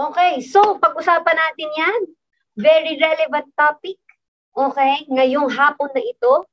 Okay, 0.00 0.40
so 0.40 0.80
pag-usapan 0.80 1.36
natin 1.36 1.70
yan. 1.76 2.00
Very 2.56 2.96
relevant 2.96 3.52
topic. 3.52 4.00
Okay, 4.56 5.04
ngayong 5.12 5.52
hapon 5.52 5.92
na 5.92 6.00
ito, 6.00 6.48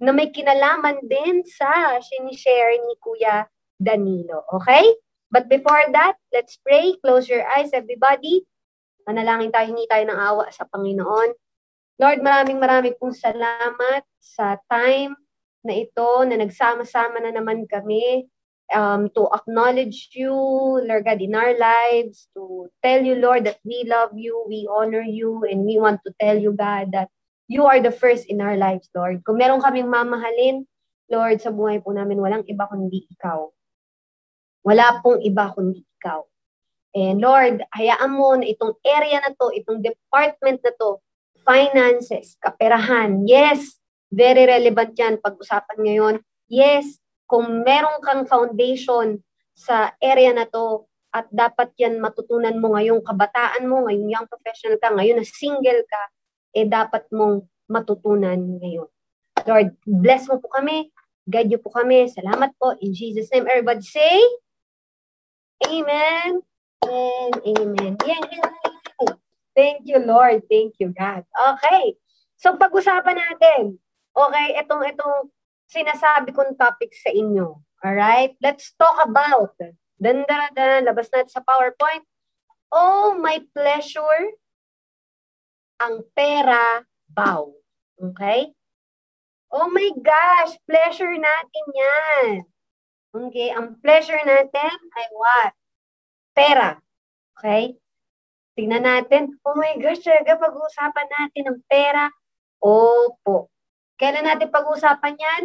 na 0.00 0.14
may 0.14 0.32
kinalaman 0.32 1.02
din 1.04 1.44
sa 1.44 2.00
sinishare 2.00 2.80
ni 2.80 2.96
Kuya 2.96 3.44
Danilo. 3.76 4.46
Okay? 4.56 4.88
But 5.28 5.52
before 5.52 5.84
that, 5.92 6.16
let's 6.32 6.56
pray. 6.64 6.96
Close 7.04 7.28
your 7.28 7.44
eyes, 7.44 7.76
everybody. 7.76 8.48
Manalangin 9.04 9.52
tayo, 9.52 9.68
hingi 9.68 9.84
tayo 9.84 10.08
ng 10.08 10.16
awa 10.16 10.48
sa 10.48 10.64
Panginoon. 10.64 11.36
Lord, 11.98 12.20
maraming 12.24 12.56
maraming 12.56 12.96
pong 12.96 13.12
salamat 13.12 14.06
sa 14.16 14.56
time 14.70 15.12
na 15.60 15.76
ito 15.76 16.24
na 16.24 16.40
nagsama-sama 16.40 17.20
na 17.20 17.34
naman 17.34 17.68
kami 17.68 18.24
um, 18.74 19.08
to 19.14 19.28
acknowledge 19.32 20.10
you, 20.12 20.32
Lord 20.32 21.04
God, 21.04 21.20
in 21.20 21.34
our 21.34 21.56
lives, 21.56 22.28
to 22.36 22.68
tell 22.82 23.02
you, 23.02 23.14
Lord, 23.16 23.44
that 23.44 23.58
we 23.64 23.84
love 23.86 24.16
you, 24.16 24.44
we 24.48 24.68
honor 24.70 25.02
you, 25.02 25.44
and 25.48 25.64
we 25.64 25.78
want 25.78 26.00
to 26.06 26.12
tell 26.20 26.36
you, 26.36 26.52
God, 26.52 26.92
that 26.92 27.08
you 27.48 27.64
are 27.64 27.80
the 27.80 27.92
first 27.92 28.26
in 28.28 28.40
our 28.40 28.56
lives, 28.56 28.88
Lord. 28.94 29.24
Kung 29.24 29.40
meron 29.40 29.64
kaming 29.64 29.88
mamahalin, 29.88 30.68
Lord, 31.08 31.40
sa 31.40 31.48
buhay 31.48 31.80
po 31.80 31.96
namin, 31.96 32.20
walang 32.20 32.44
iba 32.44 32.68
kundi 32.68 33.08
ikaw. 33.08 33.48
Wala 34.60 35.00
pong 35.00 35.24
iba 35.24 35.48
kundi 35.56 35.80
ikaw. 35.96 36.28
And 36.92 37.20
Lord, 37.24 37.64
hayaan 37.72 38.12
mo 38.12 38.36
na 38.36 38.44
itong 38.48 38.76
area 38.84 39.24
na 39.24 39.32
to, 39.32 39.48
itong 39.56 39.80
department 39.80 40.60
na 40.60 40.72
to, 40.76 41.00
finances, 41.40 42.36
kaperahan, 42.44 43.24
yes, 43.24 43.80
very 44.12 44.44
relevant 44.44 44.92
yan 44.96 45.16
pag-usapan 45.16 45.78
ngayon. 45.80 46.14
Yes, 46.48 47.00
kung 47.28 47.62
meron 47.62 48.00
kang 48.00 48.24
foundation 48.24 49.20
sa 49.52 49.92
area 50.00 50.32
na 50.32 50.48
to 50.48 50.88
at 51.12 51.28
dapat 51.28 51.72
yan 51.76 52.00
matutunan 52.00 52.56
mo 52.56 52.72
ngayong 52.72 53.04
kabataan 53.04 53.68
mo, 53.68 53.84
ngayong 53.84 54.08
young 54.08 54.26
professional 54.28 54.80
ka, 54.80 54.92
ngayon 54.96 55.20
na 55.20 55.26
single 55.28 55.84
ka, 55.84 56.02
eh 56.56 56.64
dapat 56.64 57.04
mong 57.12 57.44
matutunan 57.68 58.40
ngayon. 58.58 58.88
Lord, 59.44 59.76
bless 59.84 60.24
mo 60.26 60.40
po 60.40 60.48
kami. 60.48 60.88
Guide 61.28 61.52
niyo 61.52 61.60
po 61.60 61.68
kami. 61.68 62.08
Salamat 62.08 62.56
po. 62.56 62.72
In 62.80 62.96
Jesus' 62.96 63.28
name, 63.28 63.44
everybody 63.44 63.84
say, 63.84 64.16
Amen 65.68 66.40
and 66.88 67.34
Amen. 67.44 67.92
Yay! 68.08 68.40
Thank 69.58 69.90
you, 69.90 69.98
Lord. 70.00 70.46
Thank 70.46 70.78
you, 70.78 70.94
God. 70.94 71.26
Okay. 71.34 71.98
So, 72.38 72.54
pag-usapan 72.54 73.18
natin. 73.18 73.82
Okay, 74.14 74.48
itong, 74.54 74.86
itong 74.86 75.34
sinasabi 75.68 76.32
kong 76.32 76.56
topic 76.56 76.96
sa 76.96 77.12
inyo. 77.12 77.60
Alright? 77.84 78.34
Let's 78.42 78.74
talk 78.74 78.98
about, 79.04 79.54
dan, 80.00 80.26
dan, 80.26 80.50
dan, 80.56 80.82
labas 80.82 81.12
natin 81.14 81.30
sa 81.30 81.44
PowerPoint. 81.44 82.02
Oh, 82.74 83.14
my 83.14 83.44
pleasure, 83.54 84.34
ang 85.78 86.02
pera 86.12 86.82
bow. 87.06 87.54
Okay? 87.96 88.50
Oh 89.48 89.70
my 89.72 89.94
gosh, 90.02 90.58
pleasure 90.68 91.14
natin 91.14 91.64
yan. 91.72 92.28
Okay, 93.08 93.48
ang 93.48 93.80
pleasure 93.80 94.20
natin 94.20 94.74
ay 94.74 95.06
what? 95.16 95.52
Pera. 96.36 96.76
Okay? 97.38 97.80
Tingnan 98.58 98.84
natin. 98.84 99.38
Oh 99.46 99.56
my 99.56 99.78
gosh, 99.80 100.04
talaga 100.04 100.36
pag-uusapan 100.36 101.08
natin 101.08 101.42
ng 101.48 101.60
pera. 101.70 102.12
Opo. 102.60 103.48
Kailan 103.98 104.24
natin 104.24 104.48
pag-uusapan 104.54 105.18
yan? 105.18 105.42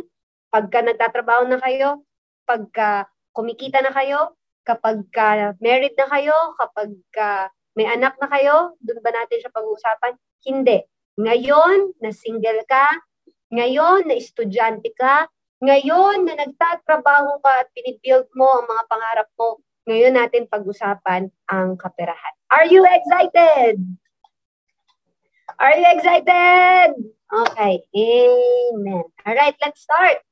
pagka 0.54 0.86
nagtatrabaho 0.86 1.50
na 1.50 1.58
kayo, 1.58 2.06
pagka 2.46 3.09
kumikita 3.34 3.82
na 3.82 3.90
kayo, 3.90 4.38
kapag 4.62 5.02
ka 5.09 5.58
married 5.58 5.98
na 5.98 6.06
kayo, 6.06 6.38
kapag 6.62 6.94
ka 7.09 7.50
may 7.74 7.90
anak 7.90 8.14
na 8.22 8.30
kayo, 8.30 8.78
doon 8.86 9.02
ba 9.02 9.09
natin 9.09 9.42
siya 9.42 9.50
pag-uusapan? 9.50 10.14
Hindi. 10.46 10.86
Ngayon 11.18 11.98
na 11.98 12.14
single 12.14 12.62
ka, 12.70 12.86
ngayon 13.50 14.06
na 14.06 14.14
estudyante 14.14 14.94
ka, 14.94 15.25
ngayon 15.58 16.30
na 16.30 16.38
nagtatrabaho 16.38 17.41
ka 17.41 17.66
at 17.66 17.74
pinibuild 17.74 18.30
mo 18.38 18.62
ang 18.62 18.70
mga 18.70 18.84
pangarap 18.85 19.30
mo, 19.34 19.58
ngayon 19.90 20.14
natin 20.14 20.46
pag-usapan 20.46 21.34
ang 21.50 21.74
kaperahan. 21.81 22.34
Are 22.53 22.70
you 22.70 22.85
excited? 22.85 23.81
Are 25.59 25.76
you 25.76 25.88
excited? 25.90 26.94
Okay. 27.34 27.84
Amen. 27.96 29.04
All 29.26 29.36
right, 29.36 29.56
let's 29.62 29.81
start 29.81 30.24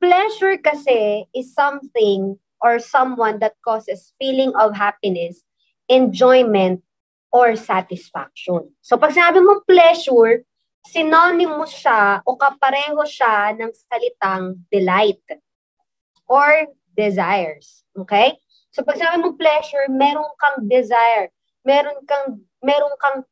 pleasure 0.00 0.56
kasi 0.60 1.24
is 1.32 1.52
something 1.56 2.38
or 2.60 2.78
someone 2.78 3.38
that 3.40 3.56
causes 3.64 4.12
feeling 4.20 4.52
of 4.56 4.76
happiness, 4.76 5.44
enjoyment, 5.88 6.82
or 7.32 7.56
satisfaction. 7.56 8.72
So 8.80 8.96
pag 8.96 9.12
sinabi 9.12 9.44
mong 9.44 9.68
pleasure, 9.68 10.44
synonymous 10.88 11.74
siya 11.74 12.22
o 12.24 12.38
kapareho 12.38 13.02
siya 13.04 13.52
ng 13.58 13.72
salitang 13.74 14.62
delight 14.70 15.20
or 16.30 16.70
desires. 16.96 17.84
Okay? 17.92 18.38
So 18.72 18.86
pag 18.86 18.96
sinabi 18.96 19.20
mong 19.20 19.36
pleasure, 19.36 19.84
meron 19.92 20.32
kang 20.40 20.64
desire, 20.64 21.28
meron 21.66 22.00
kang 22.08 22.40
meron 22.64 22.94
kang 23.00 23.26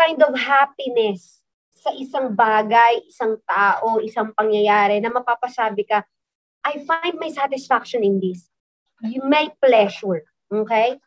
kind 0.00 0.20
of 0.24 0.32
happiness 0.32 1.44
sa 1.76 1.92
isang 1.92 2.32
bagay, 2.32 3.04
isang 3.08 3.36
tao, 3.44 4.00
isang 4.00 4.32
pangyayari 4.32 5.00
na 5.00 5.12
mapapasabi 5.12 5.84
ka, 5.84 6.04
I 6.64 6.80
find 6.84 7.16
my 7.20 7.32
satisfaction 7.32 8.04
in 8.04 8.20
this. 8.20 8.48
You 9.00 9.24
may 9.24 9.52
pleasure. 9.60 10.24
Okay? 10.48 11.00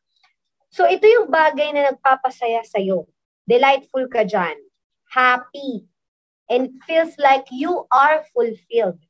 So, 0.74 0.90
ito 0.90 1.06
yung 1.06 1.30
bagay 1.30 1.74
na 1.78 1.94
nagpapasaya 1.94 2.66
sa'yo. 2.66 3.06
Delightful 3.46 4.10
ka 4.10 4.26
dyan. 4.26 4.58
Happy. 5.14 5.86
And 6.50 6.74
feels 6.90 7.14
like 7.22 7.46
you 7.54 7.86
are 7.94 8.26
fulfilled. 8.34 9.02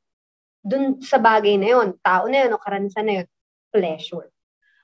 Dun 0.60 1.00
sa 1.00 1.16
bagay 1.16 1.56
na 1.56 1.76
yon, 1.76 1.96
tao 2.04 2.28
na 2.28 2.44
yun, 2.44 2.56
o 2.56 2.60
karanasan 2.60 3.04
na 3.08 3.14
yun, 3.24 3.28
pleasure. 3.72 4.28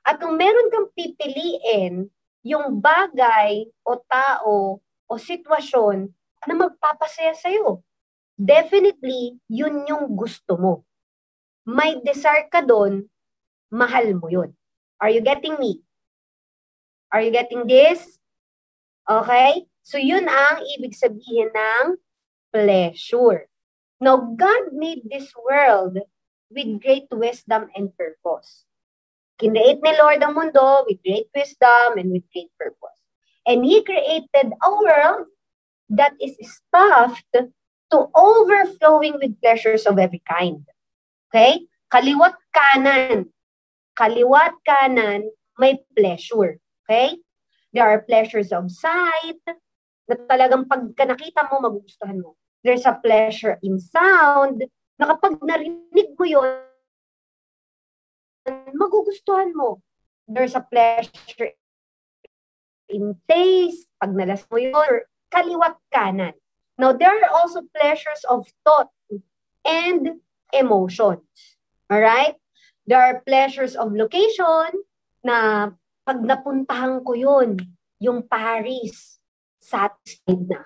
At 0.00 0.16
kung 0.16 0.40
meron 0.40 0.72
kang 0.72 0.88
pipiliin, 0.96 2.08
yung 2.40 2.80
bagay 2.80 3.68
o 3.84 4.00
tao 4.08 4.80
o 5.10 5.18
sitwasyon 5.18 6.14
na 6.46 6.54
magpapasaya 6.54 7.34
sa'yo. 7.34 7.82
Definitely, 8.38 9.36
yun 9.50 9.84
yung 9.90 10.14
gusto 10.14 10.54
mo. 10.56 10.86
May 11.66 11.98
desire 12.00 12.46
ka 12.46 12.62
doon, 12.62 13.10
mahal 13.68 14.14
mo 14.16 14.30
yun. 14.30 14.54
Are 15.02 15.10
you 15.10 15.20
getting 15.20 15.58
me? 15.58 15.82
Are 17.10 17.20
you 17.20 17.34
getting 17.34 17.66
this? 17.66 18.16
Okay? 19.04 19.66
So 19.82 19.98
yun 19.98 20.30
ang 20.30 20.62
ibig 20.78 20.94
sabihin 20.94 21.50
ng 21.50 21.98
pleasure. 22.54 23.50
Now, 24.00 24.16
God 24.16 24.72
made 24.72 25.04
this 25.10 25.34
world 25.36 26.00
with 26.48 26.80
great 26.80 27.10
wisdom 27.12 27.68
and 27.76 27.92
purpose. 27.92 28.64
Kinreate 29.36 29.80
ni 29.80 29.92
Lord 29.96 30.20
ang 30.20 30.36
mundo 30.36 30.84
with 30.88 31.00
great 31.04 31.28
wisdom 31.32 31.96
and 32.00 32.12
with 32.12 32.24
great 32.32 32.52
purpose. 32.56 32.99
And 33.50 33.66
He 33.66 33.82
created 33.82 34.54
a 34.54 34.70
world 34.70 35.26
that 35.90 36.14
is 36.22 36.38
stuffed 36.38 37.34
to 37.34 37.98
overflowing 38.14 39.18
with 39.18 39.42
pleasures 39.42 39.90
of 39.90 39.98
every 39.98 40.22
kind. 40.22 40.62
Okay? 41.26 41.66
Kaliwat 41.90 42.38
kanan. 42.54 43.34
Kaliwat 43.98 44.62
kanan, 44.62 45.34
may 45.58 45.82
pleasure. 45.98 46.62
Okay? 46.86 47.18
There 47.74 47.82
are 47.82 48.06
pleasures 48.06 48.54
of 48.54 48.70
sight, 48.70 49.42
na 50.06 50.14
talagang 50.30 50.70
pagka 50.70 51.10
nakita 51.10 51.50
mo, 51.50 51.58
magugustuhan 51.58 52.22
mo. 52.22 52.38
There's 52.62 52.86
a 52.86 52.94
pleasure 53.02 53.58
in 53.66 53.82
sound, 53.82 54.62
na 54.94 55.10
kapag 55.10 55.42
narinig 55.42 56.14
mo 56.14 56.22
yon 56.22 56.70
magugustuhan 58.78 59.50
mo. 59.58 59.82
There's 60.30 60.54
a 60.54 60.62
pleasure 60.62 61.58
in 62.90 63.14
taste, 63.30 63.86
pag 64.02 64.12
nalas 64.12 64.42
mo 64.50 64.58
yun, 64.58 65.06
kaliwat 65.30 65.78
kanan. 65.94 66.34
Now, 66.74 66.92
there 66.92 67.14
are 67.14 67.30
also 67.30 67.62
pleasures 67.70 68.26
of 68.26 68.50
thought 68.66 68.90
and 69.62 70.20
emotions. 70.52 71.22
Alright? 71.86 72.36
There 72.86 72.98
are 72.98 73.22
pleasures 73.22 73.78
of 73.78 73.94
location 73.94 74.82
na 75.22 75.70
pag 76.02 76.18
napuntahan 76.24 77.06
ko 77.06 77.14
yun, 77.14 77.60
yung 78.02 78.26
Paris, 78.26 79.20
satisfied 79.60 80.48
na. 80.48 80.64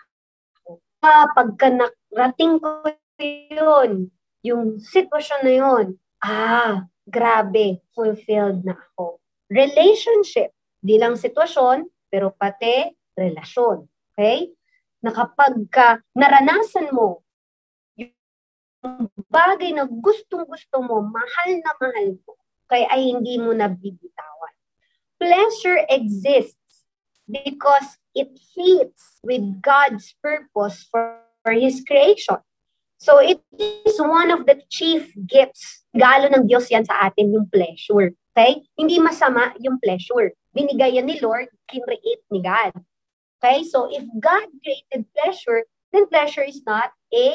Ah, 1.05 1.29
pagka 1.37 1.69
narating 1.69 2.63
ko 2.63 2.89
yun, 3.21 4.09
yung 4.41 4.81
sitwasyon 4.81 5.41
na 5.45 5.53
yun, 5.53 5.87
ah, 6.25 6.89
grabe, 7.05 7.85
fulfilled 7.93 8.65
na 8.65 8.79
ako. 8.79 9.21
Relationship, 9.53 10.55
di 10.81 10.97
lang 10.97 11.19
sitwasyon, 11.19 11.91
pero 12.15 12.31
pati 12.31 12.95
relasyon. 13.19 13.91
Okay? 14.15 14.55
Na 15.03 15.11
kapag 15.11 15.59
ka 15.67 15.99
naranasan 16.15 16.95
mo 16.95 17.27
yung 17.99 19.11
bagay 19.27 19.75
na 19.75 19.83
gustong-gusto 19.91 20.79
mo, 20.79 21.03
mahal 21.03 21.51
na 21.59 21.73
mahal 21.83 22.15
mo, 22.23 22.39
kaya 22.71 22.87
ay 22.95 23.11
hindi 23.11 23.35
mo 23.43 23.51
nabibitawan. 23.51 24.55
Pleasure 25.19 25.83
exists 25.91 26.87
because 27.27 27.99
it 28.15 28.31
fits 28.55 29.19
with 29.27 29.43
God's 29.59 30.15
purpose 30.23 30.87
for, 30.87 31.19
for 31.43 31.51
His 31.51 31.83
creation. 31.83 32.39
So 33.03 33.19
it 33.19 33.43
is 33.59 33.99
one 33.99 34.31
of 34.31 34.47
the 34.47 34.63
chief 34.71 35.11
gifts. 35.27 35.83
Galo 35.91 36.31
ng 36.31 36.47
Diyos 36.47 36.71
yan 36.71 36.87
sa 36.87 37.11
atin, 37.11 37.35
yung 37.35 37.51
pleasure. 37.51 38.15
Okay? 38.31 38.63
Hindi 38.79 39.03
masama 39.03 39.51
yung 39.59 39.83
pleasure. 39.83 40.31
Binigay 40.55 40.97
yan 40.97 41.11
ni 41.11 41.19
Lord, 41.19 41.51
kinreate 41.67 42.23
ni 42.31 42.39
God. 42.39 42.73
Okay? 43.43 43.67
So 43.67 43.91
if 43.91 44.07
God 44.23 44.47
created 44.63 45.11
pleasure, 45.11 45.67
then 45.91 46.07
pleasure 46.07 46.47
is 46.47 46.63
not 46.63 46.95
a 47.11 47.29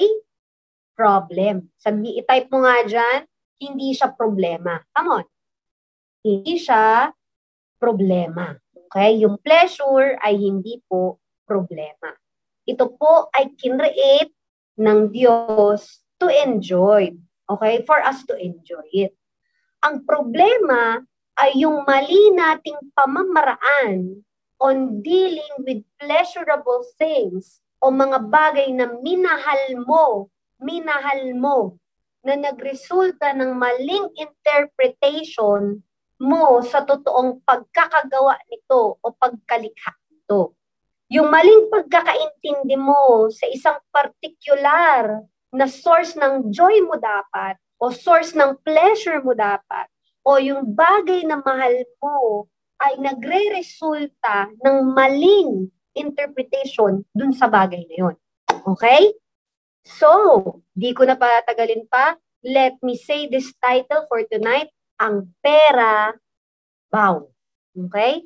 problem. 0.95 1.69
Sabi, 1.77 2.15
i-type 2.23 2.47
mo 2.47 2.63
nga 2.63 2.87
dyan, 2.87 3.19
hindi 3.59 3.91
siya 3.91 4.15
problema. 4.15 4.79
Come 4.95 5.23
on. 5.23 5.25
Hindi 6.23 6.55
siya 6.55 7.11
problema. 7.75 8.55
Okay? 8.87 9.19
Yung 9.19 9.35
pleasure 9.43 10.15
ay 10.23 10.39
hindi 10.39 10.79
po 10.87 11.19
problema. 11.43 12.15
Ito 12.63 12.95
po 12.95 13.27
ay 13.35 13.51
kinreate 13.59 14.31
ng 14.79 15.11
Diyos 15.11 16.07
to 16.19 16.31
enjoy. 16.31 17.11
Okay? 17.51 17.83
For 17.83 17.99
us 17.99 18.23
to 18.31 18.39
enjoy 18.39 18.87
it. 18.95 19.11
Ang 19.83 20.07
problema 20.07 21.03
ay 21.39 21.63
yung 21.63 21.87
mali 21.87 22.35
nating 22.35 22.91
pamamaraan 22.91 24.19
on 24.59 24.99
dealing 24.99 25.55
with 25.63 25.79
pleasurable 25.95 26.83
things 26.99 27.63
o 27.79 27.87
mga 27.87 28.27
bagay 28.27 28.67
na 28.75 28.91
minahal 28.99 29.63
mo, 29.87 30.27
minahal 30.59 31.31
mo, 31.39 31.79
na 32.19 32.35
nagresulta 32.35 33.31
ng 33.31 33.55
maling 33.55 34.11
interpretation 34.19 35.79
mo 36.19 36.59
sa 36.59 36.83
totoong 36.83 37.39
pagkakagawa 37.47 38.35
nito 38.51 38.99
o 38.99 39.05
pagkalikha 39.15 39.95
nito. 40.11 40.59
Yung 41.07 41.31
maling 41.31 41.71
pagkakaintindi 41.71 42.75
mo 42.75 43.31
sa 43.31 43.47
isang 43.47 43.79
particular 43.87 45.23
na 45.55 45.65
source 45.71 46.19
ng 46.19 46.51
joy 46.51 46.83
mo 46.83 46.99
dapat 46.99 47.55
o 47.79 47.95
source 47.95 48.35
ng 48.35 48.59
pleasure 48.59 49.23
mo 49.23 49.31
dapat 49.31 49.87
o 50.29 50.37
yung 50.37 50.77
bagay 50.77 51.25
na 51.25 51.41
mahal 51.41 51.73
mo 51.97 52.45
ay 52.77 53.01
nagre-resulta 53.01 54.53
ng 54.61 54.77
maling 54.93 55.73
interpretation 55.97 57.01
dun 57.17 57.33
sa 57.33 57.49
bagay 57.49 57.81
na 57.89 57.95
yun. 57.97 58.15
Okay? 58.77 59.09
So, 59.81 60.61
di 60.77 60.93
ko 60.93 61.09
na 61.09 61.17
patagalin 61.17 61.89
pa. 61.89 62.13
Let 62.45 62.77
me 62.85 62.93
say 62.93 63.25
this 63.25 63.51
title 63.57 64.05
for 64.05 64.21
tonight, 64.29 64.69
Ang 65.01 65.33
Pera 65.41 66.13
Bow. 66.93 67.33
Okay? 67.73 68.21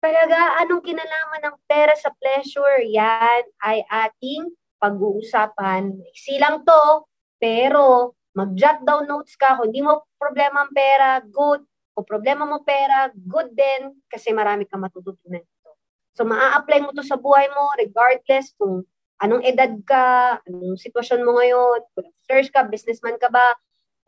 Talaga, 0.00 0.60
anong 0.60 0.84
kinalaman 0.84 1.40
ng 1.44 1.56
pera 1.68 1.92
sa 1.96 2.12
pleasure? 2.14 2.84
Yan 2.84 3.44
ay 3.64 3.84
ating 3.84 4.48
pag-uusapan. 4.80 5.92
Silang 6.16 6.64
to, 6.64 7.04
pero 7.36 8.16
mag-jot 8.34 8.86
down 8.86 9.06
notes 9.10 9.34
ka. 9.34 9.58
Kung 9.58 9.70
hindi 9.70 9.82
mo 9.82 10.06
problema 10.16 10.66
ang 10.66 10.72
pera, 10.72 11.18
good. 11.24 11.66
Kung 11.94 12.06
problema 12.06 12.46
mo 12.46 12.62
pera, 12.62 13.10
good 13.14 13.50
din 13.52 13.98
kasi 14.06 14.30
marami 14.30 14.64
kang 14.66 14.82
matututunan 14.82 15.42
ito. 15.42 15.70
So, 16.14 16.22
maa-apply 16.26 16.86
mo 16.86 16.90
to 16.94 17.02
sa 17.02 17.18
buhay 17.18 17.50
mo 17.50 17.74
regardless 17.78 18.54
kung 18.54 18.86
anong 19.20 19.44
edad 19.44 19.70
ka, 19.84 20.38
anong 20.46 20.78
sitwasyon 20.80 21.20
mo 21.26 21.36
ngayon, 21.38 21.78
kung 21.92 22.08
search 22.24 22.48
ka, 22.50 22.64
businessman 22.66 23.20
ka 23.20 23.28
ba, 23.28 23.54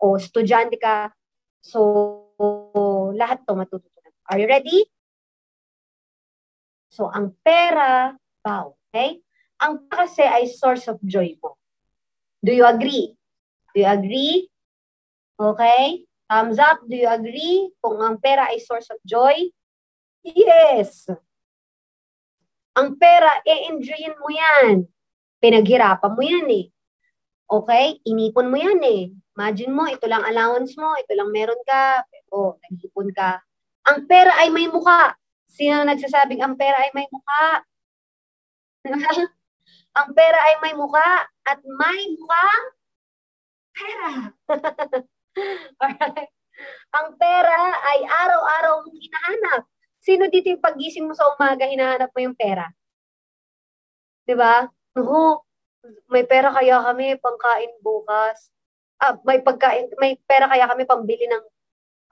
o 0.00 0.16
estudyante 0.16 0.78
ka. 0.80 1.12
So, 1.62 1.78
lahat 3.14 3.44
to 3.46 3.54
matututunan. 3.54 4.14
Are 4.26 4.38
you 4.38 4.48
ready? 4.48 4.88
So, 6.92 7.08
ang 7.08 7.36
pera, 7.40 8.12
wow, 8.44 8.74
okay? 8.90 9.22
Ang 9.62 9.86
kasi 9.86 10.26
ay 10.26 10.50
source 10.50 10.90
of 10.90 10.98
joy 11.06 11.38
mo. 11.38 11.56
Do 12.42 12.50
you 12.50 12.66
agree? 12.66 13.14
Do 13.72 13.80
you 13.80 13.88
agree? 13.88 14.52
Okay? 15.40 16.04
Thumbs 16.28 16.60
up. 16.60 16.84
Do 16.84 16.96
you 16.96 17.08
agree? 17.08 17.72
Kung 17.80 18.00
ang 18.04 18.20
pera 18.20 18.52
ay 18.52 18.60
source 18.60 18.92
of 18.92 19.00
joy? 19.04 19.48
Yes. 20.20 21.08
Ang 22.76 22.96
pera, 22.96 23.40
e-enjoyin 23.44 24.16
mo 24.16 24.28
yan. 24.32 24.88
Pinaghirapan 25.40 26.12
mo 26.12 26.22
yan 26.22 26.48
eh. 26.52 26.66
Okay? 27.48 28.00
Inipon 28.08 28.48
mo 28.48 28.56
yan 28.56 28.80
eh. 28.80 29.12
Imagine 29.32 29.72
mo, 29.72 29.84
ito 29.88 30.04
lang 30.04 30.24
allowance 30.24 30.76
mo, 30.76 30.92
ito 31.00 31.12
lang 31.16 31.32
meron 31.32 31.60
ka, 31.64 32.04
pero 32.08 32.60
nag-ipon 32.68 33.08
ka. 33.16 33.40
Ang 33.88 34.04
pera 34.04 34.36
ay 34.44 34.52
may 34.52 34.68
mukha. 34.68 35.16
Sino 35.48 35.84
nagsasabing 35.84 36.40
ang 36.40 36.56
pera 36.56 36.80
ay 36.80 36.92
may 36.92 37.08
mukha? 37.08 37.44
ang 40.00 40.08
pera 40.16 40.38
ay 40.48 40.54
may 40.64 40.74
mukha 40.76 41.28
at 41.44 41.60
may 41.64 42.00
mukha 42.16 42.48
pera. 43.82 44.10
Alright? 45.82 46.30
Ang 46.94 47.08
pera 47.18 47.58
ay 47.82 47.98
araw-araw 48.06 48.86
mong 48.86 48.98
hinahanap. 49.00 49.62
Sino 50.02 50.30
dito 50.30 50.50
yung 50.50 50.62
pagising 50.62 51.06
mo 51.06 51.14
sa 51.14 51.26
umaga, 51.34 51.66
hinahanap 51.66 52.10
mo 52.14 52.20
yung 52.22 52.38
pera? 52.38 52.70
'Di 54.26 54.34
ba? 54.38 54.66
No, 54.98 55.42
may 56.10 56.22
pera 56.26 56.54
kaya 56.54 56.78
kami 56.82 57.18
pangkain 57.18 57.72
bukas. 57.82 58.50
Ah, 59.02 59.18
may 59.26 59.42
pagkain, 59.42 59.90
may 59.98 60.14
pera 60.22 60.46
kaya 60.46 60.70
kami 60.70 60.86
pambili 60.86 61.26
ng 61.26 61.44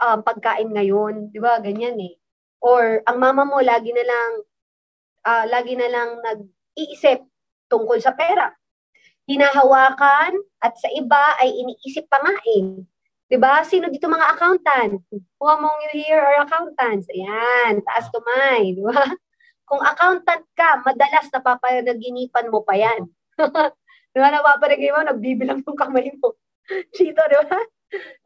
um, 0.02 0.18
pagkain 0.26 0.70
ngayon, 0.74 1.30
'di 1.30 1.38
ba? 1.38 1.62
Ganyan 1.62 1.98
eh. 2.02 2.14
Or 2.62 3.02
ang 3.06 3.18
mama 3.22 3.46
mo 3.46 3.58
lagi 3.62 3.94
na 3.94 4.04
lang 4.04 4.30
uh, 5.26 5.44
lagi 5.48 5.74
na 5.78 5.88
lang 5.88 6.10
nag-iisip 6.20 7.24
tungkol 7.70 7.98
sa 8.02 8.14
pera. 8.14 8.50
Hinahawakan 9.30 10.34
at 10.58 10.74
sa 10.74 10.90
iba 10.90 11.38
ay 11.38 11.54
iniisip 11.54 12.10
pa 12.10 12.18
nga 12.18 12.34
eh. 12.50 12.82
'Di 13.30 13.38
ba? 13.38 13.62
Sino 13.62 13.86
dito 13.86 14.10
mga 14.10 14.34
accountant? 14.34 15.06
Who 15.38 15.46
among 15.46 15.86
you 15.86 16.02
here 16.02 16.18
are 16.18 16.42
accountants? 16.42 17.06
Ayan, 17.14 17.78
taas 17.86 18.10
kamay, 18.10 18.74
'di 18.74 18.82
ba? 18.82 18.98
Kung 19.70 19.78
accountant 19.86 20.42
ka, 20.58 20.82
madalas 20.82 21.30
napapanaginipan 21.30 22.50
mo 22.50 22.66
pa 22.66 22.74
'yan. 22.74 23.06
'Di 24.10 24.18
ba? 24.18 24.34
Napapanaginipan 24.34 24.98
mo, 24.98 25.08
nagbibilang 25.14 25.58
yung 25.62 25.78
kamay 25.78 26.10
mo. 26.18 26.34
Chito, 26.98 27.22
'di 27.22 27.38
ba? 27.46 27.58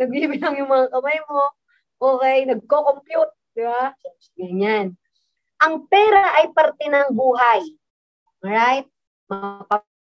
Nagbibilang 0.01 0.57
yung 0.57 0.73
mga 0.73 0.89
kamay 0.89 1.21
mo. 1.29 1.53
Okay, 2.01 2.49
nagko-compute, 2.49 3.33
'di 3.53 3.63
ba? 3.69 3.93
Ganyan. 4.41 4.97
Ang 5.61 5.85
pera 5.85 6.41
ay 6.41 6.49
parte 6.57 6.89
ng 6.89 7.13
buhay. 7.13 7.61
Alright? 8.41 8.89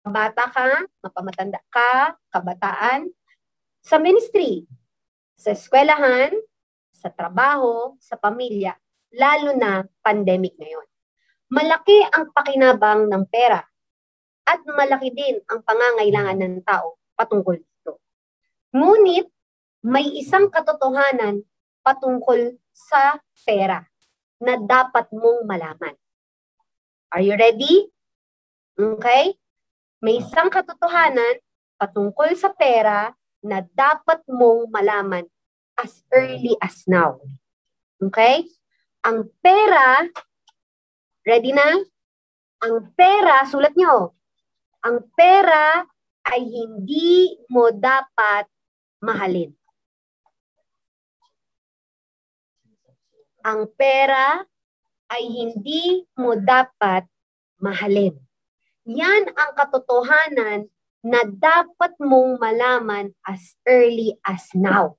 Mapabata 0.09 0.49
ka, 0.49 0.89
mapamatanda 1.05 1.61
ka, 1.69 2.17
kabataan, 2.33 3.13
sa 3.77 4.01
ministry, 4.01 4.65
sa 5.37 5.53
eskwelahan, 5.53 6.33
sa 6.89 7.13
trabaho, 7.13 7.93
sa 8.01 8.17
pamilya, 8.17 8.73
lalo 9.13 9.53
na 9.53 9.85
pandemic 10.01 10.57
ngayon. 10.57 10.89
Malaki 11.53 12.09
ang 12.09 12.33
pakinabang 12.33 13.05
ng 13.05 13.23
pera 13.29 13.61
at 14.49 14.59
malaki 14.65 15.13
din 15.13 15.45
ang 15.45 15.61
pangangailangan 15.61 16.41
ng 16.41 16.65
tao 16.65 16.97
patungkol 17.13 17.61
dito. 17.61 18.01
Ngunit 18.73 19.29
may 19.85 20.09
isang 20.17 20.49
katotohanan 20.49 21.45
patungkol 21.85 22.57
sa 22.73 23.21
pera 23.45 23.85
na 24.41 24.57
dapat 24.57 25.05
mong 25.13 25.45
malaman. 25.45 25.93
Are 27.13 27.21
you 27.21 27.37
ready? 27.37 27.93
Okay? 28.73 29.37
May 29.99 30.23
isang 30.23 30.47
katotohanan 30.47 31.43
patungkol 31.75 32.31
sa 32.39 32.51
pera 32.55 33.11
na 33.43 33.59
dapat 33.75 34.23
mong 34.31 34.71
malaman 34.71 35.27
as 35.75 36.03
early 36.11 36.55
as 36.63 36.87
now. 36.87 37.19
Okay? 37.99 38.47
Ang 39.03 39.27
pera, 39.43 40.07
ready 41.27 41.51
na? 41.51 41.83
Ang 42.63 42.91
pera, 42.95 43.43
sulat 43.47 43.75
nyo, 43.75 44.15
ang 44.83 45.03
pera 45.15 45.83
ay 46.27 46.47
hindi 46.47 47.35
mo 47.51 47.71
dapat 47.71 48.47
mahalin. 49.03 49.51
Ang 53.43 53.67
pera 53.75 54.43
ay 55.11 55.23
hindi 55.23 56.03
mo 56.19 56.35
dapat 56.35 57.07
mahalin. 57.59 58.15
Yan 58.89 59.29
ang 59.37 59.51
katotohanan 59.53 60.65
na 61.05 61.21
dapat 61.29 61.93
mong 62.01 62.41
malaman 62.41 63.13
as 63.21 63.53
early 63.69 64.17
as 64.25 64.49
now. 64.57 64.97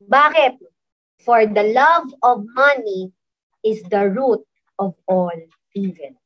Bakit? 0.00 0.56
For 1.20 1.44
the 1.44 1.76
love 1.76 2.08
of 2.24 2.48
money 2.56 3.12
is 3.60 3.84
the 3.92 4.08
root 4.08 4.40
of 4.80 4.96
all 5.04 5.36
evil. 5.76 6.16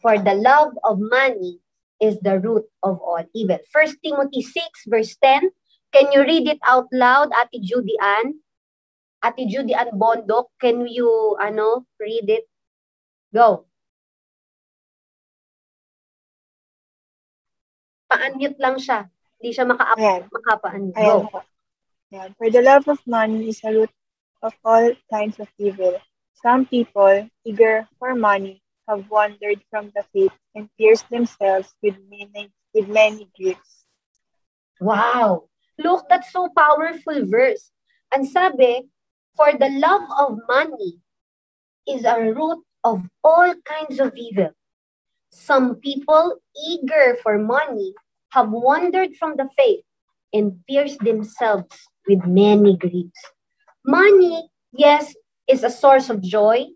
For 0.00 0.16
the 0.16 0.32
love 0.32 0.72
of 0.80 0.96
money 0.96 1.60
is 2.00 2.16
the 2.24 2.40
root 2.40 2.64
of 2.80 2.96
all 3.04 3.28
evil. 3.36 3.60
1 3.60 4.00
Timothy 4.00 4.40
6 4.40 4.88
verse 4.88 5.12
10. 5.20 5.52
Can 5.92 6.08
you 6.12 6.24
read 6.24 6.48
it 6.48 6.60
out 6.64 6.88
loud, 6.88 7.36
Ate 7.36 7.60
Judy 7.60 8.00
Ann? 8.00 8.40
Ate 9.20 9.44
Judy 9.44 9.76
Ann 9.76 9.92
Bondok, 9.92 10.56
can 10.56 10.88
you, 10.88 11.36
ano, 11.36 11.84
read 12.00 12.28
it? 12.28 12.48
Go. 13.32 13.68
Pa-unmute 18.16 18.56
lang 18.56 18.80
siya. 18.80 19.12
Hindi 19.36 19.52
siya 19.52 19.68
maka 19.68 19.92
maka-unmute. 19.92 20.96
Go. 20.96 21.28
Ayan. 22.16 22.32
For 22.40 22.48
the 22.48 22.64
love 22.64 22.88
of 22.88 22.96
money 23.04 23.52
is 23.52 23.60
a 23.60 23.76
root 23.76 23.92
of 24.40 24.56
all 24.64 24.88
kinds 25.12 25.36
of 25.36 25.52
evil. 25.60 26.00
Some 26.40 26.64
people, 26.64 27.28
eager 27.44 27.84
for 28.00 28.16
money, 28.16 28.64
have 28.88 29.04
wandered 29.10 29.60
from 29.68 29.92
the 29.92 30.00
faith 30.14 30.32
and 30.54 30.70
pierced 30.78 31.10
themselves 31.10 31.74
with 31.82 31.98
many, 32.08 32.48
with 32.72 32.88
many 32.88 33.28
griefs. 33.36 33.84
Wow! 34.80 35.50
Look, 35.76 36.08
that's 36.08 36.32
so 36.32 36.48
powerful 36.56 37.26
verse. 37.26 37.68
Ang 38.14 38.24
sabi, 38.24 38.88
for 39.36 39.52
the 39.52 39.68
love 39.76 40.06
of 40.16 40.40
money 40.48 41.02
is 41.84 42.06
a 42.06 42.16
root 42.16 42.64
of 42.80 43.04
all 43.20 43.52
kinds 43.66 44.00
of 44.00 44.14
evil. 44.16 44.54
Some 45.28 45.82
people, 45.82 46.38
eager 46.54 47.18
for 47.20 47.36
money, 47.36 47.92
have 48.36 48.52
wandered 48.52 49.16
from 49.16 49.40
the 49.40 49.48
faith 49.56 49.80
and 50.32 50.60
pierced 50.68 51.00
themselves 51.00 51.72
with 52.06 52.20
many 52.28 52.76
griefs. 52.76 53.22
Money, 53.84 54.44
yes, 54.76 55.16
is 55.48 55.64
a 55.64 55.70
source 55.70 56.10
of 56.10 56.20
joy, 56.20 56.66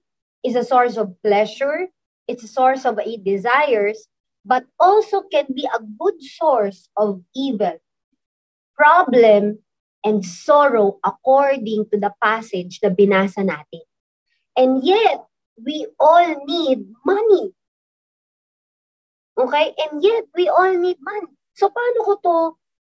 is 0.42 0.56
a 0.56 0.64
source 0.64 0.96
of 0.96 1.12
pleasure, 1.22 1.92
it's 2.26 2.44
a 2.44 2.48
source 2.48 2.86
of 2.86 2.98
a 2.98 3.16
desires, 3.18 4.08
but 4.44 4.64
also 4.80 5.20
can 5.28 5.44
be 5.52 5.68
a 5.68 5.84
good 6.00 6.16
source 6.40 6.88
of 6.96 7.20
evil, 7.36 7.76
problem, 8.74 9.58
and 10.02 10.24
sorrow 10.24 10.96
according 11.04 11.84
to 11.92 12.00
the 12.00 12.12
passage 12.24 12.80
na 12.80 12.88
binasa 12.88 13.44
natin. 13.44 13.84
And 14.56 14.80
yet, 14.80 15.28
we 15.60 15.84
all 16.00 16.40
need 16.48 16.88
money. 17.04 17.52
Okay? 19.36 19.74
And 19.76 20.00
yet, 20.00 20.24
we 20.32 20.48
all 20.48 20.72
need 20.72 20.96
money. 21.04 21.36
So, 21.54 21.70
paano 21.70 22.00
ko 22.06 22.12
to 22.20 22.36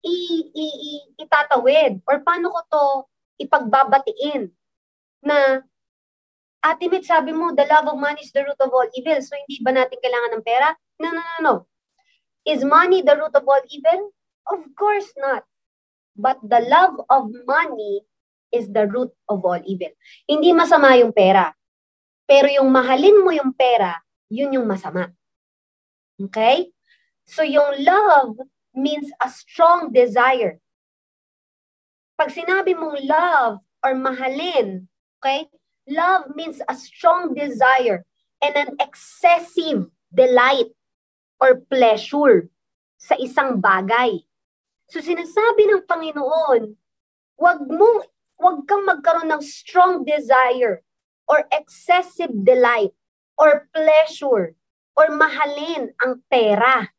i- 0.06 0.52
i- 0.54 0.78
i- 0.94 1.08
itatawid? 1.26 2.02
Or 2.06 2.22
paano 2.22 2.52
ko 2.54 2.60
to 2.70 2.84
ipagbabatiin? 3.42 4.50
Na, 5.24 5.62
Ate 6.64 6.90
Mit, 6.90 7.06
sabi 7.06 7.32
mo, 7.32 7.54
the 7.54 7.64
love 7.70 7.88
of 7.88 7.96
money 8.02 8.20
is 8.20 8.34
the 8.34 8.44
root 8.44 8.58
of 8.60 8.74
all 8.74 8.90
evil. 8.98 9.20
So, 9.22 9.38
hindi 9.38 9.62
ba 9.62 9.72
natin 9.72 10.02
kailangan 10.02 10.32
ng 10.36 10.44
pera? 10.44 10.74
No, 11.00 11.14
no, 11.14 11.22
no, 11.22 11.38
no. 11.40 11.56
Is 12.44 12.66
money 12.66 13.06
the 13.06 13.14
root 13.14 13.32
of 13.36 13.46
all 13.46 13.64
evil? 13.70 14.12
Of 14.48 14.66
course 14.74 15.12
not. 15.20 15.46
But 16.18 16.42
the 16.42 16.66
love 16.66 16.98
of 17.08 17.30
money 17.46 18.04
is 18.50 18.72
the 18.72 18.90
root 18.90 19.14
of 19.30 19.44
all 19.46 19.62
evil. 19.64 19.94
Hindi 20.26 20.52
masama 20.56 20.98
yung 20.98 21.14
pera. 21.14 21.54
Pero 22.26 22.50
yung 22.50 22.68
mahalin 22.74 23.22
mo 23.22 23.32
yung 23.32 23.54
pera, 23.54 23.96
yun 24.28 24.52
yung 24.58 24.68
masama. 24.68 25.14
Okay? 26.20 26.74
So 27.28 27.44
yung 27.44 27.84
love 27.84 28.40
means 28.72 29.12
a 29.20 29.28
strong 29.28 29.92
desire. 29.92 30.64
Pag 32.16 32.32
sinabi 32.32 32.74
mong 32.74 33.04
love 33.04 33.62
or 33.84 33.94
mahalin, 33.94 34.88
okay? 35.20 35.52
Love 35.86 36.34
means 36.34 36.64
a 36.66 36.74
strong 36.74 37.36
desire 37.36 38.08
and 38.40 38.56
an 38.56 38.72
excessive 38.80 39.92
delight 40.10 40.72
or 41.38 41.62
pleasure 41.68 42.50
sa 42.98 43.14
isang 43.20 43.60
bagay. 43.60 44.24
So 44.88 45.04
sinasabi 45.04 45.68
ng 45.68 45.84
Panginoon, 45.84 46.80
wag 47.38 47.60
mong 47.68 48.08
wag 48.40 48.58
kang 48.66 48.88
magkaroon 48.88 49.30
ng 49.36 49.44
strong 49.44 50.08
desire 50.08 50.82
or 51.28 51.44
excessive 51.52 52.32
delight 52.32 52.96
or 53.36 53.68
pleasure 53.76 54.56
or 54.96 55.06
mahalin 55.12 55.92
ang 56.02 56.24
pera. 56.32 56.97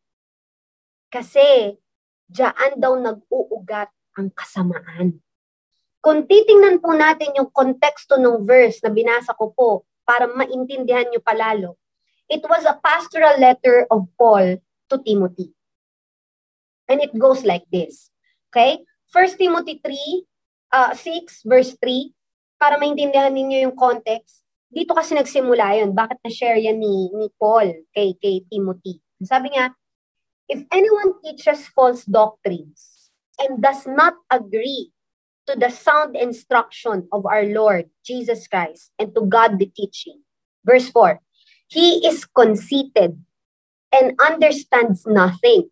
Kasi 1.08 1.76
diyan 2.28 2.76
daw 2.76 2.92
nag-uugat 3.00 3.88
ang 4.20 4.28
kasamaan. 4.36 5.16
Kung 5.98 6.28
titingnan 6.28 6.78
po 6.78 6.94
natin 6.94 7.34
yung 7.34 7.50
konteksto 7.50 8.20
ng 8.20 8.46
verse 8.46 8.78
na 8.84 8.92
binasa 8.92 9.34
ko 9.34 9.50
po 9.50 9.70
para 10.06 10.30
maintindihan 10.30 11.08
nyo 11.10 11.18
palalo, 11.18 11.74
it 12.30 12.44
was 12.46 12.62
a 12.68 12.78
pastoral 12.78 13.40
letter 13.40 13.88
of 13.90 14.06
Paul 14.14 14.60
to 14.92 14.96
Timothy. 15.02 15.56
And 16.88 17.00
it 17.04 17.12
goes 17.16 17.44
like 17.44 17.66
this. 17.68 18.08
Okay? 18.48 18.84
1 19.12 19.40
Timothy 19.40 19.80
3, 19.80 20.24
uh, 20.72 20.92
6, 20.92 21.44
verse 21.44 21.72
3, 21.80 22.12
para 22.60 22.76
maintindihan 22.76 23.32
ninyo 23.32 23.68
yung 23.68 23.76
context. 23.76 24.44
Dito 24.68 24.92
kasi 24.92 25.16
nagsimula 25.16 25.80
yun. 25.80 25.96
Bakit 25.96 26.20
na-share 26.20 26.60
yan 26.60 26.76
ni, 26.76 27.08
ni 27.12 27.32
Paul 27.40 27.88
kay, 27.92 28.16
kay 28.20 28.44
Timothy? 28.48 29.00
Sabi 29.24 29.56
nga, 29.56 29.72
If 30.48 30.64
anyone 30.72 31.20
teaches 31.22 31.68
false 31.68 32.04
doctrines 32.04 33.10
and 33.38 33.62
does 33.62 33.86
not 33.86 34.14
agree 34.30 34.92
to 35.48 35.56
the 35.56 35.70
sound 35.70 36.14
instruction 36.14 37.08
of 37.10 37.24
our 37.24 37.44
Lord 37.44 37.88
Jesus 38.04 38.46
Christ 38.46 38.92
and 38.98 39.14
to 39.14 39.22
God 39.22 39.58
the 39.58 39.66
teaching. 39.66 40.20
Verse 40.64 40.90
4, 40.90 41.20
he 41.68 42.06
is 42.06 42.26
conceited 42.26 43.24
and 43.92 44.12
understands 44.20 45.06
nothing. 45.06 45.70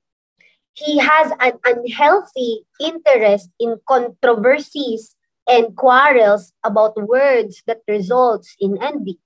He 0.72 0.98
has 0.98 1.32
an 1.40 1.60
unhealthy 1.64 2.64
interest 2.80 3.50
in 3.60 3.76
controversies 3.86 5.14
and 5.46 5.76
quarrels 5.76 6.52
about 6.64 6.96
words 6.96 7.62
that 7.66 7.80
results 7.86 8.56
in 8.58 8.82
envy, 8.82 9.20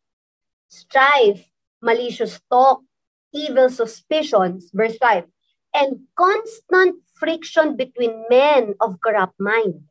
strife, 0.69 1.47
malicious 1.81 2.41
talk, 2.51 2.83
evil 3.33 3.69
suspicions, 3.69 4.71
verse 4.75 4.97
5, 4.99 5.25
and 5.75 6.07
constant 6.17 7.03
friction 7.15 7.77
between 7.77 8.27
men 8.29 8.75
of 8.81 9.01
corrupt 9.05 9.39
mind, 9.39 9.85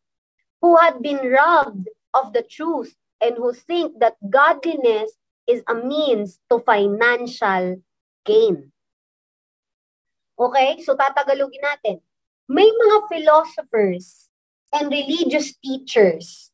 who 0.62 0.78
had 0.78 1.02
been 1.02 1.32
robbed 1.32 1.88
of 2.14 2.34
the 2.34 2.44
truth 2.44 2.96
and 3.22 3.38
who 3.38 3.54
think 3.54 4.00
that 4.00 4.16
godliness 4.30 5.14
is 5.48 5.64
a 5.68 5.76
means 5.76 6.40
to 6.50 6.60
financial 6.60 7.82
gain. 8.26 8.72
Okay? 10.38 10.82
So 10.84 10.96
tatagalogin 10.96 11.64
natin. 11.64 12.02
May 12.50 12.66
mga 12.66 12.98
philosophers 13.10 14.30
and 14.74 14.90
religious 14.90 15.54
teachers 15.58 16.52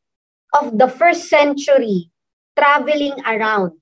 of 0.52 0.76
the 0.76 0.88
first 0.88 1.28
century 1.28 2.10
traveling 2.56 3.16
around 3.24 3.78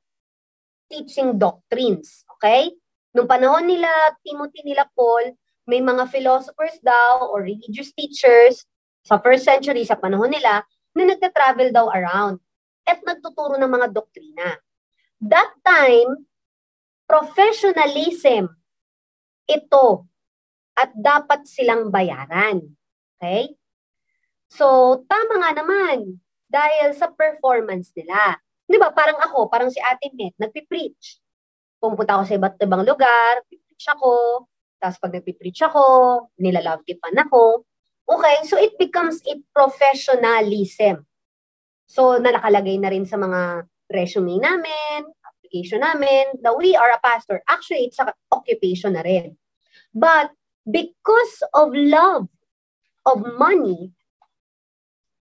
teaching 0.91 1.39
doctrines. 1.39 2.27
Okay? 2.39 2.71
Nung 3.15 3.31
panahon 3.31 3.63
nila 3.63 3.89
Timothy 4.27 4.67
nila 4.67 4.91
Paul, 4.91 5.39
may 5.71 5.79
mga 5.79 6.11
philosophers 6.11 6.83
daw 6.83 7.31
or 7.31 7.47
religious 7.47 7.95
teachers 7.95 8.67
sa 9.07 9.23
first 9.23 9.47
century, 9.47 9.87
sa 9.87 9.95
panahon 9.95 10.35
nila, 10.35 10.67
na 10.99 11.03
nagta-travel 11.07 11.71
daw 11.71 11.87
around 11.95 12.43
at 12.85 12.99
nagtuturo 13.07 13.55
ng 13.55 13.71
mga 13.71 13.95
doktrina. 13.95 14.59
That 15.23 15.55
time, 15.63 16.27
professionalism 17.07 18.51
ito 19.47 20.11
at 20.75 20.91
dapat 20.93 21.47
silang 21.47 21.95
bayaran. 21.95 22.67
Okay? 23.17 23.55
So, 24.51 25.01
tama 25.07 25.39
nga 25.39 25.51
naman 25.63 26.19
dahil 26.51 26.93
sa 26.99 27.15
performance 27.15 27.95
nila. 27.95 28.43
Di 28.67 28.75
ba, 28.75 28.91
parang 28.91 29.23
ako, 29.23 29.47
parang 29.47 29.71
si 29.71 29.79
Ate 29.79 30.11
Met, 30.17 30.35
nagpipreach 30.41 31.24
pumunta 31.93 32.17
ako 32.17 32.25
sa 32.25 32.37
iba't 32.41 32.57
ibang 32.65 32.85
lugar, 32.87 33.45
pipreach 33.51 33.87
ako, 33.93 34.47
tapos 34.81 34.97
pag 35.01 35.13
nagpipreach 35.17 35.61
ako, 35.69 35.85
nilalove 36.41 36.85
gipan 36.85 37.17
ako. 37.17 37.65
Okay, 38.05 38.37
so 38.45 38.61
it 38.61 38.77
becomes 38.77 39.25
a 39.25 39.41
professionalism. 39.57 41.09
So, 41.89 42.21
nalakalagay 42.21 42.77
na 42.77 42.93
rin 42.93 43.09
sa 43.09 43.17
mga 43.17 43.65
resume 43.89 44.37
namin, 44.41 45.09
application 45.25 45.81
namin, 45.81 46.37
that 46.45 46.53
we 46.53 46.77
are 46.77 46.93
a 46.93 47.01
pastor. 47.01 47.41
Actually, 47.49 47.89
it's 47.89 48.01
a 48.01 48.13
occupation 48.29 48.93
na 48.93 49.01
rin. 49.01 49.41
But, 49.97 50.37
because 50.69 51.45
of 51.57 51.73
love 51.73 52.29
of 53.09 53.19
money, 53.41 53.93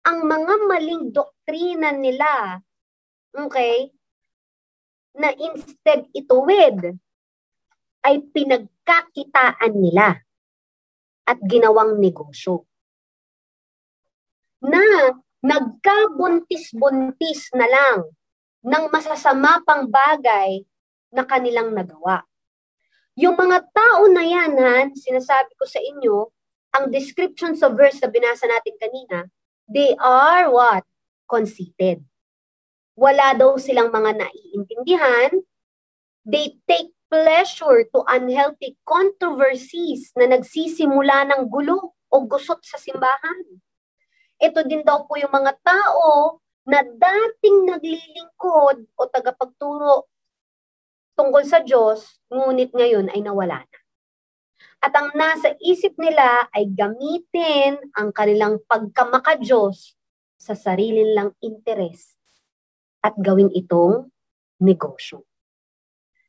ang 0.02 0.26
mga 0.26 0.54
maling 0.66 1.14
doktrina 1.14 1.94
nila, 1.94 2.58
okay, 3.30 3.94
na 5.16 5.32
instead 5.36 6.08
ituwid 6.16 6.96
ay 8.02 8.18
pinagkakitaan 8.32 9.72
nila 9.76 10.24
at 11.28 11.38
ginawang 11.46 12.00
negosyo. 12.02 12.66
Na 14.62 14.78
nagkabuntis-buntis 15.42 17.50
na 17.54 17.66
lang 17.66 18.04
ng 18.62 18.90
masasama 18.90 19.62
pang 19.66 19.90
bagay 19.90 20.62
na 21.10 21.26
kanilang 21.26 21.74
nagawa. 21.74 22.22
Yung 23.18 23.36
mga 23.36 23.68
tao 23.74 24.06
na 24.08 24.24
yan, 24.24 24.56
Han, 24.56 24.96
sinasabi 24.96 25.52
ko 25.58 25.66
sa 25.68 25.82
inyo, 25.82 26.32
ang 26.72 26.88
description 26.88 27.52
sa 27.52 27.68
verse 27.68 28.00
na 28.00 28.08
binasa 28.08 28.48
natin 28.48 28.72
kanina, 28.80 29.28
they 29.68 29.92
are 30.00 30.48
what? 30.48 30.88
conceited. 31.28 32.00
Wala 33.02 33.34
daw 33.34 33.58
silang 33.58 33.90
mga 33.90 34.14
naiintindihan. 34.14 35.34
They 36.22 36.54
take 36.70 36.94
pleasure 37.10 37.82
to 37.90 38.06
unhealthy 38.06 38.78
controversies 38.86 40.14
na 40.14 40.30
nagsisimula 40.30 41.26
ng 41.34 41.50
gulo 41.50 41.98
o 41.98 42.16
gusot 42.30 42.62
sa 42.62 42.78
simbahan. 42.78 43.58
Ito 44.38 44.62
din 44.70 44.86
daw 44.86 45.02
po 45.10 45.18
yung 45.18 45.34
mga 45.34 45.50
tao 45.66 46.38
na 46.62 46.86
dating 46.86 47.74
naglilingkod 47.74 48.86
o 48.94 49.00
tagapagturo 49.10 50.06
tungkol 51.18 51.42
sa 51.42 51.58
Diyos, 51.58 52.22
ngunit 52.30 52.70
ngayon 52.70 53.10
ay 53.10 53.18
nawala 53.18 53.66
na. 53.66 53.78
At 54.78 54.94
ang 54.94 55.10
nasa 55.18 55.58
isip 55.58 55.98
nila 55.98 56.46
ay 56.54 56.70
gamitin 56.70 57.82
ang 57.98 58.14
kanilang 58.14 58.62
pagkamaka-Diyos 58.70 59.98
sa 60.38 60.54
sarili 60.54 61.02
nilang 61.02 61.34
interes 61.42 62.21
at 63.02 63.18
gawin 63.18 63.50
itong 63.50 64.06
negosyo. 64.62 65.26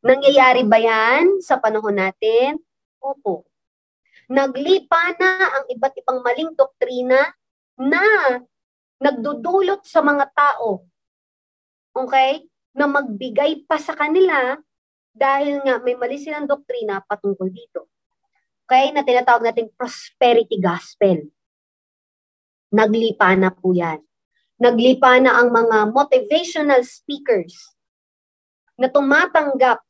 Nangyayari 0.03 0.65
ba 0.67 0.81
yan 0.81 1.39
sa 1.39 1.61
panahon 1.61 1.95
natin? 1.95 2.59
Opo. 2.99 3.47
Naglipa 4.27 5.15
na 5.15 5.61
ang 5.61 5.65
iba't 5.69 5.95
ibang 6.01 6.19
maling 6.25 6.51
doktrina 6.57 7.31
na 7.79 8.03
nagdudulot 8.99 9.85
sa 9.85 10.03
mga 10.03 10.27
tao. 10.33 10.83
Okay? 11.93 12.43
Na 12.73 12.89
magbigay 12.89 13.63
pa 13.69 13.77
sa 13.77 13.93
kanila 13.93 14.57
dahil 15.13 15.61
nga 15.61 15.77
may 15.79 15.93
mali 15.93 16.17
silang 16.17 16.49
doktrina 16.49 16.99
patungkol 17.05 17.47
dito. 17.53 17.87
Okay? 18.65 18.91
Na 18.91 19.05
tinatawag 19.05 19.45
nating 19.45 19.71
prosperity 19.77 20.57
gospel. 20.59 21.29
Naglipa 22.73 23.31
na 23.37 23.53
po 23.53 23.71
yan 23.71 24.01
naglipa 24.61 25.17
na 25.19 25.41
ang 25.41 25.49
mga 25.49 25.89
motivational 25.91 26.81
speakers 26.85 27.73
na 28.77 28.89
tumatanggap 28.89 29.81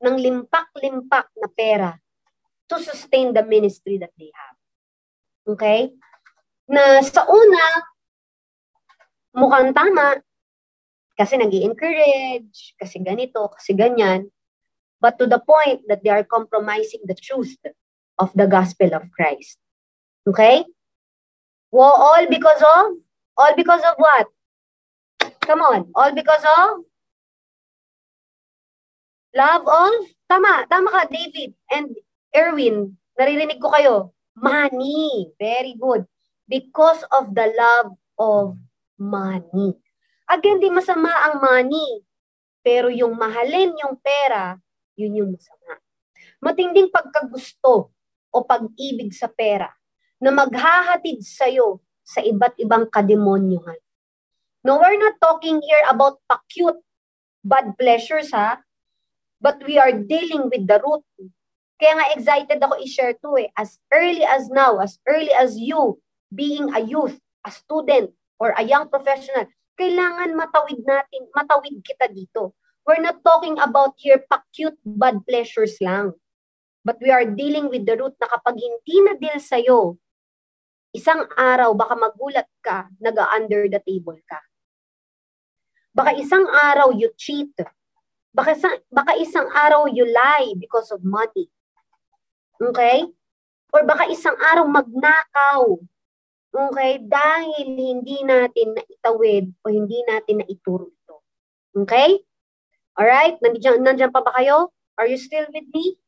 ng 0.00 0.16
limpak-limpak 0.16 1.28
na 1.36 1.48
pera 1.52 1.90
to 2.70 2.80
sustain 2.80 3.34
the 3.34 3.44
ministry 3.44 3.98
that 3.98 4.14
they 4.16 4.30
have. 4.32 4.56
Okay? 5.44 5.92
Na 6.70 7.02
sa 7.02 7.26
una, 7.26 7.64
mukhang 9.34 9.74
tama, 9.74 10.22
kasi 11.18 11.36
nag 11.36 11.52
encourage 11.52 12.72
kasi 12.80 13.02
ganito, 13.02 13.50
kasi 13.52 13.76
ganyan. 13.76 14.32
But 15.00 15.20
to 15.20 15.26
the 15.28 15.40
point 15.40 15.84
that 15.88 16.04
they 16.04 16.12
are 16.12 16.24
compromising 16.24 17.04
the 17.04 17.16
truth 17.16 17.56
of 18.20 18.32
the 18.36 18.46
gospel 18.46 18.92
of 18.92 19.08
Christ. 19.12 19.56
Okay? 20.28 20.64
Well, 21.72 21.92
all 21.92 22.24
because 22.28 22.60
of 22.60 23.00
All 23.40 23.56
because 23.56 23.80
of 23.80 23.96
what? 23.96 24.28
Come 25.40 25.64
on. 25.64 25.88
All 25.96 26.12
because 26.12 26.44
of? 26.44 26.84
Love 29.32 29.64
of? 29.64 29.96
Tama. 30.28 30.68
Tama 30.68 30.88
ka, 30.92 31.08
David 31.08 31.56
and 31.72 31.96
Erwin. 32.36 33.00
Naririnig 33.16 33.56
ko 33.56 33.72
kayo. 33.72 34.12
Money. 34.36 35.32
Very 35.40 35.72
good. 35.80 36.04
Because 36.44 37.00
of 37.16 37.32
the 37.32 37.48
love 37.48 37.96
of 38.20 38.60
money. 39.00 39.72
Again, 40.28 40.60
di 40.60 40.68
masama 40.68 41.08
ang 41.08 41.40
money. 41.40 42.04
Pero 42.60 42.92
yung 42.92 43.16
mahalin 43.16 43.72
yung 43.80 43.96
pera, 44.04 44.60
yun 45.00 45.16
yung 45.16 45.30
masama. 45.32 45.80
Matinding 46.44 46.92
pagkagusto 46.92 47.88
o 48.28 48.36
pag-ibig 48.44 49.16
sa 49.16 49.32
pera 49.32 49.72
na 50.20 50.28
maghahatid 50.28 51.24
sa'yo 51.24 51.80
sa 52.10 52.18
iba't 52.26 52.58
ibang 52.58 52.90
kademonyuhan. 52.90 53.78
No, 54.66 54.82
we're 54.82 54.98
not 54.98 55.22
talking 55.22 55.62
here 55.62 55.84
about 55.86 56.18
pa-cute 56.26 56.82
bad 57.46 57.78
pleasures 57.78 58.34
ha, 58.34 58.58
but 59.38 59.62
we 59.62 59.78
are 59.78 59.94
dealing 59.94 60.50
with 60.50 60.66
the 60.66 60.82
root. 60.82 61.06
Kaya 61.78 61.96
nga 61.96 62.12
excited 62.12 62.58
ako 62.60 62.76
i-share 62.82 63.16
to 63.22 63.40
eh, 63.40 63.48
as 63.56 63.78
early 63.94 64.26
as 64.26 64.50
now, 64.50 64.82
as 64.82 64.98
early 65.08 65.32
as 65.32 65.56
you, 65.56 65.96
being 66.28 66.68
a 66.76 66.82
youth, 66.82 67.16
a 67.46 67.50
student, 67.54 68.12
or 68.36 68.52
a 68.58 68.66
young 68.66 68.90
professional, 68.90 69.48
kailangan 69.80 70.36
matawid 70.36 70.82
natin, 70.84 71.30
matawid 71.32 71.80
kita 71.80 72.12
dito. 72.12 72.52
We're 72.84 73.00
not 73.00 73.24
talking 73.24 73.56
about 73.56 73.96
here 73.96 74.20
pa-cute 74.28 74.76
bad 74.84 75.24
pleasures 75.24 75.78
lang. 75.80 76.18
But 76.84 77.00
we 77.00 77.08
are 77.12 77.24
dealing 77.24 77.72
with 77.72 77.88
the 77.88 77.96
root 77.96 78.16
na 78.20 78.28
kapag 78.28 78.56
hindi 78.60 78.96
na 79.04 79.16
deal 79.16 79.40
sa'yo 79.40 80.00
isang 80.90 81.26
araw 81.38 81.70
baka 81.74 81.94
magulat 81.94 82.48
ka, 82.62 82.90
nag-under 82.98 83.70
the 83.70 83.80
table 83.82 84.18
ka. 84.26 84.40
Baka 85.90 86.14
isang 86.18 86.46
araw 86.46 86.94
you 86.94 87.10
cheat. 87.18 87.50
Baka 88.30 88.54
isang, 88.54 88.78
baka 88.90 89.18
isang 89.18 89.50
araw 89.50 89.90
you 89.90 90.06
lie 90.06 90.54
because 90.54 90.94
of 90.94 91.02
money. 91.02 91.50
Okay? 92.62 93.10
Or 93.74 93.82
baka 93.82 94.06
isang 94.10 94.38
araw 94.38 94.66
magnakaw. 94.70 95.78
Okay? 96.50 96.92
Dahil 97.02 97.66
hindi 97.74 98.22
natin 98.22 98.78
na 98.78 98.82
itawid 98.86 99.50
o 99.62 99.70
hindi 99.70 99.98
natin 100.06 100.42
na 100.42 100.46
ituro 100.46 100.90
ito. 100.90 101.22
Okay? 101.74 102.22
Alright? 102.94 103.38
Nandiyan, 103.42 103.82
nandiyan 103.82 104.14
pa 104.14 104.22
ba 104.22 104.34
kayo? 104.38 104.70
Are 104.94 105.10
you 105.10 105.18
still 105.18 105.46
with 105.50 105.66
me? 105.74 105.98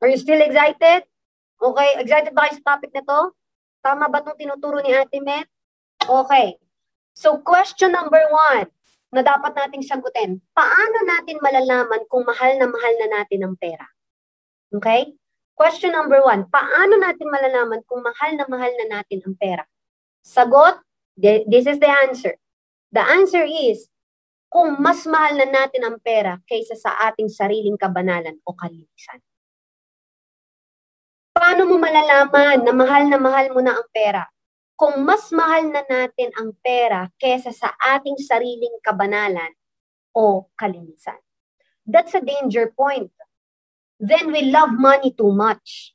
Are 0.00 0.08
you 0.08 0.16
still 0.16 0.40
excited? 0.40 1.04
Okay, 1.62 1.88
excited 2.00 2.32
ba 2.34 2.48
kayo 2.48 2.56
sa 2.58 2.74
topic 2.74 2.90
na 2.96 3.04
to? 3.04 3.20
Tama 3.82 4.06
ba 4.06 4.22
itong 4.22 4.38
tinuturo 4.38 4.78
ni 4.78 4.94
Ate 4.94 5.18
Met? 5.18 5.50
Okay. 6.06 6.54
So 7.12 7.42
question 7.42 7.90
number 7.92 8.22
one 8.30 8.70
na 9.12 9.20
dapat 9.20 9.52
nating 9.52 9.84
sagutin, 9.84 10.40
paano 10.56 11.04
natin 11.04 11.36
malalaman 11.42 12.08
kung 12.08 12.24
mahal 12.24 12.56
na 12.56 12.64
mahal 12.64 12.94
na 12.96 13.20
natin 13.20 13.44
ang 13.44 13.54
pera? 13.60 13.84
Okay? 14.72 15.12
Question 15.52 15.92
number 15.92 16.24
one, 16.24 16.48
paano 16.48 16.96
natin 16.96 17.28
malalaman 17.28 17.84
kung 17.84 18.00
mahal 18.00 18.32
na 18.40 18.48
mahal 18.48 18.72
na 18.80 18.98
natin 19.02 19.20
ang 19.20 19.36
pera? 19.36 19.68
Sagot, 20.24 20.80
this 21.20 21.68
is 21.68 21.76
the 21.76 21.92
answer. 21.92 22.40
The 22.88 23.04
answer 23.04 23.44
is, 23.44 23.92
kung 24.48 24.80
mas 24.80 25.04
mahal 25.04 25.36
na 25.36 25.48
natin 25.48 25.84
ang 25.84 26.00
pera 26.00 26.40
kaysa 26.48 26.72
sa 26.72 27.12
ating 27.12 27.28
sariling 27.28 27.76
kabanalan 27.76 28.40
o 28.48 28.56
kalinisan. 28.56 29.20
Paano 31.52 31.68
mo 31.68 31.76
malalaman 31.76 32.64
na 32.64 32.72
mahal 32.72 33.12
na 33.12 33.20
mahal 33.20 33.52
mo 33.52 33.60
na 33.60 33.76
ang 33.76 33.84
pera? 33.92 34.24
Kung 34.72 35.04
mas 35.04 35.28
mahal 35.36 35.68
na 35.68 35.84
natin 35.84 36.32
ang 36.32 36.56
pera 36.64 37.12
kesa 37.20 37.52
sa 37.52 37.76
ating 37.92 38.16
sariling 38.16 38.80
kabanalan 38.80 39.52
o 40.16 40.48
kalinisan. 40.56 41.20
That's 41.84 42.16
a 42.16 42.24
danger 42.24 42.72
point. 42.72 43.12
Then 44.00 44.32
we 44.32 44.48
love 44.48 44.72
money 44.72 45.12
too 45.12 45.28
much. 45.28 45.92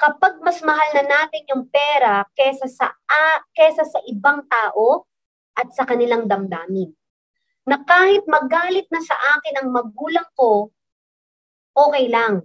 Kapag 0.00 0.40
mas 0.40 0.64
mahal 0.64 0.88
na 0.96 1.04
natin 1.04 1.44
yung 1.52 1.68
pera 1.68 2.24
kesa 2.32 2.64
sa 2.64 2.88
uh, 2.88 3.38
kesa 3.52 3.84
sa 3.84 4.00
ibang 4.08 4.48
tao 4.48 5.04
at 5.52 5.68
sa 5.76 5.84
kanilang 5.84 6.24
damdamin. 6.24 6.96
Na 7.68 7.76
kahit 7.84 8.24
magalit 8.24 8.88
na 8.88 9.04
sa 9.04 9.20
akin 9.36 9.60
ang 9.60 9.68
magulang 9.68 10.32
ko, 10.32 10.72
okay 11.76 12.08
lang. 12.08 12.40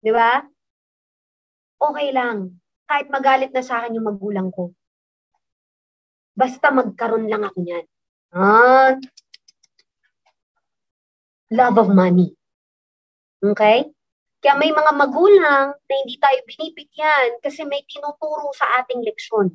'Di 0.00 0.08
ba? 0.08 0.51
Okay 1.82 2.08
lang. 2.14 2.62
Kahit 2.86 3.10
magalit 3.10 3.50
na 3.50 3.64
sa 3.64 3.82
akin 3.82 3.98
yung 3.98 4.06
magulang 4.06 4.48
ko. 4.54 4.70
Basta 6.32 6.70
magkaroon 6.70 7.26
lang 7.26 7.42
ako 7.42 7.58
niyan. 7.60 7.84
Ah, 8.32 8.96
love 11.52 11.76
of 11.76 11.88
money. 11.92 12.32
Okay? 13.42 13.90
Kaya 14.42 14.54
may 14.58 14.72
mga 14.72 14.92
magulang 14.96 15.76
na 15.76 15.94
hindi 16.02 16.16
tayo 16.18 16.38
binibigyan 16.48 17.38
kasi 17.44 17.62
may 17.68 17.84
tinuturo 17.86 18.50
sa 18.56 18.82
ating 18.82 19.04
leksyon. 19.04 19.54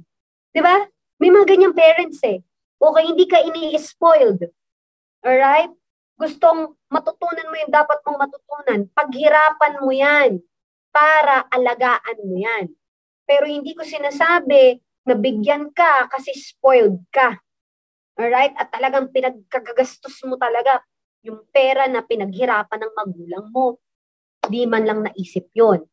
Di 0.54 0.62
ba? 0.64 0.86
May 1.18 1.34
mga 1.34 1.50
ganyang 1.50 1.76
parents 1.76 2.22
eh. 2.24 2.40
Okay, 2.78 3.04
hindi 3.10 3.26
ka 3.26 3.42
ini-spoiled. 3.42 4.48
Alright? 5.26 5.74
Gustong 6.18 6.78
matutunan 6.94 7.50
mo 7.50 7.56
yung 7.58 7.74
dapat 7.74 8.00
mong 8.06 8.22
matutunan. 8.22 8.80
Paghirapan 8.94 9.74
mo 9.82 9.92
yan 9.92 10.40
para 10.98 11.46
alagaan 11.54 12.18
mo 12.26 12.42
yan. 12.42 12.74
Pero 13.30 13.46
hindi 13.46 13.78
ko 13.78 13.86
sinasabi 13.86 14.82
na 15.06 15.14
bigyan 15.14 15.70
ka 15.70 16.10
kasi 16.10 16.34
spoiled 16.34 17.06
ka. 17.14 17.38
Alright? 18.18 18.58
At 18.58 18.74
talagang 18.74 19.14
pinagkagagastos 19.14 20.26
mo 20.26 20.42
talaga 20.42 20.82
yung 21.22 21.46
pera 21.54 21.86
na 21.86 22.02
pinaghirapan 22.02 22.82
ng 22.82 22.94
magulang 22.98 23.46
mo. 23.54 23.78
Di 24.50 24.66
man 24.66 24.90
lang 24.90 25.06
naisip 25.06 25.54
yon. 25.54 25.86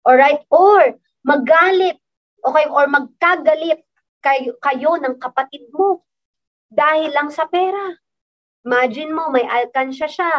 Alright? 0.00 0.48
Or 0.48 0.96
magalit 1.28 2.00
okay, 2.40 2.66
or 2.72 2.88
magkagalit 2.88 3.84
kayo, 4.24 4.56
kayo 4.64 4.96
ng 4.96 5.20
kapatid 5.20 5.68
mo 5.76 6.08
dahil 6.72 7.12
lang 7.12 7.28
sa 7.28 7.44
pera. 7.44 8.00
Imagine 8.64 9.12
mo, 9.12 9.28
may 9.28 9.44
alkansya 9.44 10.08
siya, 10.08 10.32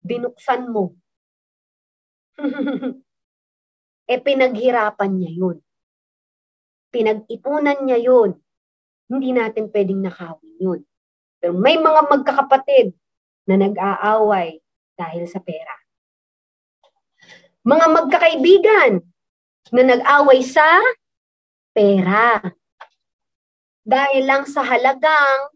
binuksan 0.00 0.72
mo. 0.72 0.96
eh 4.10 4.18
pinaghirapan 4.18 5.10
niya 5.14 5.30
yun. 5.30 5.56
Pinag-ipunan 6.90 7.78
niya 7.86 7.98
yun. 8.02 8.34
hindi 9.10 9.34
natin 9.34 9.66
pwedeng 9.74 10.06
nakawin 10.06 10.54
yun. 10.62 10.80
Pero 11.42 11.54
may 11.58 11.74
mga 11.74 12.06
magkakapatid 12.06 12.94
na 13.50 13.58
nag-aaway 13.58 14.62
dahil 14.94 15.26
sa 15.26 15.42
pera. 15.42 15.74
Mga 17.66 17.86
magkakaibigan 17.90 19.02
na 19.74 19.82
nag-away 19.82 20.46
sa 20.46 20.78
pera. 21.74 22.38
Dahil 23.82 24.22
lang 24.30 24.46
sa 24.46 24.62
halagang, 24.62 25.50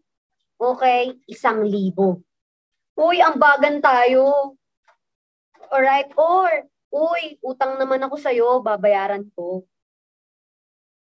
okay, 0.59 1.15
isang 1.31 1.63
libo. 1.63 2.19
Uy, 2.99 3.23
ang 3.23 3.39
bagan 3.39 3.79
tayo. 3.79 4.55
Alright? 5.71 6.11
Or, 6.19 6.67
uy, 6.95 7.35
utang 7.43 7.75
naman 7.75 7.99
ako 8.07 8.15
sa'yo, 8.15 8.63
babayaran 8.63 9.27
ko. 9.35 9.67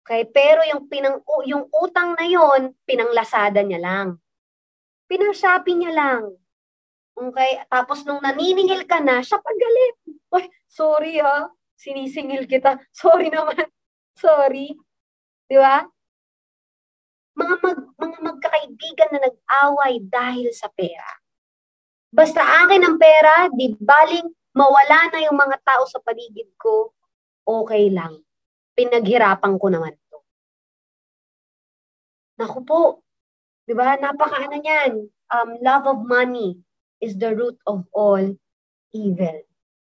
Okay, 0.04 0.26
pero 0.28 0.66
yung 0.68 0.90
pinang 0.90 1.24
yung 1.48 1.70
utang 1.72 2.18
na 2.18 2.26
yon, 2.28 2.74
pinanglasada 2.84 3.62
niya 3.64 3.80
lang. 3.80 4.08
Pinang-shopping 5.08 5.86
niya 5.86 5.94
lang. 5.96 6.24
Okay, 7.14 7.62
tapos 7.70 8.02
nung 8.04 8.20
naniningil 8.20 8.90
ka 8.90 8.98
na, 9.00 9.22
siya 9.22 9.38
pagalit. 9.38 9.96
Ay, 10.34 10.50
sorry 10.66 11.22
ha, 11.22 11.48
sinisingil 11.78 12.50
kita. 12.50 12.82
Sorry 12.96 13.30
naman. 13.30 13.70
Sorry. 14.18 14.74
Di 15.46 15.58
ba? 15.60 15.86
Mga, 17.38 17.56
mag, 17.60 17.80
mga 17.98 18.18
magkakaibigan 18.24 19.10
na 19.14 19.20
nag-away 19.30 19.94
dahil 20.02 20.50
sa 20.56 20.72
pera. 20.74 21.22
Basta 22.14 22.42
akin 22.66 22.82
ang 22.82 22.98
pera, 23.02 23.50
di 23.50 23.74
baling 23.78 24.26
mawala 24.54 25.10
na 25.12 25.20
yung 25.26 25.38
mga 25.38 25.58
tao 25.66 25.84
sa 25.90 26.02
paligid 26.02 26.50
ko, 26.58 26.94
okay 27.46 27.90
lang 27.90 28.24
pinaghirapan 28.74 29.54
ko 29.58 29.68
naman 29.70 29.94
to. 30.10 30.20
Naku 32.42 32.60
po, 32.66 32.82
di 33.66 33.74
ba? 33.78 33.96
Napakaano 33.98 34.58
niyan. 34.58 34.94
Um, 35.34 35.50
love 35.62 35.86
of 35.90 36.00
money 36.06 36.62
is 37.02 37.18
the 37.18 37.34
root 37.34 37.58
of 37.66 37.86
all 37.94 38.22
evil. 38.94 39.38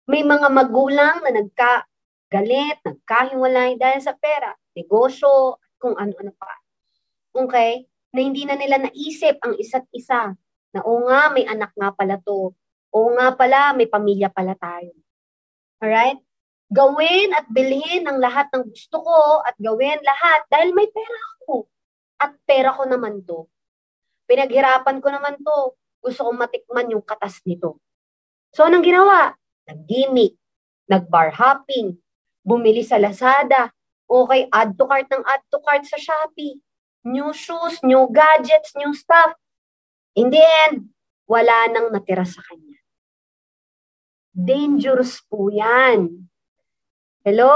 May 0.07 0.23
mga 0.23 0.47
magulang 0.51 1.23
na 1.23 1.31
nagkagalit, 1.31 2.83
nagkahiwalay 2.83 3.79
dahil 3.79 3.99
sa 4.03 4.15
pera, 4.15 4.51
negosyo, 4.75 5.59
kung 5.79 5.95
ano-ano 5.95 6.35
pa. 6.35 6.51
Okay? 7.35 7.87
Na 8.11 8.19
hindi 8.19 8.43
na 8.43 8.59
nila 8.59 8.85
naisip 8.85 9.39
ang 9.41 9.55
isa't 9.55 9.87
isa 9.95 10.35
na 10.71 10.79
o 10.83 11.07
nga, 11.07 11.31
may 11.31 11.47
anak 11.47 11.71
nga 11.75 11.95
pala 11.95 12.19
to. 12.19 12.51
O 12.91 13.15
nga 13.15 13.31
pala, 13.35 13.71
may 13.71 13.87
pamilya 13.87 14.27
pala 14.27 14.55
tayo. 14.59 14.91
Alright? 15.79 16.19
Gawin 16.71 17.35
at 17.35 17.47
bilhin 17.51 18.07
ang 18.07 18.19
lahat 18.19 18.47
ng 18.51 18.67
gusto 18.67 19.03
ko 19.03 19.43
at 19.43 19.55
gawin 19.59 19.99
lahat 20.03 20.47
dahil 20.47 20.71
may 20.71 20.87
pera 20.87 21.19
ako. 21.39 21.67
At 22.19 22.31
pera 22.47 22.71
ko 22.75 22.87
naman 22.87 23.23
to. 23.23 23.47
Pinaghirapan 24.27 25.03
ko 25.03 25.07
naman 25.11 25.35
to. 25.39 25.75
Gusto 25.99 26.27
kong 26.27 26.39
matikman 26.39 26.91
yung 26.91 27.03
katas 27.03 27.43
nito. 27.43 27.79
So, 28.51 28.67
anong 28.67 28.83
ginawa? 28.83 29.35
Nag-gimmick, 29.67 30.35
nag-bar 30.91 31.31
hopping, 31.35 31.95
bumili 32.43 32.83
sa 32.83 32.99
Lazada, 32.99 33.71
okay, 34.09 34.49
add 34.51 34.75
to 34.75 34.83
cart 34.83 35.07
ng 35.07 35.23
add 35.23 35.43
to 35.47 35.61
cart 35.63 35.87
sa 35.87 35.95
Shopee, 35.95 36.59
new 37.07 37.31
shoes, 37.31 37.79
new 37.85 38.09
gadgets, 38.11 38.75
new 38.75 38.91
stuff. 38.91 39.31
In 40.17 40.27
the 40.27 40.43
end, 40.67 40.91
wala 41.29 41.71
nang 41.71 41.95
natira 41.95 42.27
sa 42.27 42.43
kanya. 42.43 42.80
Dangerous 44.31 45.19
po 45.27 45.51
yan. 45.51 46.31
Hello? 47.27 47.51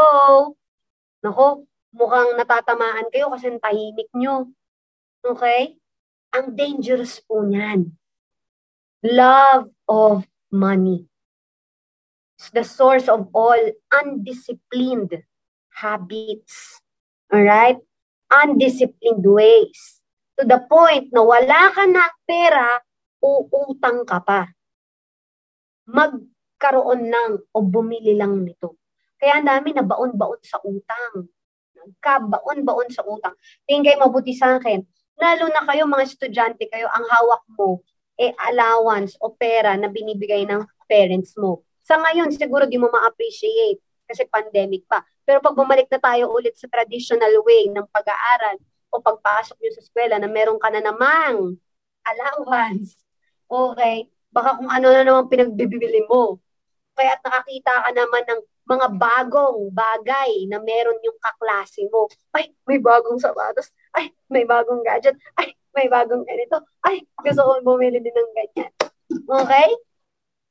Nako, 1.23 1.63
mukhang 1.95 2.35
natatamaan 2.35 3.07
kayo 3.09 3.31
kasi 3.31 3.47
tahimik 3.63 4.11
nyo. 4.11 4.51
Okay? 5.23 5.79
Ang 6.35 6.51
dangerous 6.51 7.23
po 7.23 7.47
niyan. 7.47 7.95
Love 9.07 9.71
of 9.87 10.27
money. 10.51 11.07
It's 12.35 12.51
the 12.51 12.67
source 12.67 13.07
of 13.07 13.31
all 13.31 13.61
undisciplined 13.95 15.23
habits. 15.79 16.83
Alright? 17.31 17.79
Undisciplined 18.27 19.23
ways. 19.23 20.03
To 20.35 20.43
the 20.43 20.59
point 20.67 21.15
na 21.15 21.23
wala 21.23 21.71
ka 21.71 21.87
na 21.87 22.11
pera, 22.27 22.83
uutang 23.23 24.03
ka 24.03 24.19
pa. 24.19 24.51
Magkaroon 26.55 27.11
lang 27.11 27.31
o 27.51 27.57
bumili 27.59 28.15
lang 28.15 28.47
nito. 28.47 28.79
Kaya 29.19 29.43
ang 29.43 29.47
dami 29.47 29.75
na 29.75 29.83
baon-baon 29.83 30.39
sa 30.39 30.57
utang. 30.63 31.27
Nagkabaon-baon 31.75 32.89
sa 32.89 33.03
utang. 33.03 33.35
Tingin 33.67 33.99
mabuti 33.99 34.31
sa 34.31 34.55
akin. 34.55 34.79
Lalo 35.19 35.51
na 35.51 35.67
kayo 35.67 35.83
mga 35.83 36.07
estudyante 36.07 36.67
kayo, 36.71 36.87
ang 36.91 37.03
hawak 37.07 37.43
mo 37.59 37.83
eh 38.15 38.31
allowance 38.47 39.19
o 39.19 39.31
pera 39.35 39.75
na 39.75 39.91
binibigay 39.91 40.47
ng 40.47 40.63
parents 40.87 41.35
mo. 41.35 41.67
Sa 41.83 41.99
ngayon, 41.99 42.31
siguro 42.31 42.65
di 42.65 42.79
mo 42.79 42.87
ma-appreciate 42.87 43.83
kasi 44.07 44.23
pandemic 44.31 44.87
pa. 44.87 45.03
Pero 45.27 45.43
pag 45.43 45.57
bumalik 45.57 45.89
na 45.91 45.99
tayo 45.99 46.31
ulit 46.31 46.55
sa 46.55 46.69
traditional 46.71 47.29
way 47.43 47.67
ng 47.69 47.85
pag-aaral 47.91 48.57
o 48.93 49.01
pagpasok 49.01 49.57
nyo 49.59 49.71
sa 49.75 49.81
eskwela 49.83 50.15
na 50.17 50.29
meron 50.29 50.61
ka 50.61 50.71
na 50.71 50.81
namang 50.81 51.59
allowance, 52.05 52.95
okay, 53.49 54.07
baka 54.29 54.61
kung 54.61 54.69
ano 54.71 54.87
na 54.93 55.03
naman 55.03 55.27
pinagbibili 55.27 56.05
mo. 56.07 56.39
Kaya 56.95 57.19
nakakita 57.19 57.83
ka 57.83 57.89
naman 57.91 58.23
ng 58.23 58.41
mga 58.65 58.87
bagong 58.97 59.69
bagay 59.69 60.49
na 60.49 60.57
meron 60.57 60.97
yung 61.05 61.19
kaklase 61.21 61.85
mo. 61.91 62.09
Ay, 62.33 62.49
may 62.65 62.81
bagong 62.81 63.21
sapatos. 63.21 63.69
Ay, 63.93 64.09
may 64.31 64.47
bagong 64.47 64.81
gadget. 64.81 65.13
Ay, 65.37 65.53
may 65.75 65.85
bagong 65.91 66.25
ganito. 66.25 66.63
Ay, 66.81 67.05
gusto 67.21 67.41
ko 67.45 67.51
bumili 67.61 68.01
din 68.01 68.15
ng 68.15 68.31
ganyan. 68.33 68.71
Okay? 69.11 69.69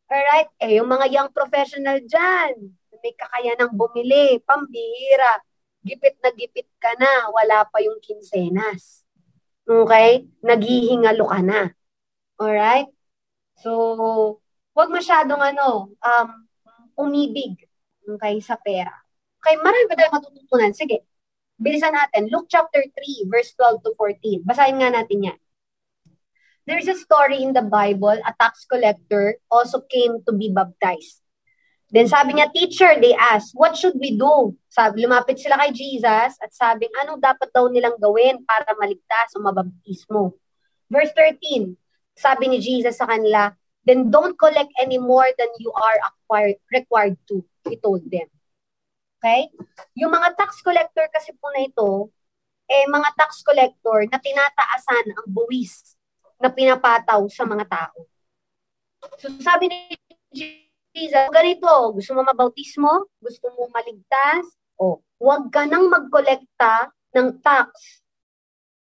Alright? 0.06 0.48
Eh, 0.62 0.78
yung 0.78 0.86
mga 0.86 1.10
young 1.10 1.30
professional 1.34 1.98
dyan, 2.04 2.76
may 3.02 3.12
kakayanang 3.16 3.74
bumili, 3.74 4.38
pambihira. 4.44 5.42
Gipit 5.84 6.16
na 6.22 6.30
gipit 6.32 6.68
ka 6.80 6.94
na, 6.96 7.28
wala 7.32 7.66
pa 7.68 7.82
yung 7.82 7.98
kinsenas. 7.98 9.02
Okay? 9.64 10.28
Naghihingalo 10.44 11.24
ka 11.24 11.40
na. 11.40 11.60
Alright? 12.38 12.92
So, 13.58 14.43
wag 14.74 14.90
masyadong 14.90 15.40
ano, 15.40 15.94
um, 16.02 16.28
umibig 16.98 17.64
Okay, 18.04 18.36
sa 18.44 18.60
pera. 18.60 18.92
Okay, 19.40 19.56
marami 19.64 19.88
pa 19.88 19.96
tayong 19.96 20.16
matututunan. 20.20 20.72
Sige, 20.76 21.08
bilisan 21.56 21.96
natin. 21.96 22.28
Luke 22.28 22.48
chapter 22.52 22.84
3, 22.84 23.32
verse 23.32 23.56
12 23.56 23.80
to 23.80 23.90
14. 23.96 24.44
Basahin 24.44 24.76
nga 24.80 24.92
natin 24.92 25.32
yan. 25.32 25.38
There's 26.64 26.88
a 26.88 26.96
story 26.96 27.44
in 27.44 27.52
the 27.52 27.64
Bible, 27.64 28.16
a 28.24 28.32
tax 28.40 28.64
collector 28.64 29.36
also 29.52 29.84
came 29.84 30.24
to 30.24 30.32
be 30.32 30.48
baptized. 30.48 31.20
Then 31.92 32.08
sabi 32.08 32.40
niya, 32.40 32.48
teacher, 32.56 32.96
they 32.96 33.12
asked, 33.12 33.52
what 33.52 33.76
should 33.76 34.00
we 34.00 34.16
do? 34.16 34.56
Sabi, 34.72 35.04
lumapit 35.04 35.36
sila 35.36 35.60
kay 35.60 35.76
Jesus 35.76 36.40
at 36.40 36.50
sabi, 36.56 36.88
ano 37.04 37.20
dapat 37.20 37.52
daw 37.52 37.68
nilang 37.68 38.00
gawin 38.00 38.40
para 38.48 38.72
maligtas 38.80 39.36
o 39.36 39.44
mabaptismo? 39.44 40.32
Verse 40.88 41.12
13, 41.12 41.76
sabi 42.16 42.44
ni 42.48 42.58
Jesus 42.64 42.96
sa 42.96 43.04
kanila, 43.04 43.52
then 43.84 44.10
don't 44.10 44.36
collect 44.36 44.72
any 44.80 44.96
more 44.98 45.28
than 45.36 45.48
you 45.60 45.72
are 45.72 45.98
acquired, 46.04 46.56
required 46.72 47.16
to 47.28 47.44
he 47.68 47.76
told 47.80 48.04
them. 48.08 48.28
Okay? 49.20 49.48
Yung 49.96 50.12
mga 50.12 50.36
tax 50.36 50.60
collector 50.60 51.08
kasi 51.12 51.32
po 51.36 51.48
na 51.52 51.64
ito, 51.64 52.12
eh 52.68 52.84
mga 52.88 53.12
tax 53.16 53.40
collector 53.44 54.04
na 54.08 54.20
tinataasan 54.20 55.16
ang 55.16 55.26
buwis 55.28 55.96
na 56.40 56.52
pinapataw 56.52 57.24
sa 57.32 57.44
mga 57.48 57.64
tao. 57.68 58.08
So 59.20 59.32
sabi 59.40 59.68
ni 59.68 59.78
Jesus, 60.94 61.28
ganito, 61.32 61.68
gusto 61.96 62.10
mo 62.14 62.22
mabautismo? 62.22 63.08
Gusto 63.18 63.50
mo 63.56 63.68
maligtas? 63.72 64.44
O, 64.76 65.00
huwag 65.20 65.48
ka 65.50 65.64
nang 65.64 65.88
magkolekta 65.88 66.92
ng 67.16 67.40
tax 67.40 68.00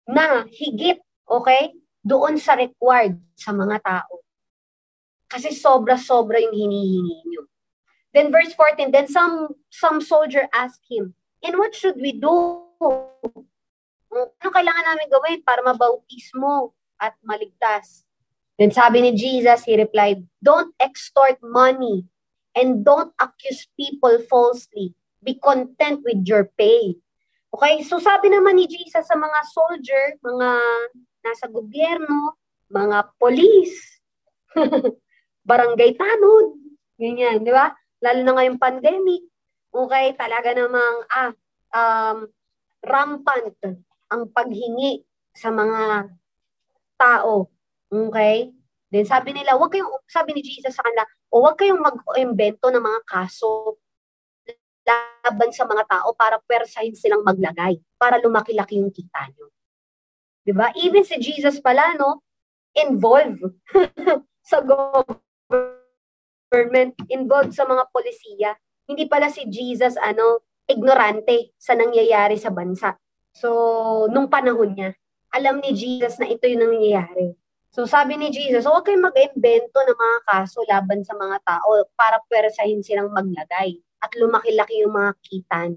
na 0.07 0.45
higit, 0.51 0.99
okay, 1.25 1.73
doon 2.03 2.35
sa 2.37 2.59
required 2.59 3.17
sa 3.39 3.55
mga 3.55 3.79
tao. 3.81 4.21
Kasi 5.33 5.57
sobra-sobra 5.57 6.37
yung 6.45 6.53
hinihingi 6.53 7.25
nyo. 7.25 7.49
Then 8.13 8.29
verse 8.29 8.53
14, 8.53 8.93
then 8.93 9.09
some 9.09 9.57
some 9.73 10.05
soldier 10.05 10.45
asked 10.53 10.85
him, 10.93 11.17
And 11.41 11.57
what 11.57 11.73
should 11.73 11.97
we 11.97 12.13
do? 12.13 12.69
Ano 14.13 14.49
kailangan 14.53 14.85
namin 14.85 15.09
gawin 15.09 15.41
para 15.41 15.65
mabautismo 15.65 16.77
at 17.01 17.17
maligtas? 17.25 18.05
Then 18.61 18.69
sabi 18.69 19.01
ni 19.01 19.17
Jesus, 19.17 19.65
he 19.65 19.81
replied, 19.81 20.29
Don't 20.45 20.77
extort 20.77 21.41
money 21.41 22.05
and 22.53 22.85
don't 22.85 23.17
accuse 23.17 23.65
people 23.73 24.21
falsely. 24.29 24.93
Be 25.25 25.41
content 25.41 26.05
with 26.05 26.29
your 26.29 26.53
pay. 26.53 27.01
Okay, 27.53 27.81
so 27.89 27.97
sabi 27.97 28.29
naman 28.29 28.61
ni 28.61 28.69
Jesus 28.69 29.09
sa 29.09 29.17
mga 29.17 29.41
soldier, 29.49 30.05
mga 30.21 30.51
nasa 31.25 31.49
gobyerno, 31.49 32.37
mga 32.69 33.17
police, 33.17 34.01
barangay 35.43 35.99
tanod, 35.99 36.59
ganyan, 36.97 37.43
di 37.43 37.51
ba? 37.51 37.75
lalo 38.03 38.21
na 38.27 38.33
ngayong 38.35 38.59
pandemic, 38.59 39.23
okay, 39.71 40.13
talaga 40.19 40.51
namang 40.53 40.97
ah, 41.15 41.33
um, 41.73 42.19
rampant 42.83 43.55
ang 44.11 44.27
paghingi 44.35 45.07
sa 45.31 45.55
mga 45.55 46.11
tao. 46.99 47.47
Okay? 47.89 48.51
Then 48.93 49.07
sabi 49.07 49.33
nila, 49.33 49.57
wag 49.57 49.73
kayong, 49.73 49.89
sabi 50.11 50.37
ni 50.37 50.43
Jesus 50.43 50.75
sa 50.75 50.85
kanila, 50.85 51.07
o 51.33 51.47
wag 51.47 51.57
kayong 51.57 51.81
mag-invento 51.81 52.69
ng 52.69 52.83
mga 52.83 53.01
kaso 53.07 53.79
laban 54.83 55.55
sa 55.55 55.63
mga 55.63 55.87
tao 55.87 56.11
para 56.19 56.43
persahin 56.43 56.99
silang 56.99 57.23
maglagay, 57.23 57.79
para 57.95 58.19
lumaki-laki 58.19 58.83
yung 58.83 58.91
kita 58.91 59.31
nyo. 59.31 59.47
'Di 60.43 60.53
ba? 60.53 60.75
Even 60.75 61.07
si 61.07 61.15
Jesus 61.23 61.63
pala 61.63 61.95
no, 61.95 62.27
involved 62.75 63.47
sa 64.51 64.59
government, 64.59 65.23
involved 67.09 67.57
sa 67.57 67.65
mga 67.65 67.89
polisiya. 67.89 68.53
Hindi 68.87 69.09
pala 69.09 69.33
si 69.33 69.49
Jesus 69.49 69.97
ano, 69.97 70.45
ignorante 70.69 71.57
sa 71.57 71.73
nangyayari 71.73 72.37
sa 72.37 72.53
bansa. 72.53 72.97
So, 73.33 74.09
nung 74.13 74.29
panahon 74.29 74.77
niya, 74.77 74.91
alam 75.33 75.65
ni 75.65 75.73
Jesus 75.73 76.21
na 76.21 76.29
ito 76.29 76.45
yung 76.45 76.69
nangyayari. 76.69 77.33
So, 77.73 77.89
sabi 77.89 78.21
ni 78.21 78.29
Jesus, 78.29 78.69
huwag 78.69 78.85
kayong 78.85 79.09
mag-invento 79.09 79.81
ng 79.81 79.97
mga 79.97 80.19
kaso 80.29 80.61
laban 80.69 81.01
sa 81.09 81.17
mga 81.17 81.41
tao 81.41 81.89
para 81.97 82.21
persahin 82.29 82.85
silang 82.85 83.09
maglagay 83.09 83.81
at 84.05 84.13
lumaki-laki 84.21 84.85
yung 84.85 84.93
mga 84.93 85.13
kita 85.25 85.73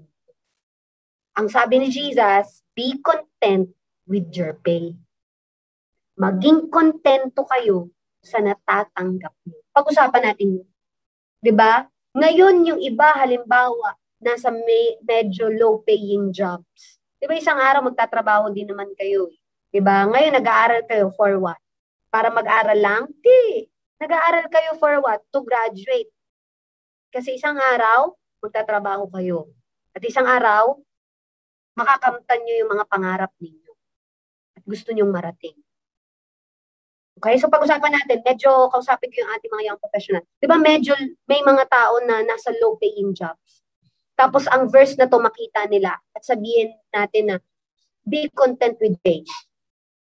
Ang 1.40 1.48
sabi 1.48 1.80
ni 1.80 1.88
Jesus, 1.88 2.60
be 2.76 3.00
content 3.00 3.72
with 4.04 4.28
your 4.36 4.60
pay. 4.60 4.92
Maging 6.20 6.68
kontento 6.68 7.48
kayo 7.48 7.95
sa 8.26 8.42
natatanggap 8.42 9.30
niyo. 9.46 9.62
Pag-usapan 9.70 10.22
natin 10.32 10.48
yun. 10.60 10.68
ba? 11.54 11.86
Ngayon 12.16 12.56
yung 12.66 12.80
iba 12.82 13.14
halimbawa 13.14 13.94
nasa 14.18 14.50
may, 14.50 14.98
medyo 15.06 15.46
low 15.46 15.84
paying 15.86 16.34
jobs. 16.34 16.98
'Di 17.22 17.30
ba 17.30 17.38
isang 17.38 17.60
araw 17.60 17.86
magtatrabaho 17.86 18.50
din 18.50 18.66
naman 18.66 18.90
kayo. 18.98 19.30
Eh. 19.30 19.38
'Di 19.70 19.80
ba? 19.84 20.08
Ngayon 20.10 20.34
nag-aaral 20.34 20.82
kayo 20.90 21.06
for 21.14 21.38
what? 21.38 21.60
Para 22.10 22.32
mag-aral 22.32 22.78
lang? 22.80 23.02
Di. 23.22 23.70
Nag-aaral 24.02 24.50
kayo 24.50 24.74
for 24.80 24.98
what? 25.04 25.22
To 25.30 25.46
graduate. 25.46 26.10
Kasi 27.14 27.38
isang 27.38 27.56
araw 27.56 28.16
magtatrabaho 28.42 29.06
kayo. 29.14 29.52
At 29.94 30.02
isang 30.02 30.26
araw 30.26 30.80
makakamtan 31.76 32.40
niyo 32.42 32.64
yung 32.64 32.72
mga 32.72 32.84
pangarap 32.88 33.32
ninyo 33.38 33.66
gusto 34.66 34.90
nyong 34.90 35.14
marating. 35.14 35.54
Okay, 37.16 37.40
so 37.40 37.48
pag-usapan 37.48 37.96
natin, 37.96 38.20
medyo 38.20 38.68
kausapin 38.68 39.08
ko 39.08 39.24
yung 39.24 39.32
ating 39.32 39.48
mga 39.48 39.64
young 39.72 39.80
professional. 39.80 40.22
Di 40.36 40.44
ba 40.44 40.60
medyo 40.60 40.92
may 41.24 41.40
mga 41.40 41.64
tao 41.64 41.96
na 42.04 42.20
nasa 42.20 42.52
low 42.60 42.76
paying 42.76 43.16
jobs. 43.16 43.64
Tapos 44.16 44.44
ang 44.52 44.68
verse 44.68 45.00
na 45.00 45.08
to 45.08 45.16
makita 45.16 45.64
nila 45.68 45.96
at 46.12 46.22
sabihin 46.24 46.76
natin 46.92 47.24
na 47.32 47.36
be 48.04 48.28
content 48.36 48.76
with 48.84 49.00
pay. 49.00 49.24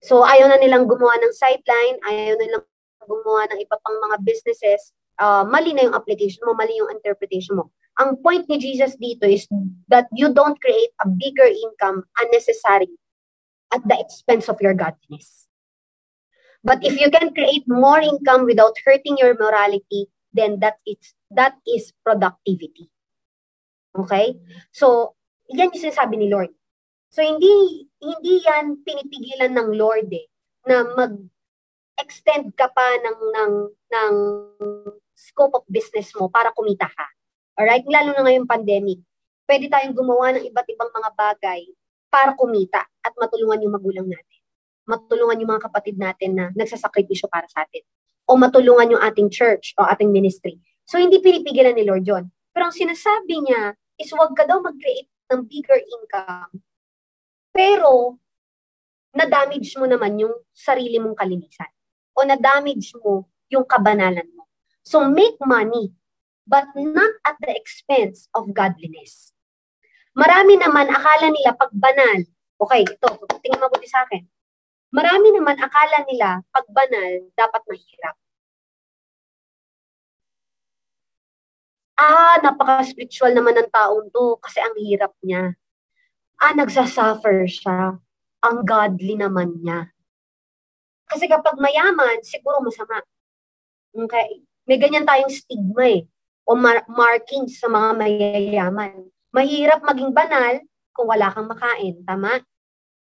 So 0.02 0.26
ayaw 0.26 0.50
na 0.50 0.58
nilang 0.58 0.90
gumawa 0.90 1.18
ng 1.22 1.34
sideline, 1.34 2.02
ayaw 2.02 2.34
na 2.38 2.44
nilang 2.46 2.64
gumawa 3.06 3.46
ng 3.50 3.58
iba 3.62 3.78
pang 3.78 3.98
mga 4.10 4.16
businesses. 4.22 4.94
Uh, 5.18 5.42
mali 5.46 5.74
na 5.74 5.86
yung 5.86 5.98
application 5.98 6.46
mo, 6.46 6.54
mali 6.54 6.78
yung 6.78 6.90
interpretation 6.94 7.58
mo. 7.58 7.74
Ang 7.98 8.22
point 8.22 8.46
ni 8.46 8.58
Jesus 8.62 8.94
dito 8.94 9.26
is 9.26 9.46
that 9.90 10.06
you 10.14 10.30
don't 10.30 10.58
create 10.62 10.94
a 11.02 11.06
bigger 11.10 11.46
income 11.46 12.06
unnecessary 12.22 12.90
at 13.74 13.82
the 13.82 13.98
expense 13.98 14.46
of 14.46 14.58
your 14.62 14.74
godliness. 14.74 15.47
But 16.68 16.84
if 16.84 17.00
you 17.00 17.08
can 17.08 17.32
create 17.32 17.64
more 17.64 17.96
income 17.96 18.44
without 18.44 18.76
hurting 18.84 19.16
your 19.16 19.32
morality, 19.40 20.12
then 20.36 20.60
that 20.60 20.76
is 20.84 21.16
that 21.32 21.56
is 21.64 21.96
productivity. 22.04 22.92
Okay? 23.96 24.36
So, 24.68 25.16
yan 25.48 25.72
yung 25.72 25.80
sinasabi 25.80 26.20
ni 26.20 26.28
Lord. 26.28 26.52
So, 27.08 27.24
hindi 27.24 27.88
hindi 28.04 28.44
yan 28.44 28.84
pinipigilan 28.84 29.56
ng 29.56 29.68
Lord 29.80 30.12
eh, 30.12 30.28
na 30.68 30.84
mag-extend 30.92 32.52
ka 32.52 32.68
pa 32.68 32.86
ng, 33.00 33.18
ng, 33.32 33.52
ng 33.72 34.14
scope 35.16 35.56
of 35.56 35.64
business 35.72 36.12
mo 36.20 36.28
para 36.28 36.52
kumita 36.52 36.84
ka. 36.84 37.06
Alright? 37.56 37.88
Lalo 37.88 38.12
na 38.12 38.28
ngayong 38.28 38.44
pandemic. 38.44 39.00
Pwede 39.48 39.72
tayong 39.72 39.96
gumawa 39.96 40.36
ng 40.36 40.44
iba't 40.44 40.68
ibang 40.68 40.92
mga 40.92 41.10
bagay 41.16 41.64
para 42.12 42.36
kumita 42.36 42.84
at 43.00 43.16
matulungan 43.16 43.64
yung 43.64 43.72
magulang 43.72 44.04
natin. 44.04 44.27
Matulungan 44.88 45.36
yung 45.36 45.52
mga 45.52 45.68
kapatid 45.68 46.00
natin 46.00 46.30
na 46.32 46.48
nagsasakripisyo 46.56 47.28
para 47.28 47.44
sa 47.52 47.68
atin. 47.68 47.84
O 48.24 48.40
matulungan 48.40 48.96
yung 48.96 49.02
ating 49.04 49.28
church 49.28 49.76
o 49.76 49.84
ating 49.84 50.08
ministry. 50.08 50.56
So, 50.88 50.96
hindi 50.96 51.20
pinipigilan 51.20 51.76
ni 51.76 51.84
Lord 51.84 52.08
John. 52.08 52.24
Pero 52.56 52.72
ang 52.72 52.74
sinasabi 52.74 53.44
niya 53.44 53.76
is 54.00 54.08
huwag 54.16 54.32
ka 54.32 54.48
daw 54.48 54.64
mag-create 54.64 55.12
ng 55.28 55.44
bigger 55.44 55.76
income. 55.76 56.64
Pero, 57.52 58.16
na-damage 59.12 59.76
mo 59.76 59.84
naman 59.84 60.16
yung 60.16 60.32
sarili 60.56 60.96
mong 60.96 61.20
kalinisan. 61.20 61.68
O 62.16 62.24
na-damage 62.24 62.96
mo 63.04 63.28
yung 63.52 63.68
kabanalan 63.68 64.28
mo. 64.32 64.48
So, 64.80 65.04
make 65.04 65.36
money, 65.44 65.92
but 66.48 66.64
not 66.72 67.20
at 67.28 67.36
the 67.44 67.52
expense 67.52 68.32
of 68.32 68.56
godliness. 68.56 69.36
Marami 70.16 70.56
naman 70.56 70.88
akala 70.88 71.28
nila 71.28 71.52
pag 71.52 71.68
banal, 71.76 72.24
okay, 72.56 72.82
ito, 72.82 73.08
tingin 73.44 73.60
mabuti 73.60 73.84
sa 73.84 74.08
akin. 74.08 74.24
Marami 74.88 75.28
naman 75.36 75.60
akala 75.60 76.00
nila 76.08 76.40
pag 76.48 76.64
banal, 76.72 77.28
dapat 77.36 77.62
mahirap. 77.68 78.16
Ah, 81.98 82.38
napaka-spiritual 82.40 83.34
naman 83.34 83.58
ng 83.58 83.68
taong 83.74 84.08
to 84.14 84.38
kasi 84.38 84.62
ang 84.62 84.72
hirap 84.78 85.12
niya. 85.20 85.58
Ah, 86.38 86.54
nagsasuffer 86.54 87.44
siya. 87.50 87.98
Ang 88.46 88.56
godly 88.62 89.18
naman 89.18 89.58
niya. 89.58 89.90
Kasi 91.10 91.26
kapag 91.26 91.58
mayaman, 91.58 92.22
siguro 92.22 92.62
masama. 92.62 93.02
Okay? 93.90 94.44
May 94.68 94.78
ganyan 94.78 95.08
tayong 95.08 95.32
stigma 95.32 95.84
eh. 95.88 96.06
O 96.44 96.54
mar- 96.54 96.86
markings 96.86 97.58
sa 97.58 97.66
mga 97.66 97.96
mayayaman. 97.96 99.08
Mahirap 99.32 99.80
maging 99.84 100.12
banal 100.12 100.60
kung 100.92 101.08
wala 101.08 101.32
kang 101.32 101.48
makain, 101.48 101.98
tama? 102.04 102.40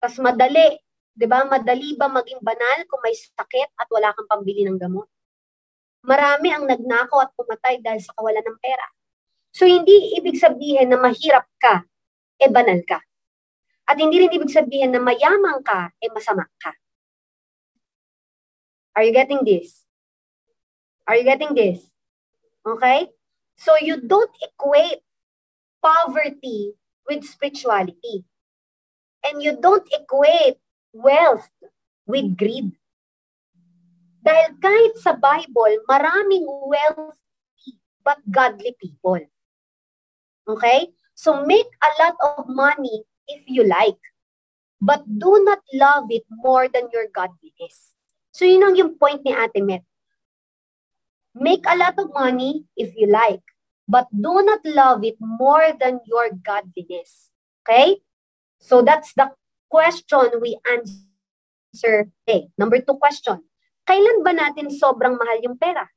Tapos 0.02 0.18
madali, 0.18 0.81
'di 1.16 1.26
ba? 1.28 1.44
Madali 1.44 1.94
ba 1.96 2.08
maging 2.08 2.40
banal 2.40 2.78
kung 2.88 3.00
may 3.04 3.12
sakit 3.14 3.68
at 3.76 3.88
wala 3.92 4.12
kang 4.16 4.28
pambili 4.28 4.64
ng 4.64 4.80
gamot? 4.80 5.08
Marami 6.02 6.50
ang 6.50 6.66
nagnakaw 6.66 7.18
at 7.22 7.30
pumatay 7.38 7.78
dahil 7.78 8.02
sa 8.02 8.10
kawalan 8.18 8.42
ng 8.42 8.58
pera. 8.58 8.86
So 9.52 9.68
hindi 9.68 10.16
ibig 10.18 10.40
sabihin 10.40 10.90
na 10.90 10.98
mahirap 10.98 11.46
ka, 11.60 11.84
eh 12.40 12.50
banal 12.50 12.80
ka. 12.82 12.98
At 13.86 14.00
hindi 14.00 14.24
rin 14.24 14.32
ibig 14.32 14.50
sabihin 14.50 14.90
na 14.90 14.98
mayaman 14.98 15.60
ka, 15.62 15.92
eh 16.00 16.10
masama 16.10 16.48
ka. 16.58 16.72
Are 18.96 19.04
you 19.04 19.12
getting 19.12 19.44
this? 19.44 19.84
Are 21.06 21.16
you 21.16 21.24
getting 21.24 21.52
this? 21.54 21.84
Okay? 22.64 23.12
So 23.56 23.76
you 23.78 24.00
don't 24.00 24.32
equate 24.40 25.04
poverty 25.82 26.74
with 27.06 27.26
spirituality. 27.26 28.24
And 29.22 29.38
you 29.42 29.54
don't 29.54 29.86
equate 29.92 30.61
wealth 30.92 31.48
with 32.06 32.36
greed. 32.36 32.76
Dahil 34.22 34.54
kahit 34.62 34.94
sa 35.02 35.18
Bible, 35.18 35.82
maraming 35.90 36.46
wealthy 36.46 37.74
but 38.06 38.22
godly 38.30 38.76
people. 38.78 39.18
Okay? 40.46 40.94
So 41.18 41.42
make 41.42 41.68
a 41.82 41.90
lot 41.98 42.16
of 42.38 42.46
money 42.46 43.02
if 43.26 43.42
you 43.50 43.66
like. 43.66 43.98
But 44.82 45.06
do 45.06 45.42
not 45.42 45.62
love 45.74 46.10
it 46.10 46.26
more 46.30 46.66
than 46.66 46.90
your 46.90 47.06
godliness. 47.10 47.94
So 48.34 48.42
yun 48.42 48.66
ang 48.66 48.74
yung 48.74 48.98
point 48.98 49.22
ni 49.22 49.30
Ate 49.30 49.62
Met. 49.62 49.86
Make 51.34 51.62
a 51.70 51.78
lot 51.78 51.94
of 51.98 52.10
money 52.10 52.66
if 52.74 52.94
you 52.98 53.06
like 53.06 53.42
but 53.88 54.08
do 54.08 54.42
not 54.42 54.64
love 54.64 55.04
it 55.04 55.16
more 55.20 55.76
than 55.78 56.00
your 56.06 56.30
godliness. 56.42 57.30
Okay? 57.62 58.00
So 58.58 58.82
that's 58.82 59.12
the 59.12 59.32
question 59.72 60.36
we 60.44 60.60
answer 60.68 62.12
today. 62.28 62.52
Number 62.60 62.84
two 62.84 63.00
question. 63.00 63.40
Kailan 63.88 64.20
ba 64.20 64.36
natin 64.36 64.68
sobrang 64.68 65.16
mahal 65.16 65.40
yung 65.40 65.56
pera? 65.56 65.88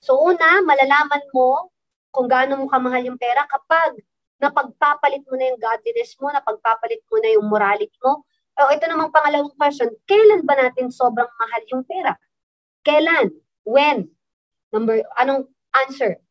So 0.00 0.16
una, 0.16 0.64
malalaman 0.64 1.28
mo 1.36 1.68
kung 2.08 2.24
gaano 2.24 2.64
mo 2.64 2.66
kamahal 2.72 3.04
yung 3.04 3.20
pera 3.20 3.44
kapag 3.44 4.00
napagpapalit 4.40 5.28
mo 5.28 5.36
na 5.36 5.52
yung 5.52 5.60
godliness 5.60 6.16
mo, 6.16 6.32
napagpapalit 6.32 7.04
mo 7.12 7.16
na 7.20 7.28
yung 7.36 7.46
morality 7.46 7.94
mo. 8.00 8.24
O 8.56 8.72
ito 8.72 8.88
namang 8.88 9.12
pangalawang 9.12 9.52
question, 9.60 9.92
kailan 10.08 10.48
ba 10.48 10.56
natin 10.56 10.88
sobrang 10.88 11.28
mahal 11.28 11.62
yung 11.68 11.84
pera? 11.84 12.16
Kailan? 12.80 13.34
When? 13.68 14.08
Number, 14.72 15.04
anong 15.20 15.52
answer? 15.74 16.24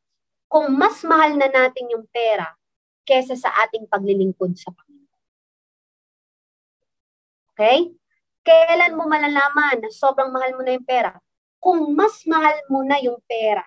kung 0.54 0.70
mas 0.78 1.02
mahal 1.02 1.34
na 1.34 1.50
natin 1.50 1.90
yung 1.90 2.06
pera 2.14 2.46
kesa 3.10 3.34
sa 3.34 3.50
ating 3.66 3.90
paglilingkod 3.90 4.54
sa. 4.54 4.70
Okay? 7.54 7.94
Kailan 8.44 8.98
mo 8.98 9.08
malalaman 9.08 9.80
na 9.80 9.90
sobrang 9.94 10.34
mahal 10.34 10.58
mo 10.58 10.66
na 10.66 10.76
yung 10.76 10.84
pera? 10.84 11.16
Kung 11.62 11.96
mas 11.96 12.26
mahal 12.28 12.60
mo 12.68 12.84
na 12.84 13.00
yung 13.00 13.22
pera 13.24 13.64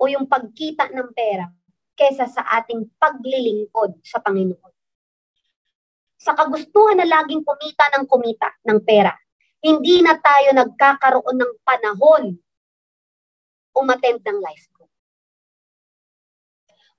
o 0.00 0.08
yung 0.08 0.24
pagkita 0.24 0.88
ng 0.94 1.12
pera 1.12 1.50
kesa 1.94 2.26
sa 2.26 2.42
ating 2.62 2.88
paglilingkod 2.98 4.00
sa 4.02 4.18
Panginoon. 4.18 4.72
sa 6.24 6.32
kagustuhan 6.32 6.96
na 6.96 7.04
laging 7.04 7.44
kumita 7.44 7.84
ng 7.92 8.08
kumita 8.08 8.48
ng 8.64 8.80
pera. 8.80 9.12
Hindi 9.60 10.00
na 10.00 10.16
tayo 10.16 10.56
nagkakaroon 10.56 11.36
ng 11.36 11.52
panahon 11.60 12.40
umattend 13.76 14.24
ng 14.24 14.38
life 14.40 14.64
group. 14.72 14.88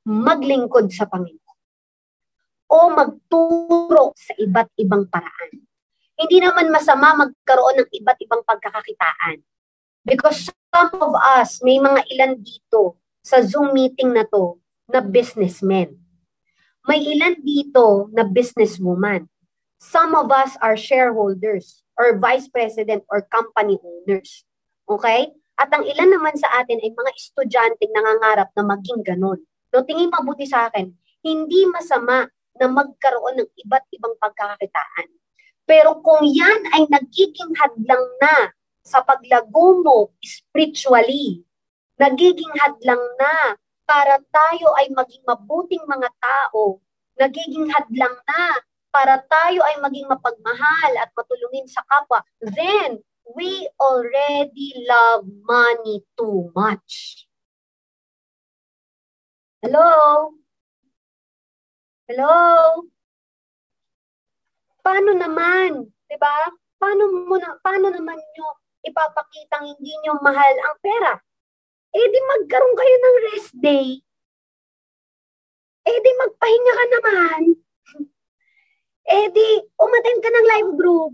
Maglingkod 0.05 0.93
sa 0.93 1.09
Panginoon. 1.09 1.57
O 2.69 2.93
magturo 2.93 4.13
sa 4.13 4.37
iba't 4.37 4.69
ibang 4.77 5.09
paraan. 5.09 5.65
Hindi 6.15 6.39
naman 6.39 6.71
masama 6.71 7.15
magkaroon 7.15 7.83
ng 7.83 7.89
iba't 7.91 8.19
ibang 8.23 8.43
pagkakakitaan. 8.47 9.43
Because 10.05 10.47
some 10.47 10.91
of 10.95 11.13
us, 11.35 11.59
may 11.65 11.81
mga 11.81 12.07
ilan 12.15 12.33
dito 12.39 12.99
sa 13.25 13.41
Zoom 13.43 13.75
meeting 13.75 14.15
na 14.15 14.23
to 14.23 14.59
na 14.87 15.01
businessmen 15.01 16.05
may 16.85 17.01
ilan 17.01 17.41
dito 17.41 18.13
na 18.13 18.21
businesswoman. 18.21 19.25
Some 19.81 20.13
of 20.13 20.29
us 20.29 20.53
are 20.61 20.77
shareholders 20.77 21.81
or 21.97 22.17
vice 22.21 22.45
president 22.45 23.01
or 23.09 23.25
company 23.25 23.81
owners. 23.81 24.45
Okay? 24.85 25.33
At 25.57 25.73
ang 25.73 25.81
ilan 25.81 26.13
naman 26.13 26.37
sa 26.37 26.61
atin 26.61 26.77
ay 26.77 26.93
mga 26.93 27.11
estudyanteng 27.17 27.89
nangangarap 27.89 28.53
na 28.53 28.63
maging 28.69 29.01
ganun. 29.01 29.41
No, 29.73 29.81
tingin 29.81 30.13
mabuti 30.13 30.45
sa 30.45 30.69
akin, 30.69 30.93
hindi 31.25 31.65
masama 31.67 32.29
na 32.55 32.69
magkaroon 32.69 33.43
ng 33.43 33.49
iba't 33.65 33.85
ibang 33.91 34.15
pagkakakitaan. 34.21 35.07
Pero 35.65 35.97
kung 36.05 36.21
yan 36.25 36.61
ay 36.77 36.85
nagiging 36.89 37.53
hadlang 37.57 38.05
na 38.21 38.53
sa 38.85 39.01
paglago 39.01 39.81
mo 39.81 39.97
spiritually, 40.21 41.41
nagiging 41.97 42.53
hadlang 42.61 43.01
na 43.17 43.57
para 43.85 44.21
tayo 44.29 44.77
ay 44.77 44.93
maging 44.93 45.25
mabuting 45.25 45.81
mga 45.89 46.09
tao, 46.21 46.81
nagiging 47.17 47.65
hadlang 47.73 48.13
na 48.29 48.61
para 48.93 49.19
tayo 49.25 49.65
ay 49.65 49.75
maging 49.81 50.07
mapagmahal 50.07 50.91
at 51.01 51.09
matulungin 51.17 51.67
sa 51.67 51.81
kapwa, 51.89 52.21
then 52.39 53.01
we 53.33 53.67
already 53.81 54.85
love 54.85 55.25
money 55.43 56.05
too 56.13 56.53
much. 56.53 57.25
Hello? 59.65 60.29
Hello? 62.05 62.85
Paano 64.85 65.17
naman? 65.17 65.89
'Di 66.05 66.17
ba? 66.21 66.53
Paano 66.77 67.09
mo 67.09 67.41
na 67.41 67.57
paano 67.65 67.89
naman 67.89 68.21
niyo 68.21 68.47
ipapakitang 68.85 69.65
hindi 69.65 69.97
niyo 70.05 70.21
mahal 70.21 70.53
ang 70.61 70.77
pera? 70.77 71.17
eh 71.95 72.05
di 72.11 72.19
magkaroon 72.19 72.75
kayo 72.75 72.95
ng 72.99 73.17
rest 73.31 73.53
day. 73.55 73.87
Eh 75.87 75.97
di 76.03 76.11
magpahinga 76.19 76.73
ka 76.75 76.85
naman. 76.99 77.41
Eh 79.05 79.29
di 79.29 79.61
umattend 79.77 80.17
ka 80.17 80.33
ng 80.33 80.47
live 80.49 80.71
group. 80.81 81.13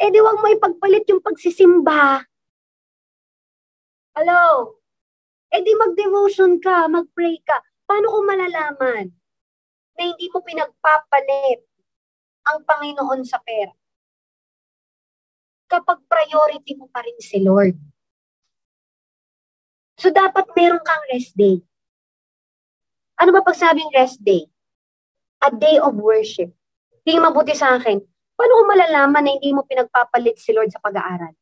Eh 0.00 0.08
di 0.08 0.16
wag 0.16 0.40
mo 0.40 0.48
ipagpalit 0.48 1.04
yung 1.12 1.20
pagsisimba. 1.20 2.24
Hello? 4.16 4.80
Eh 5.52 5.60
di 5.60 5.76
mag-devotion 5.76 6.56
ka, 6.56 6.88
mag-pray 6.88 7.36
ka. 7.44 7.60
Paano 7.84 8.16
ko 8.16 8.18
malalaman 8.24 9.12
na 9.92 10.02
hindi 10.08 10.24
mo 10.32 10.40
pinagpapalit 10.40 11.65
ang 12.46 12.62
Panginoon 12.62 13.26
sa 13.26 13.42
pera? 13.42 13.74
Kapag 15.66 16.06
priority 16.06 16.78
mo 16.78 16.86
pa 16.86 17.02
rin 17.02 17.18
si 17.18 17.42
Lord. 17.42 17.74
So, 19.98 20.14
dapat 20.14 20.46
meron 20.54 20.84
kang 20.86 21.02
rest 21.10 21.34
day. 21.34 21.58
Ano 23.18 23.32
ba 23.34 23.42
pagsabing 23.42 23.90
rest 23.96 24.22
day? 24.22 24.46
A 25.42 25.50
day 25.50 25.80
of 25.80 25.96
worship. 25.98 26.52
Hindi 27.02 27.18
mabuti 27.18 27.56
sa 27.56 27.74
akin. 27.80 27.98
Paano 28.36 28.52
ko 28.60 28.62
malalaman 28.68 29.22
na 29.24 29.32
hindi 29.32 29.50
mo 29.56 29.64
pinagpapalit 29.64 30.36
si 30.36 30.52
Lord 30.52 30.68
sa 30.68 30.78
pag-aaral? 30.84 31.32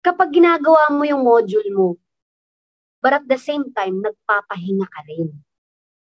Kapag 0.00 0.32
ginagawa 0.32 0.88
mo 0.88 1.02
yung 1.04 1.20
module 1.20 1.70
mo, 1.74 1.88
but 3.04 3.12
at 3.12 3.26
the 3.28 3.36
same 3.36 3.68
time, 3.76 4.00
nagpapahinga 4.00 4.88
ka 4.88 5.00
rin. 5.04 5.34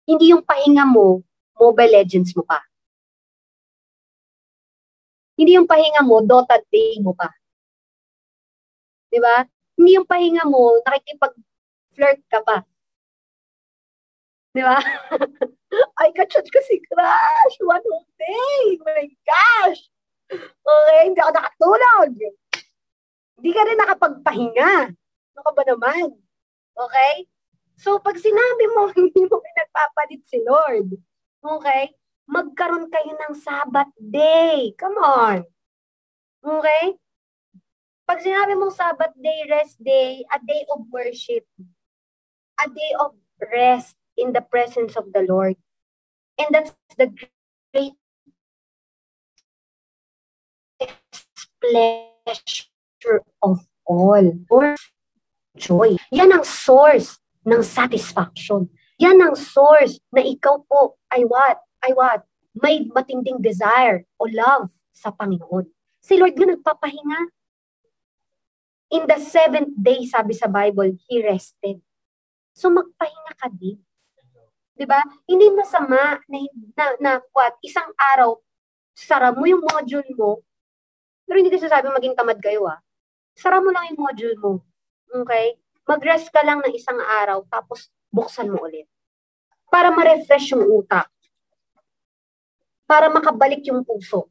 Hindi 0.05 0.31
yung 0.31 0.45
pahinga 0.45 0.85
mo, 0.85 1.25
Mobile 1.57 2.01
Legends 2.01 2.31
mo 2.37 2.45
pa. 2.45 2.61
Hindi 5.35 5.57
yung 5.57 5.67
pahinga 5.67 6.05
mo, 6.05 6.21
Dota 6.21 6.61
Day 6.71 7.01
mo 7.01 7.11
pa. 7.11 7.27
Di 9.11 9.19
ba? 9.19 9.43
Hindi 9.75 9.99
yung 9.99 10.07
pahinga 10.07 10.47
mo, 10.47 10.79
nakikipag-flirt 10.85 12.21
ka 12.31 12.39
pa. 12.45 12.63
Di 14.55 14.63
ba? 14.63 14.79
Ay, 15.99 16.09
kachat 16.15 16.47
ko 16.47 16.59
si 16.63 16.79
Crush. 16.87 17.57
One 17.59 17.83
whole 17.83 18.07
day. 18.15 18.79
Oh 18.79 18.87
my 18.87 19.05
gosh. 19.27 19.81
Okay, 20.31 20.99
hindi 21.11 21.19
ako 21.19 21.31
nakatulog. 21.35 22.11
Hindi 23.35 23.51
ka 23.51 23.61
rin 23.67 23.79
nakapagpahinga. 23.83 24.73
Ano 25.35 25.39
ka 25.43 25.51
ba 25.51 25.63
naman? 25.67 26.07
Okay? 26.75 27.13
So, 27.75 27.99
pag 27.99 28.15
sinabi 28.15 28.65
mo, 28.71 28.87
hindi 28.95 29.21
mo 29.27 29.39
pinagpapalit 29.39 30.23
si 30.23 30.39
Lord, 30.43 30.95
okay? 31.43 31.91
Magkaroon 32.25 32.89
kayo 32.89 33.13
ng 33.13 33.33
Sabbath 33.37 33.91
day. 33.99 34.73
Come 34.79 34.97
on. 34.97 35.37
Okay? 36.41 36.97
Pag 38.05 38.21
sinabi 38.21 38.57
mong 38.57 38.73
Sabbath 38.73 39.13
day, 39.17 39.45
rest 39.49 39.77
day, 39.81 40.25
a 40.29 40.39
day 40.41 40.65
of 40.73 40.87
worship, 40.89 41.45
a 42.57 42.65
day 42.69 42.91
of 42.97 43.13
rest 43.51 43.97
in 44.17 44.33
the 44.33 44.41
presence 44.41 44.95
of 44.95 45.11
the 45.13 45.25
Lord. 45.25 45.57
And 46.37 46.49
that's 46.49 46.73
the 46.97 47.11
great 47.11 47.97
pleasure 51.61 53.21
of 53.41 53.65
all. 53.85 54.25
Or 54.49 54.75
joy. 55.57 55.97
Yan 56.13 56.33
ang 56.35 56.45
source 56.45 57.17
ng 57.45 57.61
satisfaction. 57.61 58.67
Yan 58.97 59.21
ang 59.21 59.37
source 59.37 60.01
na 60.09 60.25
ikaw 60.25 60.65
po 60.65 60.97
ay 61.13 61.23
what? 61.23 61.61
Ay 61.79 61.93
what? 61.93 62.25
May 62.57 62.89
matinding 62.89 63.39
desire 63.39 64.03
o 64.17 64.25
love 64.25 64.73
sa 64.89 65.13
Panginoon. 65.13 65.69
Si 66.01 66.17
Lord 66.17 66.33
nga 66.33 66.49
nagpapahinga. 66.49 67.21
In 68.93 69.09
the 69.09 69.17
seventh 69.17 69.73
day, 69.75 70.05
sabi 70.05 70.33
sa 70.37 70.45
Bible, 70.45 70.97
He 71.09 71.21
rested. 71.21 71.81
So 72.55 72.71
magpahinga 72.71 73.33
ka 73.37 73.49
din. 73.51 73.81
'Di 74.75 74.85
ba? 74.87 74.99
Hindi 75.27 75.51
masama 75.55 76.19
na, 76.27 76.37
na, 76.75 76.85
na 76.99 77.11
what, 77.31 77.55
isang 77.63 77.87
araw, 78.15 78.39
sara 78.95 79.31
mo 79.31 79.43
yung 79.47 79.63
module 79.63 80.07
mo, 80.15 80.43
pero 81.23 81.39
hindi 81.41 81.51
ko 81.51 81.59
sasabi 81.59 81.89
maging 81.89 82.15
tamad 82.15 82.39
kayo 82.39 82.67
ah. 82.67 82.79
Sara 83.35 83.59
mo 83.59 83.71
lang 83.71 83.91
yung 83.91 84.03
module 84.03 84.35
mo. 84.39 84.51
Okay? 85.11 85.59
Mag-rest 85.85 86.33
ka 86.33 86.41
lang 86.41 86.65
ng 86.65 86.73
isang 86.73 86.97
araw, 86.97 87.45
tapos 87.49 87.93
buksan 88.09 88.49
mo 88.49 88.65
ulit. 88.65 88.89
Para 89.69 89.93
ma-refresh 89.93 90.57
yung 90.57 90.65
utak. 90.65 91.09
Para 92.89 93.09
makabalik 93.09 93.65
yung 93.65 93.81
puso. 93.85 94.29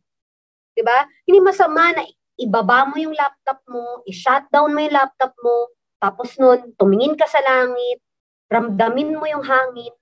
'Di 0.74 0.82
ba? 0.82 1.06
Hindi 1.26 1.38
masama 1.42 1.94
na 1.94 2.02
ibaba 2.34 2.90
mo 2.90 2.98
yung 2.98 3.14
laptop 3.14 3.62
mo, 3.70 4.02
i-shutdown 4.10 4.74
mo 4.74 4.78
yung 4.82 4.94
laptop 4.94 5.32
mo, 5.38 5.70
tapos 6.02 6.34
nun, 6.36 6.74
tumingin 6.74 7.14
ka 7.14 7.30
sa 7.30 7.38
langit, 7.38 8.02
ramdamin 8.50 9.14
mo 9.14 9.24
yung 9.24 9.46
hangin, 9.46 9.94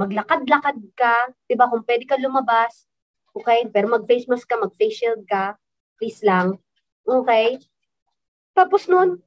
maglakad-lakad 0.00 0.80
ka, 0.96 1.30
di 1.44 1.54
ba, 1.54 1.68
kung 1.68 1.84
pwede 1.84 2.08
ka 2.08 2.16
lumabas, 2.16 2.88
okay, 3.36 3.68
pero 3.68 3.92
mag-face 3.92 4.26
mask 4.26 4.48
ka, 4.48 4.56
mag-face 4.56 5.04
shield 5.04 5.22
ka, 5.28 5.60
please 6.00 6.24
lang, 6.24 6.56
okay, 7.04 7.60
tapos 8.56 8.88
nun, 8.88 9.20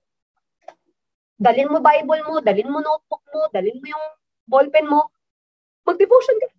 dalin 1.38 1.70
mo 1.70 1.80
Bible 1.80 2.22
mo, 2.26 2.42
dalin 2.42 2.70
mo 2.70 2.82
notebook 2.82 3.24
mo, 3.30 3.46
dalin 3.54 3.78
mo 3.78 3.86
yung 3.86 4.06
ballpen 4.50 4.90
mo, 4.90 5.14
mag-devotion 5.86 6.38
ka. 6.42 6.50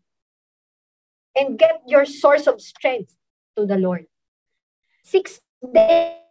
And 1.38 1.58
get 1.58 1.82
your 1.86 2.06
source 2.06 2.46
of 2.46 2.62
strength 2.62 3.14
to 3.54 3.66
the 3.66 3.78
Lord. 3.78 4.06
Six 5.02 5.38
days, 5.62 6.26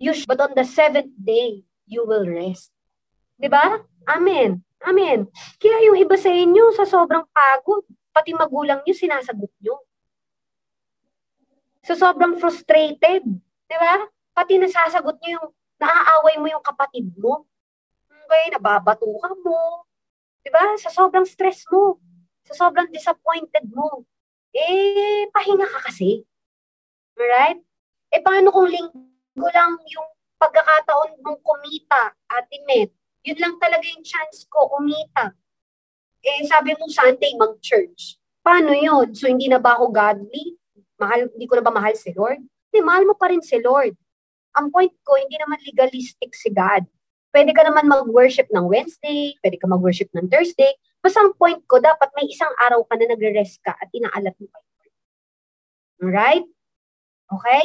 you 0.00 0.12
should, 0.12 0.28
but 0.28 0.40
on 0.40 0.52
the 0.56 0.64
seventh 0.64 1.12
day, 1.16 1.64
you 1.88 2.04
will 2.04 2.24
rest. 2.28 2.72
Di 3.36 3.48
ba? 3.48 3.80
Amen. 4.08 4.64
Amen. 4.84 5.28
Kaya 5.60 5.82
yung 5.88 5.96
iba 6.00 6.16
sa 6.16 6.32
inyo, 6.32 6.72
sa 6.76 6.84
sobrang 6.84 7.24
pagod, 7.32 7.84
pati 8.12 8.32
magulang 8.32 8.80
nyo, 8.84 8.94
sinasagot 8.96 9.52
nyo. 9.60 9.80
Sa 11.84 11.94
sobrang 11.96 12.36
frustrated, 12.40 13.22
di 13.66 13.76
ba? 13.76 14.08
Pati 14.32 14.56
nasasagot 14.60 15.16
nyo 15.20 15.30
yung, 15.40 15.48
naaaway 15.80 16.36
mo 16.40 16.46
yung 16.48 16.64
kapatid 16.64 17.08
mo. 17.16 17.44
Okay, 18.26 18.50
nababatukan 18.52 19.36
mo. 19.44 19.86
Di 20.42 20.50
ba? 20.50 20.74
Sa 20.78 20.90
sobrang 20.90 21.26
stress 21.26 21.62
mo. 21.70 22.00
Sa 22.46 22.54
sobrang 22.66 22.90
disappointed 22.90 23.66
mo. 23.70 24.04
Eh, 24.50 25.28
pahinga 25.30 25.66
ka 25.68 25.90
kasi. 25.90 26.24
Right? 27.16 27.60
Eh, 28.10 28.22
paano 28.22 28.50
kung 28.50 28.70
linggo 28.70 29.48
lang 29.52 29.76
yung 29.90 30.08
pagkakataon 30.40 31.20
mong 31.20 31.40
kumita, 31.40 32.12
Ate 32.28 32.62
Met? 32.64 32.90
Yun 33.26 33.38
lang 33.42 33.54
talaga 33.58 33.82
yung 33.82 34.06
chance 34.06 34.46
ko, 34.46 34.70
kumita. 34.70 35.34
Eh, 36.22 36.46
sabi 36.46 36.74
mo 36.78 36.86
Sunday 36.90 37.34
mag-church. 37.34 38.18
Paano 38.42 38.70
yun? 38.70 39.10
So, 39.14 39.26
hindi 39.26 39.50
na 39.50 39.58
ba 39.58 39.74
ako 39.74 39.90
godly? 39.90 40.54
Mahal, 40.98 41.26
hindi 41.34 41.46
ko 41.50 41.58
na 41.58 41.64
ba 41.66 41.74
mahal 41.74 41.94
si 41.98 42.14
Lord? 42.14 42.38
Hindi, 42.70 42.78
mahal 42.82 43.02
mo 43.02 43.14
pa 43.18 43.30
rin 43.30 43.42
si 43.42 43.58
Lord. 43.58 43.98
Ang 44.56 44.72
point 44.72 44.92
ko, 45.04 45.20
hindi 45.20 45.36
naman 45.36 45.60
legalistic 45.62 46.32
si 46.32 46.48
God. 46.50 46.88
Pwede 47.30 47.52
ka 47.52 47.62
naman 47.62 47.84
mag-worship 47.84 48.48
ng 48.48 48.64
Wednesday, 48.64 49.36
pwede 49.44 49.60
ka 49.60 49.68
mag-worship 49.68 50.08
ng 50.16 50.26
Thursday. 50.32 50.72
Basta 51.04 51.20
ang 51.20 51.36
point 51.36 51.60
ko, 51.68 51.76
dapat 51.76 52.08
may 52.16 52.26
isang 52.32 52.50
araw 52.64 52.80
ka 52.88 52.96
na 52.96 53.12
nagre-rest 53.12 53.60
ka 53.60 53.76
at 53.76 53.88
inaalat 53.92 54.32
mo 54.40 54.48
pa 54.48 54.58
Alright? 55.96 56.44
Okay? 57.32 57.64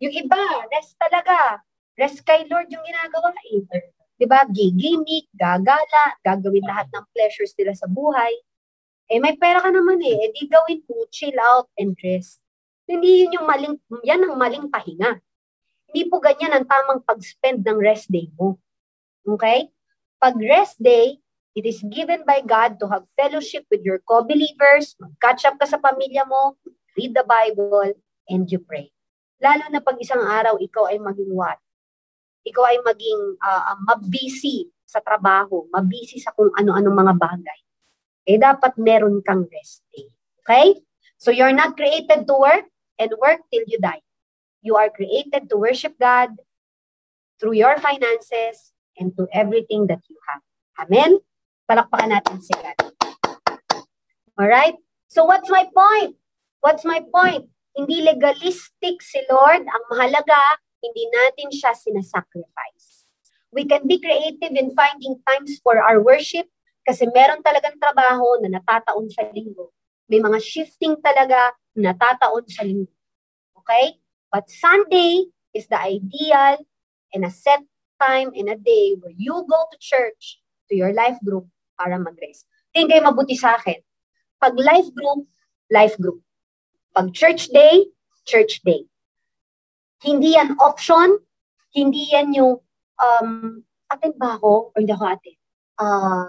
Yung 0.00 0.12
iba, 0.12 0.40
rest 0.72 0.96
talaga. 0.96 1.60
Rest 1.96 2.24
kay 2.24 2.44
Lord 2.48 2.68
yung 2.68 2.84
ginagawa 2.84 3.32
eh. 3.52 3.64
'di 4.16 4.26
ba? 4.26 4.48
Gigimik, 4.48 5.28
gagala, 5.36 6.04
gagawin 6.24 6.64
lahat 6.64 6.88
ng 6.92 7.04
pleasures 7.12 7.52
nila 7.56 7.76
sa 7.76 7.86
buhay. 7.88 8.32
Eh 9.06 9.22
may 9.22 9.38
pera 9.38 9.62
ka 9.62 9.70
naman 9.70 10.02
eh, 10.02 10.16
eh 10.26 10.28
di 10.34 10.50
gawin 10.50 10.82
mo, 10.88 11.06
chill 11.12 11.36
out 11.38 11.70
and 11.78 11.94
rest. 12.02 12.42
Hindi 12.90 13.24
yun 13.24 13.38
yung 13.38 13.46
maling, 13.46 13.76
yan 14.02 14.20
ang 14.24 14.34
maling 14.34 14.66
pahinga. 14.66 15.20
Hindi 15.90 16.02
po 16.10 16.18
ganyan 16.18 16.52
ang 16.52 16.66
tamang 16.66 17.00
pag-spend 17.02 17.62
ng 17.62 17.78
rest 17.78 18.10
day 18.10 18.30
mo. 18.34 18.58
Okay? 19.24 19.70
Pag 20.18 20.36
rest 20.38 20.78
day, 20.82 21.18
it 21.56 21.64
is 21.64 21.80
given 21.86 22.26
by 22.26 22.42
God 22.44 22.78
to 22.82 22.90
have 22.90 23.08
fellowship 23.16 23.64
with 23.70 23.82
your 23.86 24.02
co-believers, 24.04 24.98
mag-catch 24.98 25.46
up 25.46 25.56
ka 25.56 25.66
sa 25.66 25.80
pamilya 25.80 26.26
mo, 26.28 26.58
read 26.98 27.16
the 27.16 27.24
Bible, 27.24 27.96
and 28.28 28.50
you 28.50 28.60
pray. 28.60 28.92
Lalo 29.40 29.68
na 29.68 29.84
pag 29.84 30.00
isang 30.00 30.24
araw 30.24 30.56
ikaw 30.60 30.88
ay 30.88 30.98
maging 31.00 31.32
what? 31.32 31.60
ikaw 32.46 32.62
ay 32.70 32.78
maging 32.86 33.22
uh, 33.42 33.74
mabisi 33.82 34.70
sa 34.86 35.02
trabaho, 35.02 35.66
mabisi 35.74 36.22
sa 36.22 36.30
kung 36.30 36.54
ano-anong 36.54 36.94
mga 36.94 37.14
bagay, 37.18 37.60
eh 38.30 38.38
dapat 38.38 38.78
meron 38.78 39.18
kang 39.26 39.42
rest 39.50 39.82
day. 39.90 40.06
Okay? 40.46 40.78
So 41.18 41.34
you're 41.34 41.54
not 41.54 41.74
created 41.74 42.30
to 42.30 42.34
work 42.38 42.70
and 43.02 43.10
work 43.18 43.42
till 43.50 43.66
you 43.66 43.82
die. 43.82 44.05
You 44.62 44.76
are 44.76 44.90
created 44.90 45.48
to 45.50 45.56
worship 45.56 45.98
God 46.00 46.36
through 47.40 47.60
your 47.60 47.76
finances 47.78 48.72
and 48.98 49.12
to 49.16 49.28
everything 49.32 49.86
that 49.88 50.00
you 50.08 50.16
have. 50.28 50.42
Amen? 50.86 51.20
Palakpakan 51.68 52.12
natin 52.12 52.40
si 52.40 52.52
God. 52.56 52.78
Alright? 54.36 54.76
So 55.08 55.24
what's 55.24 55.48
my 55.48 55.68
point? 55.72 56.16
What's 56.60 56.84
my 56.84 57.04
point? 57.08 57.48
Hindi 57.76 58.04
legalistic 58.04 59.00
si 59.04 59.20
Lord. 59.28 59.64
Ang 59.64 59.84
mahalaga, 59.92 60.40
hindi 60.80 61.04
natin 61.12 61.52
siya 61.52 61.76
sinasacrifice. 61.76 63.08
We 63.52 63.64
can 63.64 63.88
be 63.88 64.00
creative 64.00 64.52
in 64.52 64.76
finding 64.76 65.20
times 65.24 65.60
for 65.64 65.80
our 65.80 66.00
worship 66.00 66.48
kasi 66.84 67.08
meron 67.10 67.40
talagang 67.42 67.80
trabaho 67.80 68.38
na 68.44 68.60
natataon 68.60 69.08
sa 69.10 69.26
linggo. 69.32 69.72
May 70.06 70.22
mga 70.22 70.38
shifting 70.38 70.94
talaga 71.02 71.56
na 71.74 71.92
natataon 71.92 72.46
sa 72.46 72.62
linggo. 72.62 72.92
Okay? 73.58 73.98
But 74.32 74.50
Sunday 74.50 75.30
is 75.54 75.66
the 75.68 75.80
ideal 75.80 76.60
and 77.14 77.24
a 77.24 77.30
set 77.30 77.62
time 78.00 78.32
in 78.34 78.48
a 78.48 78.56
day 78.56 78.96
where 79.00 79.14
you 79.16 79.32
go 79.48 79.60
to 79.70 79.76
church, 79.80 80.40
to 80.68 80.76
your 80.76 80.92
life 80.92 81.16
group, 81.24 81.48
para 81.78 81.96
mag-rest. 82.00 82.48
Tingin 82.72 82.88
kayo 82.92 83.02
mabuti 83.08 83.36
sa 83.36 83.56
akin. 83.56 83.80
Pag 84.40 84.56
life 84.60 84.88
group, 84.92 85.28
life 85.72 85.96
group. 85.96 86.20
Pag 86.92 87.12
church 87.12 87.48
day, 87.52 87.88
church 88.28 88.60
day. 88.64 88.84
Hindi 90.04 90.36
yan 90.36 90.56
option, 90.60 91.20
hindi 91.72 92.12
yan 92.12 92.36
yung, 92.36 92.60
um, 93.00 93.64
attend 93.88 94.16
ba 94.20 94.36
ako 94.36 94.72
o 94.72 94.76
hindi 94.76 94.92
ako 94.92 95.04
attend? 95.08 95.40
Uh, 95.76 96.28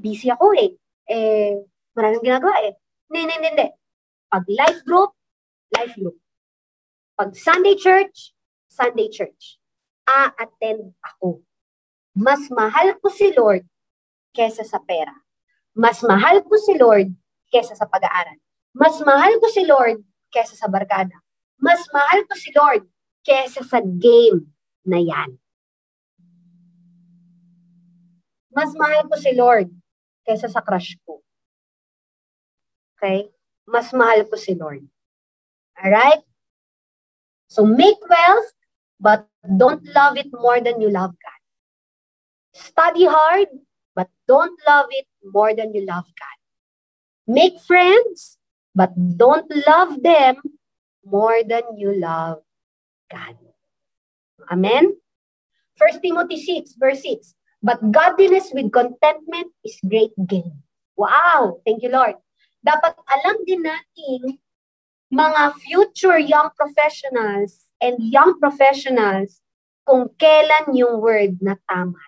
busy 0.00 0.32
ako 0.32 0.52
eh. 0.56 0.72
Eh, 1.08 1.60
maraming 1.96 2.24
ginagawa 2.24 2.56
eh. 2.64 2.74
Hindi, 3.08 3.20
hindi, 3.28 3.48
hindi. 3.52 3.68
Pag 4.28 4.44
life 4.48 4.80
group, 4.84 5.12
life 5.72 5.92
group. 5.96 6.16
Pag 7.16 7.32
Sunday 7.34 7.74
church, 7.74 8.36
Sunday 8.68 9.08
church. 9.08 9.58
A-attend 10.06 10.94
ako. 11.02 11.42
Mas 12.14 12.46
mahal 12.52 12.94
ko 13.02 13.10
si 13.10 13.34
Lord 13.34 13.66
kesa 14.30 14.62
sa 14.62 14.78
pera. 14.78 15.12
Mas 15.74 16.00
mahal 16.04 16.44
ko 16.46 16.54
si 16.60 16.76
Lord 16.78 17.10
kesa 17.50 17.74
sa 17.74 17.88
pag-aaral. 17.90 18.38
Mas 18.76 19.00
mahal 19.02 19.36
ko 19.42 19.48
si 19.50 19.66
Lord 19.66 20.04
kesa 20.30 20.54
sa 20.54 20.70
barkada 20.70 21.16
mas 21.56 21.88
mahal 21.92 22.24
ko 22.28 22.34
si 22.36 22.52
Lord 22.52 22.84
kesa 23.24 23.64
sa 23.64 23.80
game 23.80 24.52
na 24.84 25.00
yan. 25.00 25.40
Mas 28.52 28.72
mahal 28.76 29.04
ko 29.08 29.16
si 29.16 29.32
Lord 29.36 29.68
kesa 30.24 30.48
sa 30.48 30.64
crush 30.64 30.96
ko. 31.04 31.20
Okay? 32.96 33.28
Mas 33.68 33.92
mahal 33.92 34.24
ko 34.28 34.36
si 34.36 34.56
Lord. 34.56 34.84
Alright? 35.76 36.24
So 37.48 37.64
make 37.64 37.98
wealth, 38.08 38.52
but 39.00 39.26
don't 39.56 39.84
love 39.94 40.16
it 40.16 40.28
more 40.32 40.60
than 40.60 40.80
you 40.80 40.90
love 40.90 41.14
God. 41.14 41.40
Study 42.52 43.06
hard, 43.06 43.48
but 43.94 44.08
don't 44.26 44.58
love 44.66 44.86
it 44.90 45.06
more 45.24 45.54
than 45.54 45.74
you 45.74 45.86
love 45.86 46.04
God. 46.04 46.38
Make 47.26 47.60
friends, 47.60 48.38
but 48.74 48.92
don't 49.16 49.50
love 49.66 50.02
them 50.02 50.36
more 51.04 51.42
than 51.46 51.62
you 51.76 51.94
love 51.94 52.42
God. 53.10 53.36
Amen? 54.50 54.96
1 55.78 56.00
Timothy 56.00 56.40
6, 56.42 56.74
verse 56.78 57.02
6. 57.02 57.34
But 57.62 57.92
godliness 57.92 58.50
with 58.52 58.72
contentment 58.72 59.52
is 59.64 59.78
great 59.86 60.12
gain. 60.26 60.62
Wow! 60.96 61.60
Thank 61.66 61.82
you, 61.82 61.90
Lord. 61.90 62.16
Dapat 62.64 62.96
alam 63.06 63.36
din 63.44 63.62
natin 63.62 64.40
mga 65.12 65.54
future 65.62 66.18
young 66.18 66.50
professionals 66.58 67.70
and 67.78 67.98
young 68.02 68.38
professionals 68.42 69.38
kung 69.86 70.10
kailan 70.18 70.74
yung 70.74 70.98
word 70.98 71.38
na 71.38 71.54
tama. 71.70 72.00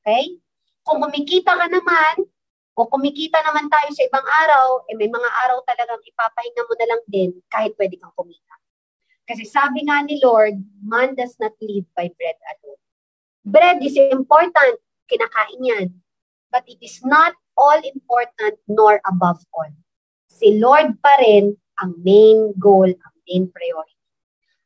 Okay? 0.00 0.40
Kung 0.80 1.02
kumikita 1.04 1.52
ka 1.52 1.66
naman, 1.68 2.24
o 2.76 2.84
kumikita 2.88 3.40
naman 3.40 3.72
tayo 3.72 3.88
sa 3.92 4.04
ibang 4.04 4.24
araw, 4.44 4.84
eh 4.88 4.96
may 4.96 5.08
mga 5.08 5.30
araw 5.48 5.64
talagang 5.64 6.00
ipapahinga 6.04 6.62
mo 6.64 6.74
na 6.76 6.86
lang 6.92 7.02
din 7.08 7.30
kahit 7.48 7.72
pwede 7.80 7.96
kang 7.96 8.12
kumita. 8.12 8.54
Kasi 9.26 9.48
sabi 9.48 9.88
nga 9.88 10.04
ni 10.04 10.20
Lord, 10.20 10.60
man 10.84 11.16
does 11.16 11.34
not 11.40 11.56
live 11.58 11.88
by 11.96 12.12
bread 12.14 12.38
alone. 12.52 12.82
Bread 13.42 13.80
is 13.80 13.96
important, 13.98 14.76
kinakain 15.08 15.60
yan. 15.64 15.88
But 16.52 16.68
it 16.68 16.78
is 16.78 17.02
not 17.02 17.34
all 17.58 17.80
important 17.80 18.60
nor 18.68 19.02
above 19.08 19.42
all. 19.56 19.72
Si 20.30 20.60
Lord 20.60 21.00
pa 21.00 21.16
rin 21.18 21.56
ang 21.80 21.92
main 22.00 22.56
goal, 22.56 22.88
ang 22.88 23.14
main 23.28 23.44
priority. 23.52 24.00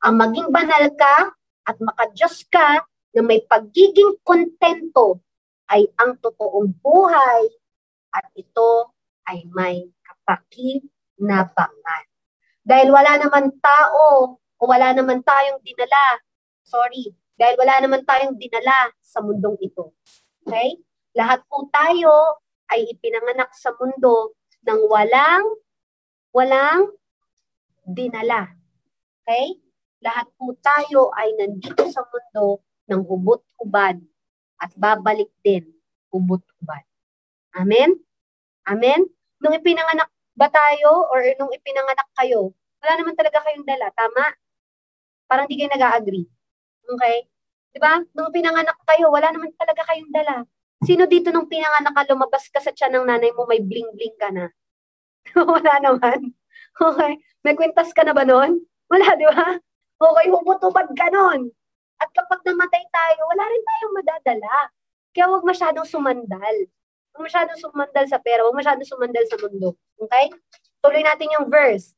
Ang 0.06 0.14
maging 0.16 0.48
banal 0.48 0.84
ka 0.96 1.34
at 1.66 1.76
makadiyos 1.82 2.46
ka 2.48 2.86
na 3.12 3.20
may 3.20 3.42
pagiging 3.44 4.16
kontento 4.22 5.20
ay 5.70 5.86
ang 5.98 6.18
totoong 6.18 6.70
buhay 6.82 7.42
at 8.10 8.26
ito 8.34 8.94
ay 9.26 9.46
may 9.54 9.86
kapakinabangan. 10.02 12.04
Dahil 12.66 12.90
wala 12.90 13.18
naman 13.18 13.54
tao 13.62 14.38
o 14.38 14.62
wala 14.66 14.94
naman 14.94 15.22
tayong 15.22 15.62
dinala, 15.62 16.22
sorry, 16.62 17.14
dahil 17.38 17.56
wala 17.56 17.80
naman 17.80 18.02
tayong 18.04 18.36
dinala 18.36 18.92
sa 19.00 19.22
mundong 19.22 19.56
ito. 19.62 19.94
Okay? 20.44 20.76
Lahat 21.16 21.42
po 21.46 21.66
tayo 21.72 22.42
ay 22.70 22.86
ipinanganak 22.86 23.50
sa 23.56 23.74
mundo 23.74 24.36
ng 24.62 24.80
walang 24.86 25.42
walang 26.30 26.94
dinala. 27.86 28.52
Okay? 29.24 29.58
Lahat 30.00 30.26
po 30.36 30.56
tayo 30.64 31.12
ay 31.16 31.36
nandito 31.36 31.84
sa 31.92 32.00
mundo 32.08 32.64
ng 32.88 33.02
hubot-hubad 33.04 34.00
at 34.60 34.70
babalik 34.76 35.28
din 35.44 35.68
hubot-hubad. 36.10 36.84
Amen? 37.56 38.00
Amen? 38.66 39.06
Nung 39.40 39.54
ipinanganak 39.56 40.08
ba 40.36 40.48
tayo 40.48 41.08
or 41.12 41.20
nung 41.36 41.52
ipinanganak 41.52 42.08
kayo, 42.16 42.52
wala 42.80 42.92
naman 42.96 43.14
talaga 43.14 43.44
kayong 43.44 43.66
dala. 43.68 43.92
Tama? 43.92 44.24
Parang 45.28 45.46
di 45.46 45.54
kayo 45.60 45.70
nag-agree. 45.70 46.26
Okay? 46.90 47.28
Diba? 47.70 48.02
Nung 48.16 48.34
pinanganak 48.34 48.76
kayo, 48.82 49.14
wala 49.14 49.30
naman 49.30 49.54
talaga 49.54 49.86
kayong 49.86 50.10
dala. 50.10 50.42
Sino 50.82 51.04
dito 51.06 51.28
nung 51.30 51.46
pinanganak 51.46 51.92
ka, 51.92 52.02
lumabas 52.10 52.48
ka 52.48 52.58
sa 52.58 52.72
tiyan 52.72 52.98
ng 52.98 53.06
nanay 53.06 53.30
mo, 53.36 53.44
may 53.44 53.60
bling-bling 53.62 54.16
ka 54.16 54.32
na? 54.32 54.48
wala 55.36 55.72
naman. 55.78 56.34
Okay? 56.80 57.12
May 57.44 57.54
kwintas 57.56 57.92
ka 57.92 58.04
na 58.04 58.12
ba 58.12 58.24
noon? 58.24 58.60
Wala, 58.88 59.16
di 59.16 59.26
ba? 59.28 59.56
Okay, 60.00 60.26
humutubad 60.32 60.88
ka 60.96 61.08
noon. 61.12 61.52
At 62.00 62.08
kapag 62.16 62.40
namatay 62.44 62.84
tayo, 62.88 63.20
wala 63.28 63.44
rin 63.44 63.62
tayong 63.64 63.94
madadala. 64.00 64.54
Kaya 65.12 65.28
huwag 65.28 65.44
masyadong 65.44 65.84
sumandal. 65.84 66.56
Huwag 67.12 67.22
masyadong 67.28 67.60
sumandal 67.60 68.04
sa 68.08 68.16
pera. 68.16 68.40
Huwag 68.48 68.56
masyadong 68.56 68.88
sumandal 68.88 69.24
sa 69.28 69.36
mundo. 69.36 69.76
Okay? 70.00 70.32
Tuloy 70.80 71.04
natin 71.04 71.36
yung 71.36 71.52
verse. 71.52 71.92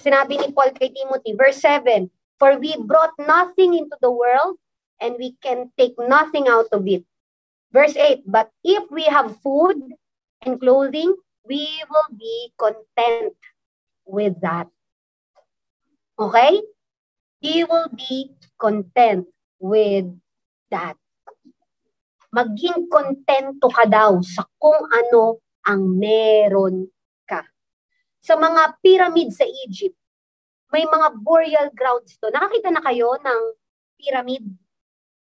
Sinabi 0.00 0.40
ni 0.40 0.48
Paul 0.54 0.72
kay 0.72 0.94
Timothy, 0.94 1.36
verse 1.36 1.60
7, 1.60 2.08
For 2.38 2.56
we 2.56 2.78
brought 2.78 3.12
nothing 3.18 3.74
into 3.74 3.98
the 4.00 4.08
world, 4.08 4.56
and 5.02 5.18
we 5.18 5.34
can 5.42 5.74
take 5.74 5.98
nothing 5.98 6.46
out 6.46 6.70
of 6.70 6.86
it. 6.86 7.02
Verse 7.74 7.98
8, 7.98 8.24
But 8.24 8.48
if 8.62 8.86
we 8.88 9.10
have 9.10 9.42
food 9.42 9.76
and 10.46 10.56
clothing, 10.56 11.18
we 11.44 11.66
will 11.90 12.10
be 12.14 12.54
content 12.56 13.36
with 14.08 14.40
that. 14.40 14.66
Okay? 16.18 16.64
He 17.38 17.62
will 17.62 17.92
be 17.94 18.34
content 18.58 19.28
with 19.60 20.08
that. 20.72 20.96
Maging 22.34 22.90
kontento 22.90 23.70
ka 23.70 23.86
daw 23.86 24.18
sa 24.24 24.44
kung 24.58 24.76
ano 24.90 25.38
ang 25.64 25.96
meron 25.96 26.88
ka. 27.28 27.46
Sa 28.20 28.34
mga 28.34 28.80
pyramid 28.82 29.30
sa 29.30 29.46
Egypt, 29.46 29.96
may 30.68 30.84
mga 30.84 31.24
burial 31.24 31.68
grounds 31.72 32.20
to. 32.20 32.28
Nakakita 32.28 32.68
na 32.68 32.84
kayo 32.84 33.16
ng 33.16 33.42
pyramid 33.96 34.44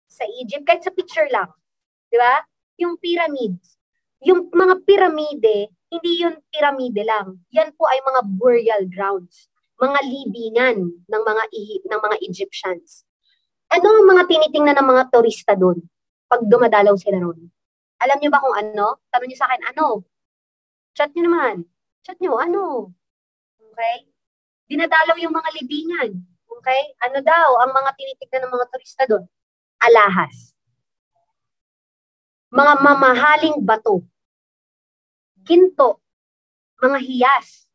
sa 0.09 0.25
Egypt? 0.41 0.65
Kahit 0.65 0.85
sa 0.87 0.95
picture 0.95 1.29
lang. 1.29 1.53
Di 2.09 2.17
ba? 2.17 2.41
Yung 2.81 2.97
pyramids. 2.97 3.77
Yung 4.25 4.49
mga 4.49 4.81
piramide, 4.89 5.69
hindi 5.95 6.27
yun 6.27 6.35
piramide 6.51 7.07
lang. 7.07 7.39
Yan 7.55 7.71
po 7.79 7.87
ay 7.87 8.03
mga 8.03 8.21
burial 8.35 8.83
grounds. 8.91 9.47
Mga 9.79 9.99
libingan 10.07 10.79
ng 11.07 11.23
mga 11.23 11.45
ng 11.87 12.01
mga 12.03 12.17
Egyptians. 12.27 13.07
Ano 13.71 13.87
ang 13.91 14.07
mga 14.07 14.23
tinitingnan 14.27 14.79
ng 14.79 14.89
mga 14.91 15.05
turista 15.11 15.55
doon 15.55 15.83
pag 16.27 16.43
dumadalaw 16.43 16.95
sila 16.99 17.23
roon? 17.23 17.51
Alam 18.03 18.19
niyo 18.19 18.31
ba 18.31 18.43
kung 18.43 18.55
ano? 18.55 19.03
Tanong 19.11 19.27
niyo 19.31 19.39
sa 19.39 19.47
akin, 19.51 19.63
ano? 19.75 20.03
Chat 20.95 21.11
niyo 21.15 21.31
naman. 21.31 21.67
Chat 22.07 22.19
niyo, 22.19 22.39
ano? 22.39 22.95
Okay? 23.59 24.07
Dinadalaw 24.71 25.19
yung 25.19 25.35
mga 25.35 25.51
libingan. 25.59 26.11
Okay? 26.47 26.83
Ano 27.03 27.19
daw 27.25 27.65
ang 27.67 27.71
mga 27.75 27.91
tinitignan 27.99 28.47
ng 28.47 28.53
mga 28.55 28.67
turista 28.71 29.03
doon? 29.11 29.25
Alahas. 29.83 30.55
Mga 32.55 32.73
mamahaling 32.79 33.59
bato. 33.67 34.07
Ginto. 35.45 36.01
Mga 36.81 36.99
hiyas 37.05 37.69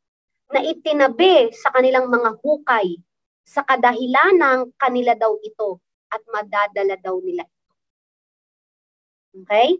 na 0.49 0.65
itinabi 0.65 1.53
sa 1.53 1.69
kanilang 1.69 2.09
mga 2.09 2.41
hukay 2.41 2.97
sa 3.45 3.61
kadahilan 3.61 4.37
ng 4.37 4.59
kanila 4.77 5.13
daw 5.13 5.37
ito 5.45 5.81
at 6.09 6.21
madadala 6.29 6.97
daw 6.97 7.21
nila 7.21 7.45
ito. 7.45 7.73
Okay? 9.45 9.77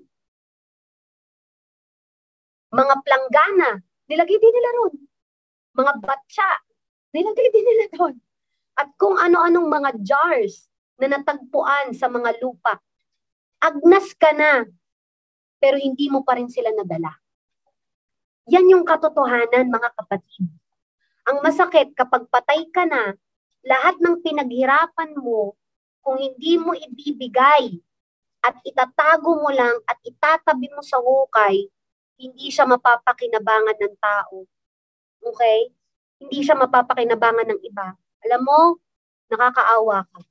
Mga 2.70 2.96
planggana, 3.02 3.82
nilagay 4.06 4.38
din 4.38 4.54
nila 4.54 4.70
ron. 4.78 4.96
Mga 5.74 5.94
batsa, 6.06 6.50
nilagay 7.14 7.50
din 7.50 7.66
nila 7.66 7.86
doon. 7.98 8.16
At 8.78 8.94
kung 8.96 9.18
ano-anong 9.18 9.66
mga 9.66 9.90
jars 10.06 10.70
na 11.02 11.10
natagpuan 11.10 11.98
sa 11.98 12.06
mga 12.08 12.38
lupa, 12.40 12.78
agnas 13.58 14.14
ka 14.14 14.32
na, 14.38 14.70
pero 15.58 15.76
hindi 15.82 16.08
mo 16.14 16.22
pa 16.22 16.38
rin 16.38 16.48
sila 16.48 16.70
nadala. 16.72 17.12
Yan 18.50 18.66
yung 18.66 18.82
katotohanan, 18.82 19.70
mga 19.70 19.90
kapatid. 19.94 20.50
Ang 21.30 21.46
masakit 21.46 21.94
kapag 21.94 22.26
patay 22.34 22.66
ka 22.74 22.90
na, 22.90 23.14
lahat 23.62 24.02
ng 24.02 24.26
pinaghirapan 24.26 25.14
mo, 25.14 25.54
kung 26.02 26.18
hindi 26.18 26.58
mo 26.58 26.74
ibibigay 26.74 27.78
at 28.42 28.58
itatago 28.66 29.38
mo 29.38 29.54
lang 29.54 29.78
at 29.86 30.02
itatabi 30.02 30.66
mo 30.74 30.82
sa 30.82 30.98
hukay, 30.98 31.70
hindi 32.18 32.50
siya 32.50 32.66
mapapakinabangan 32.66 33.78
ng 33.78 33.96
tao. 34.02 34.50
Okay? 35.22 35.70
Hindi 36.18 36.42
siya 36.42 36.58
mapapakinabangan 36.58 37.54
ng 37.54 37.62
iba. 37.62 37.94
Alam 38.26 38.42
mo, 38.42 38.60
nakakaawa 39.30 40.10
ka. 40.10 40.22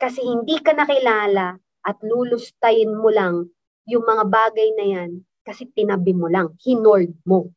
Kasi 0.00 0.24
hindi 0.24 0.56
ka 0.64 0.72
nakilala 0.72 1.60
at 1.84 1.96
lulustayin 2.00 2.96
mo 2.96 3.12
lang 3.12 3.52
yung 3.84 4.08
mga 4.08 4.24
bagay 4.24 4.72
na 4.72 4.86
yan 4.88 5.12
kasi 5.44 5.68
tinabi 5.76 6.16
mo 6.16 6.26
lang, 6.26 6.56
hinord 6.64 7.12
mo. 7.28 7.52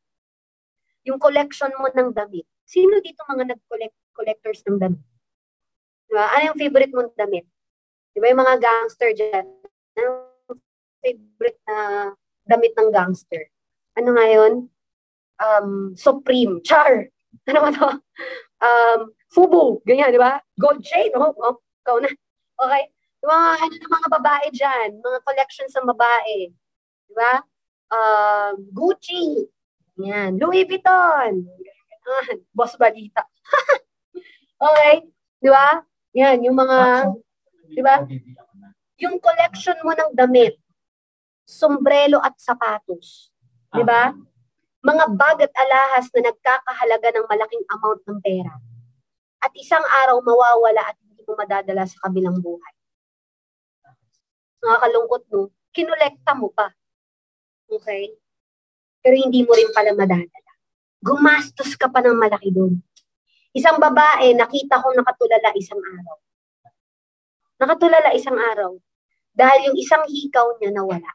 Yung 1.08 1.18
collection 1.18 1.72
mo 1.80 1.88
ng 1.88 2.12
damit. 2.12 2.44
Sino 2.68 3.00
dito 3.00 3.24
mga 3.24 3.56
nag-collect 3.56 3.96
collectors 4.12 4.60
ng 4.68 4.76
damit? 4.76 5.04
Diba? 6.12 6.26
Ano 6.36 6.44
yung 6.52 6.60
favorite 6.60 6.92
mong 6.92 7.16
damit? 7.16 7.48
Diba 8.12 8.28
yung 8.28 8.44
mga 8.44 8.60
gangster 8.60 9.16
dyan? 9.16 9.48
Ano 9.96 10.36
favorite 11.00 11.60
na 11.64 11.78
damit 12.44 12.76
ng 12.76 12.90
gangster? 12.92 13.48
Ano 13.96 14.20
nga 14.20 14.26
yun? 14.28 14.54
Um, 15.40 15.96
Supreme. 15.96 16.60
Char. 16.62 17.08
Ano 17.48 17.60
ba 17.64 17.70
to? 17.70 17.90
Um, 18.60 19.00
Fubu. 19.32 19.80
Ganyan, 19.86 20.12
di 20.12 20.20
ba? 20.20 20.42
Gold 20.60 20.84
chain. 20.84 21.14
Oh, 21.16 21.32
oh, 21.38 21.56
ikaw 21.86 22.02
na. 22.02 22.10
Okay? 22.58 22.84
Yung 23.24 23.30
mga, 23.30 23.50
ano 23.62 23.74
mga 23.88 24.10
babae 24.20 24.48
dyan, 24.52 24.90
mga 25.00 25.20
collections 25.24 25.72
ng 25.78 25.88
babae. 25.88 26.52
Di 27.08 27.14
ba? 27.14 27.40
Uh, 27.88 28.52
Gucci. 28.76 29.48
Yan. 30.04 30.38
Louis 30.38 30.68
Vuitton. 30.68 31.48
Ah, 32.08 32.28
boss 32.56 32.76
balita. 32.80 33.24
okay? 34.68 35.08
Di 35.40 35.50
ba? 35.52 35.82
Yan, 36.18 36.42
yung 36.42 36.58
mga, 36.58 37.12
di 37.70 37.82
ba? 37.84 38.02
Yung 38.98 39.22
collection 39.22 39.78
mo 39.86 39.94
ng 39.94 40.18
damit, 40.18 40.58
sombrero 41.46 42.18
at 42.24 42.34
sapatos. 42.42 43.30
Di 43.70 43.84
ba? 43.86 44.10
Mga 44.82 45.06
bag 45.14 45.38
at 45.46 45.54
alahas 45.54 46.10
na 46.16 46.32
nagkakahalaga 46.32 47.08
ng 47.14 47.26
malaking 47.30 47.66
amount 47.70 48.02
ng 48.08 48.20
pera. 48.24 48.54
At 49.44 49.54
isang 49.54 49.84
araw 49.84 50.18
mawawala 50.26 50.82
at 50.90 50.98
hindi 51.04 51.22
mo 51.28 51.38
madadala 51.38 51.86
sa 51.86 51.98
kabilang 52.08 52.42
buhay. 52.42 52.74
Nakakalungkot 54.64 55.24
no? 55.30 55.54
Kinolekta 55.70 56.34
mo 56.34 56.50
pa. 56.50 56.74
Okay? 57.68 58.16
Pero 59.04 59.16
hindi 59.16 59.44
mo 59.44 59.52
rin 59.56 59.70
pala 59.76 59.92
madadala. 59.92 60.52
Gumastos 61.04 61.78
ka 61.78 61.92
pa 61.92 62.02
ng 62.02 62.18
malaki 62.18 62.50
doon. 62.52 62.80
Isang 63.54 63.78
babae, 63.80 64.34
nakita 64.36 64.82
kong 64.82 64.98
nakatulala 64.98 65.54
isang 65.56 65.80
araw. 65.80 66.18
Nakatulala 67.58 68.10
isang 68.14 68.38
araw. 68.38 68.76
Dahil 69.38 69.72
yung 69.72 69.78
isang 69.78 70.04
hikaw 70.10 70.58
niya 70.58 70.74
nawala. 70.74 71.12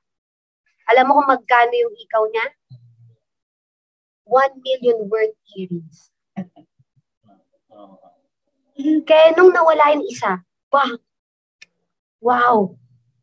Alam 0.91 1.11
mo 1.11 1.13
kung 1.19 1.31
magkano 1.31 1.75
yung 1.75 1.95
hikaw 1.95 2.23
niya? 2.31 2.47
1 4.27 4.63
million 4.63 4.99
worth 5.11 5.37
earrings. 5.55 6.11
Kaya 9.07 9.37
nung 9.37 9.53
nawala 9.55 9.95
yung 9.95 10.07
isa, 10.09 10.43
wow, 10.73 10.97
wow, 12.19 12.57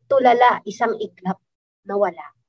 tulala, 0.08 0.62
isang 0.64 0.96
iklap, 0.96 1.36
nawala. 1.84 2.39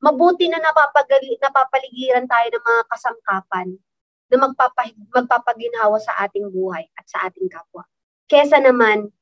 Mabuti 0.00 0.48
na 0.48 0.56
napapagali, 0.56 1.36
napapaligiran 1.36 2.24
tayo 2.24 2.48
ng 2.48 2.64
mga 2.64 2.82
kasangkapan 2.88 3.68
na 4.32 4.36
magpapa, 4.40 4.88
magpapaginhawa 5.12 6.00
sa 6.00 6.24
ating 6.24 6.48
buhay 6.48 6.88
at 6.96 7.04
sa 7.04 7.28
ating 7.28 7.52
kapwa. 7.52 7.84
Kesa 8.24 8.64
naman, 8.64 9.12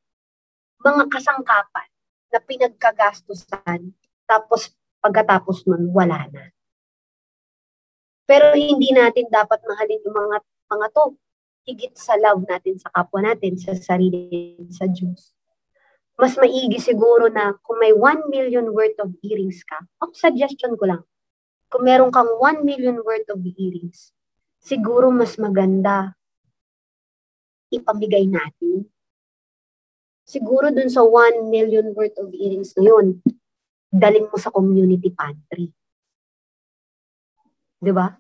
mga 0.79 1.11
kasangkapan 1.11 1.89
na 2.31 2.39
pinagkagastusan, 2.39 3.91
tapos 4.29 4.71
pagkatapos 5.03 5.67
nun, 5.67 5.91
wala 5.91 6.31
na. 6.31 6.55
Pero 8.29 8.55
hindi 8.55 8.95
natin 8.95 9.27
dapat 9.33 9.59
mahalin 9.67 10.05
yung 10.05 10.15
mga, 10.15 10.37
mga 10.71 10.87
to. 10.95 11.05
Higit 11.69 11.95
sa 11.97 12.17
love 12.17 12.45
natin 12.47 12.79
sa 12.79 12.93
kapwa 12.93 13.25
natin, 13.25 13.57
sa 13.59 13.75
sarili, 13.75 14.57
sa 14.71 14.87
Diyos 14.87 15.38
mas 16.19 16.35
maigi 16.35 16.83
siguro 16.83 17.31
na 17.31 17.55
kung 17.63 17.79
may 17.79 17.95
1 17.95 18.27
million 18.27 18.67
worth 18.75 18.99
of 18.99 19.15
earrings 19.23 19.63
ka, 19.63 19.79
ako 20.03 20.11
suggestion 20.19 20.75
ko 20.75 20.91
lang, 20.91 21.03
kung 21.71 21.87
meron 21.87 22.11
kang 22.11 22.27
1 22.43 22.67
million 22.67 22.99
worth 23.07 23.31
of 23.31 23.39
earrings, 23.39 24.11
siguro 24.59 25.15
mas 25.15 25.39
maganda 25.39 26.19
ipamigay 27.71 28.27
natin. 28.27 28.91
Siguro 30.27 30.75
dun 30.75 30.91
sa 30.91 31.07
1 31.07 31.47
million 31.49 31.95
worth 31.95 32.19
of 32.19 32.35
earrings 32.35 32.75
na 32.75 32.85
yun, 32.91 33.23
dalin 33.89 34.27
mo 34.27 34.37
sa 34.37 34.51
community 34.51 35.15
pantry. 35.15 35.71
Ba? 37.79 38.19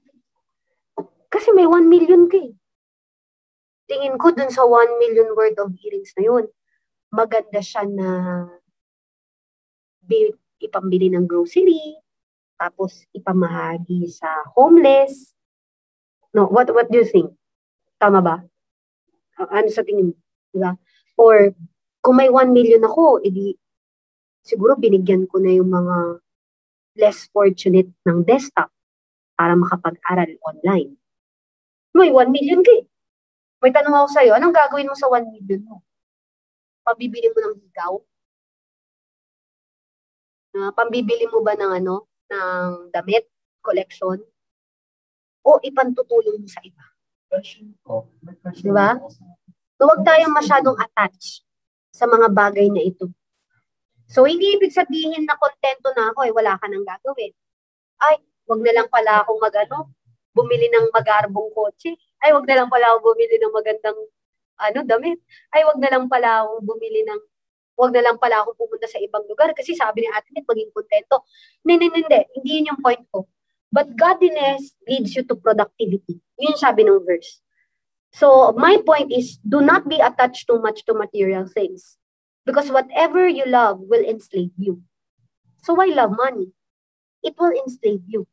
Kasi 1.28 1.50
may 1.50 1.66
1 1.66 1.84
million 1.84 2.30
ka 2.30 2.38
eh. 2.38 2.54
Tingin 3.90 4.20
ko 4.20 4.30
dun 4.30 4.54
sa 4.54 4.62
1 4.62 5.02
million 5.02 5.34
worth 5.34 5.58
of 5.58 5.74
earrings 5.82 6.14
na 6.14 6.24
yun, 6.24 6.46
maganda 7.08 7.60
siya 7.60 7.84
na 7.88 8.08
ipambili 10.58 11.12
ng 11.12 11.28
grocery, 11.28 11.96
tapos 12.58 13.06
ipamahagi 13.14 14.08
sa 14.10 14.28
homeless. 14.56 15.32
No, 16.34 16.48
what 16.50 16.68
what 16.74 16.90
do 16.90 17.00
you 17.00 17.08
think? 17.08 17.30
Tama 18.00 18.20
ba? 18.20 18.42
Ano 19.38 19.68
sa 19.70 19.86
tingin 19.86 20.12
mo? 20.12 20.16
Diba? 20.50 20.74
Or 21.14 21.54
kung 22.02 22.16
may 22.18 22.30
1 22.30 22.50
million 22.50 22.82
ako, 22.82 23.22
edi 23.22 23.54
siguro 24.42 24.74
binigyan 24.74 25.28
ko 25.28 25.38
na 25.38 25.52
yung 25.54 25.70
mga 25.70 26.22
less 26.98 27.30
fortunate 27.30 27.90
ng 28.08 28.26
desktop 28.26 28.72
para 29.38 29.54
makapag-aral 29.54 30.34
online. 30.42 30.98
May 31.94 32.10
1 32.10 32.34
million 32.34 32.60
ka 32.64 32.72
eh. 32.74 32.84
May 33.62 33.70
tanong 33.74 33.94
ako 33.94 34.08
sa'yo, 34.14 34.32
anong 34.38 34.54
gagawin 34.54 34.90
mo 34.90 34.96
sa 34.98 35.06
1 35.10 35.30
million 35.30 35.62
mo? 35.66 35.82
Pabibili 36.88 37.28
mo 37.28 37.38
ng 37.44 37.56
higaw? 37.60 37.94
Uh, 40.56 40.72
pambibili 40.72 41.28
mo 41.28 41.44
ba 41.44 41.52
ng 41.52 41.84
ano? 41.84 42.08
ng 42.28 42.92
damit, 42.92 43.24
collection, 43.64 44.20
o 45.44 45.50
ipantutulong 45.64 46.44
mo 46.44 46.48
sa 46.48 46.60
iba. 46.60 46.84
Di 48.52 48.70
ba? 48.72 49.00
Huwag 49.80 50.00
tayong 50.04 50.34
masyadong 50.34 50.76
attached 50.76 51.44
sa 51.92 52.04
mga 52.04 52.28
bagay 52.32 52.68
na 52.68 52.84
ito. 52.84 53.08
So, 54.08 54.24
hindi 54.24 54.56
ibig 54.56 54.72
sabihin 54.72 55.28
na 55.28 55.36
kontento 55.36 55.92
na 55.92 56.12
ako, 56.12 56.24
eh, 56.24 56.32
wala 56.32 56.56
ka 56.56 56.66
nang 56.68 56.84
gagawin. 56.84 57.32
Ay, 58.00 58.24
wag 58.48 58.60
na 58.64 58.72
lang 58.72 58.88
pala 58.88 59.20
akong 59.20 59.40
magano, 59.40 59.92
bumili 60.32 60.72
ng 60.72 60.88
magarbong 60.92 61.52
kotse. 61.52 61.92
Ay, 62.20 62.32
wag 62.32 62.48
na 62.48 62.64
lang 62.64 62.68
pala 62.72 62.96
ako 62.96 63.12
bumili 63.12 63.36
ng 63.36 63.52
magandang 63.52 63.98
ano, 64.58 64.82
damit. 64.82 65.22
Ay, 65.54 65.62
wag 65.64 65.78
na 65.78 65.90
lang 65.94 66.04
pala 66.10 66.44
akong 66.44 66.66
bumili 66.66 67.06
ng 67.06 67.20
wag 67.78 67.94
na 67.94 68.02
lang 68.02 68.18
pala 68.18 68.42
ako 68.42 68.58
pumunta 68.58 68.90
sa 68.90 68.98
ibang 68.98 69.22
lugar 69.30 69.54
kasi 69.54 69.78
sabi 69.78 70.02
ni 70.02 70.08
Ate 70.10 70.34
maging 70.34 70.74
kontento. 70.74 71.22
Hindi, 71.62 71.86
hindi, 71.86 72.02
hindi. 72.02 72.20
Hindi 72.34 72.50
yun 72.58 72.70
yung 72.74 72.80
point 72.82 73.02
ko. 73.14 73.30
But 73.70 73.94
godliness 73.94 74.74
leads 74.88 75.14
you 75.14 75.22
to 75.30 75.38
productivity. 75.38 76.18
Yun 76.40 76.58
sabi 76.58 76.82
ng 76.82 77.04
verse. 77.06 77.38
So, 78.10 78.56
my 78.56 78.80
point 78.82 79.12
is, 79.12 79.36
do 79.44 79.60
not 79.60 79.86
be 79.86 80.00
attached 80.00 80.48
too 80.48 80.58
much 80.58 80.82
to 80.88 80.96
material 80.96 81.44
things. 81.46 82.00
Because 82.48 82.72
whatever 82.72 83.28
you 83.28 83.44
love 83.44 83.84
will 83.84 84.00
enslave 84.00 84.56
you. 84.56 84.80
So, 85.62 85.76
why 85.76 85.92
love 85.92 86.16
money? 86.16 86.56
It 87.20 87.36
will 87.36 87.52
enslave 87.52 88.08
you. 88.08 88.24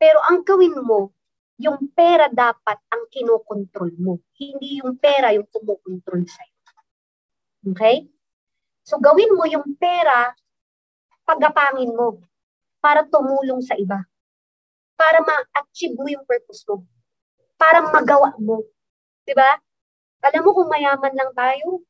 Pero 0.00 0.16
ang 0.24 0.42
gawin 0.48 0.72
mo, 0.80 1.12
yung 1.58 1.90
pera 1.94 2.26
dapat 2.26 2.78
ang 2.90 3.06
kinokontrol 3.10 3.94
mo. 3.98 4.18
Hindi 4.34 4.82
yung 4.82 4.98
pera 4.98 5.30
yung 5.30 5.46
kumukontrol 5.46 6.26
sa'yo. 6.26 6.54
Okay? 7.74 8.10
So 8.84 8.98
gawin 8.98 9.32
mo 9.32 9.46
yung 9.46 9.78
pera, 9.78 10.34
pagapangin 11.24 11.94
mo 11.94 12.20
para 12.82 13.06
tumulong 13.06 13.64
sa 13.64 13.78
iba. 13.78 14.04
Para 14.94 15.24
ma-achieve 15.24 15.96
mo 15.96 16.06
yung 16.10 16.26
purpose 16.28 16.62
mo. 16.68 16.84
Para 17.56 17.80
magawa 17.80 18.34
mo. 18.36 18.60
ba? 19.32 19.50
Alam 20.24 20.42
mo 20.44 20.50
kung 20.52 20.68
mayaman 20.68 21.14
lang 21.16 21.32
tayo, 21.32 21.80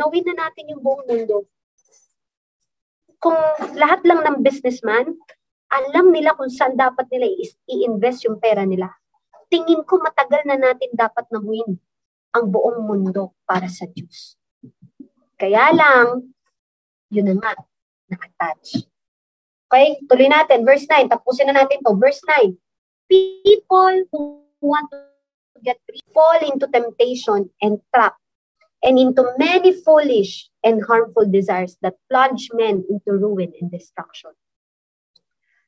nawin 0.00 0.24
na 0.30 0.48
natin 0.48 0.72
yung 0.72 0.80
buong 0.80 1.04
mundo. 1.04 1.44
Kung 3.22 3.36
lahat 3.76 4.02
lang 4.02 4.24
ng 4.24 4.36
businessman, 4.42 5.14
alam 5.72 6.12
nila 6.12 6.36
kung 6.36 6.52
saan 6.52 6.76
dapat 6.76 7.08
nila 7.08 7.32
i-invest 7.64 8.28
yung 8.28 8.36
pera 8.36 8.68
nila. 8.68 8.92
Tingin 9.48 9.80
ko 9.88 10.00
matagal 10.04 10.44
na 10.44 10.60
natin 10.60 10.92
dapat 10.92 11.24
nabuin 11.32 11.80
ang 12.36 12.44
buong 12.48 12.84
mundo 12.84 13.32
para 13.48 13.68
sa 13.72 13.88
Diyos. 13.88 14.36
Kaya 15.40 15.72
lang, 15.72 16.32
yun 17.08 17.26
na 17.28 17.34
nga, 17.40 17.52
na-attach. 18.08 18.84
Okay, 19.72 20.04
tuloy 20.04 20.28
natin. 20.28 20.68
Verse 20.68 20.84
9. 20.84 21.08
Tapusin 21.08 21.48
na 21.48 21.64
natin 21.64 21.80
to. 21.80 21.96
Verse 21.96 22.20
9. 22.28 22.52
People 23.08 23.96
who 24.12 24.44
want 24.60 24.92
to 24.92 25.00
get 25.64 25.80
free 25.88 26.04
fall 26.12 26.36
into 26.44 26.68
temptation 26.68 27.48
and 27.64 27.80
trap 27.88 28.20
and 28.84 29.00
into 29.00 29.24
many 29.40 29.72
foolish 29.72 30.52
and 30.60 30.84
harmful 30.84 31.24
desires 31.24 31.80
that 31.80 31.96
plunge 32.12 32.52
men 32.52 32.84
into 32.84 33.16
ruin 33.16 33.52
and 33.60 33.72
destruction. 33.72 34.36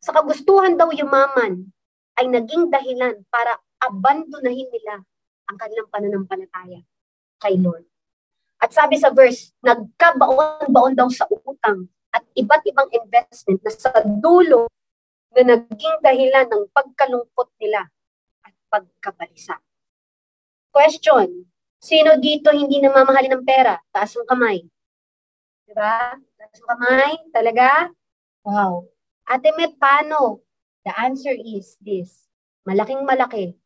Sa 0.05 0.13
kagustuhan 0.13 0.77
daw 0.77 0.93
yumaman 0.93 1.73
ay 2.21 2.29
naging 2.29 2.69
dahilan 2.69 3.25
para 3.33 3.57
abandonahin 3.81 4.69
nila 4.69 5.01
ang 5.49 5.57
kanilang 5.57 5.89
pananampalataya 5.89 6.85
kay 7.41 7.57
Lord. 7.57 7.89
At 8.61 8.77
sabi 8.77 9.01
sa 9.01 9.09
verse, 9.09 9.57
nagkabaon-baon 9.65 10.93
daw 10.93 11.09
sa 11.09 11.25
utang 11.25 11.89
at 12.13 12.21
iba't 12.37 12.69
ibang 12.69 12.93
investment 12.93 13.65
na 13.65 13.73
sa 13.73 13.97
dulo 14.05 14.69
na 15.33 15.57
naging 15.57 15.97
dahilan 16.05 16.53
ng 16.53 16.65
pagkalungkot 16.69 17.49
nila 17.65 17.89
at 18.45 18.53
pagkabalisa. 18.69 19.57
Question, 20.69 21.49
sino 21.81 22.21
dito 22.21 22.53
hindi 22.53 22.77
namamahalin 22.85 23.41
ng 23.41 23.45
pera? 23.49 23.81
Taas 23.89 24.13
ang 24.21 24.29
kamay. 24.29 24.69
Diba? 25.65 26.13
Taas 26.37 26.57
ang 26.61 26.69
kamay? 26.77 27.13
Talaga? 27.33 27.89
Wow. 28.45 28.94
Ate 29.25 29.57
Met, 29.57 29.81
paano? 29.81 30.45
The 30.85 30.93
answer 31.01 31.33
is 31.33 31.81
this. 31.81 32.29
Malaking 32.69 33.09
malaki. 33.09 33.57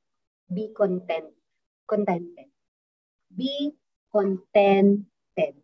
Be 0.46 0.70
content. 0.70 1.34
Contented. 1.88 2.46
Be 3.34 3.74
contented. 4.12 5.54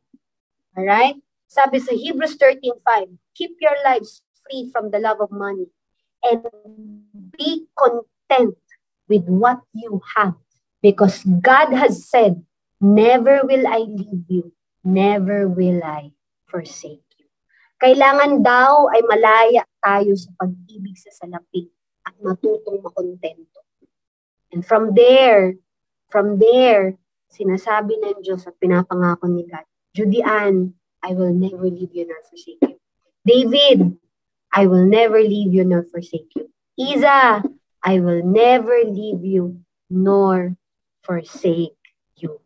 Alright? 0.74 1.22
Sabi 1.46 1.78
sa 1.78 1.94
Hebrews 1.94 2.34
13.5, 2.36 3.14
Keep 3.38 3.62
your 3.62 3.78
lives 3.86 4.26
free 4.42 4.66
from 4.74 4.90
the 4.90 4.98
love 4.98 5.22
of 5.22 5.30
money 5.30 5.70
and 6.26 6.42
be 7.38 7.70
content 7.78 8.58
with 9.06 9.30
what 9.30 9.62
you 9.70 10.02
have. 10.18 10.34
Because 10.82 11.22
God 11.22 11.70
has 11.70 12.02
said, 12.02 12.42
Never 12.82 13.46
will 13.46 13.64
I 13.64 13.86
leave 13.86 14.26
you, 14.26 14.52
never 14.82 15.46
will 15.46 15.80
I 15.86 16.10
forsake 16.50 17.04
kailangan 17.84 18.40
daw 18.40 18.88
ay 18.88 19.04
malaya 19.04 19.60
tayo 19.84 20.16
sa 20.16 20.32
pag-ibig 20.40 20.96
sa 20.96 21.12
salapi 21.12 21.68
at 22.08 22.16
matutong 22.24 22.80
makontento. 22.80 23.60
And 24.48 24.64
from 24.64 24.96
there, 24.96 25.60
from 26.08 26.40
there, 26.40 26.96
sinasabi 27.28 28.00
ng 28.00 28.24
Diyos 28.24 28.48
at 28.48 28.56
pinapangako 28.56 29.28
ni 29.28 29.44
God, 29.44 29.68
Judian, 29.92 30.72
I 31.04 31.12
will 31.12 31.36
never 31.36 31.68
leave 31.68 31.92
you 31.92 32.08
nor 32.08 32.24
forsake 32.24 32.64
you. 32.64 32.80
David, 33.28 34.00
I 34.48 34.64
will 34.64 34.88
never 34.88 35.20
leave 35.20 35.52
you 35.52 35.68
nor 35.68 35.84
forsake 35.84 36.32
you. 36.32 36.48
Isa, 36.80 37.44
I 37.84 38.00
will 38.00 38.24
never 38.24 38.80
leave 38.88 39.20
you 39.20 39.60
nor 39.92 40.56
forsake 41.04 41.76
you. 42.16 42.40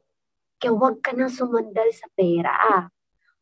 Kaya 0.58 0.74
huwag 0.74 0.98
ka 0.98 1.14
na 1.14 1.30
sumandal 1.30 1.86
sa 1.94 2.10
pera. 2.18 2.50
Ah 2.50 2.90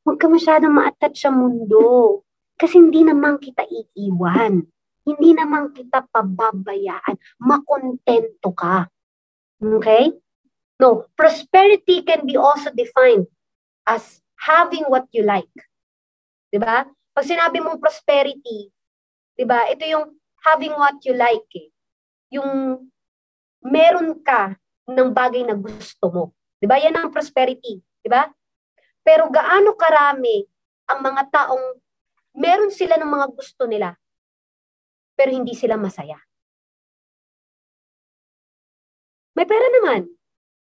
huwag 0.07 0.22
ka 0.22 0.30
masyadong 0.30 0.70
ma-attach 0.70 1.18
sa 1.18 1.34
mundo. 1.34 2.22
Kasi 2.57 2.81
hindi 2.81 3.05
naman 3.05 3.37
kita 3.37 3.69
iiwan. 3.69 4.65
Hindi 5.07 5.31
naman 5.37 5.71
kita 5.77 6.09
pababayaan. 6.09 7.15
Makontento 7.39 8.51
ka. 8.57 8.89
Okay? 9.61 10.13
No, 10.77 11.09
prosperity 11.17 12.05
can 12.05 12.29
be 12.29 12.37
also 12.37 12.69
defined 12.73 13.25
as 13.89 14.21
having 14.45 14.85
what 14.93 15.09
you 15.17 15.25
like. 15.25 15.53
'Di 16.53 16.61
ba? 16.61 16.85
Pag 17.17 17.25
sinabi 17.25 17.65
mong 17.65 17.81
prosperity, 17.81 18.69
'di 19.37 19.45
ba? 19.49 19.65
Ito 19.73 19.85
yung 19.89 20.07
having 20.45 20.77
what 20.77 21.01
you 21.09 21.17
like 21.17 21.49
eh. 21.57 21.73
Yung 22.37 22.85
meron 23.65 24.21
ka 24.21 24.53
ng 24.85 25.11
bagay 25.17 25.49
na 25.49 25.57
gusto 25.57 26.13
mo. 26.13 26.25
'Di 26.61 26.69
ba? 26.69 26.77
Yan 26.77 26.97
ang 26.97 27.09
prosperity, 27.09 27.81
'di 28.05 28.09
ba? 28.13 28.29
Pero 29.01 29.33
gaano 29.33 29.73
karami 29.79 30.45
ang 30.93 31.01
mga 31.01 31.23
taong 31.33 31.67
meron 32.37 32.70
sila 32.70 33.01
ng 33.01 33.09
mga 33.09 33.26
gusto 33.32 33.64
nila, 33.64 33.97
pero 35.16 35.32
hindi 35.32 35.57
sila 35.57 35.80
masaya. 35.80 36.20
May 39.37 39.45
pera 39.49 39.68
naman. 39.80 40.09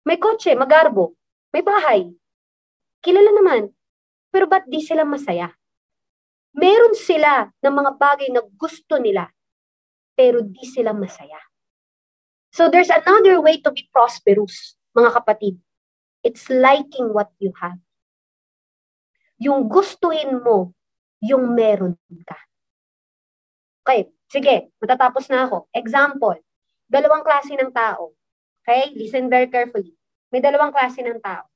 May 0.05 0.21
kotse, 0.21 0.53
magarbo. 0.57 1.17
May 1.53 1.65
bahay. 1.65 2.09
Kilala 3.05 3.33
naman. 3.33 3.73
Pero 4.33 4.49
ba't 4.49 4.65
di 4.69 4.81
sila 4.81 5.05
masaya? 5.05 5.53
Meron 6.55 6.93
sila 6.97 7.49
ng 7.61 7.75
mga 7.75 7.91
bagay 7.99 8.29
na 8.33 8.41
gusto 8.45 8.97
nila, 9.01 9.29
pero 10.15 10.41
di 10.41 10.65
sila 10.65 10.95
masaya. 10.95 11.41
So 12.55 12.71
there's 12.71 12.93
another 12.93 13.43
way 13.43 13.59
to 13.61 13.75
be 13.75 13.91
prosperous, 13.91 14.79
mga 14.95 15.19
kapatid. 15.19 15.59
It's 16.25 16.49
liking 16.49 17.13
what 17.13 17.35
you 17.43 17.53
have 17.59 17.85
yung 19.39 19.67
gustuhin 19.67 20.41
mo, 20.43 20.73
yung 21.25 21.57
meron 21.57 21.97
ka. 22.29 22.37
Okay, 23.85 24.13
sige, 24.29 24.73
matatapos 24.77 25.29
na 25.33 25.49
ako. 25.49 25.69
Example, 25.73 26.37
dalawang 26.89 27.25
klase 27.25 27.57
ng 27.57 27.73
tao. 27.73 28.13
Okay, 28.65 28.93
listen 28.97 29.29
very 29.33 29.49
carefully. 29.49 29.97
May 30.29 30.45
dalawang 30.45 30.73
klase 30.73 31.01
ng 31.01 31.21
tao. 31.21 31.49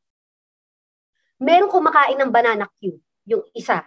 Meron 1.39 1.71
kumakain 1.71 2.19
ng 2.19 2.33
banana 2.33 2.67
cue, 2.81 2.99
yung 3.29 3.45
isa. 3.53 3.87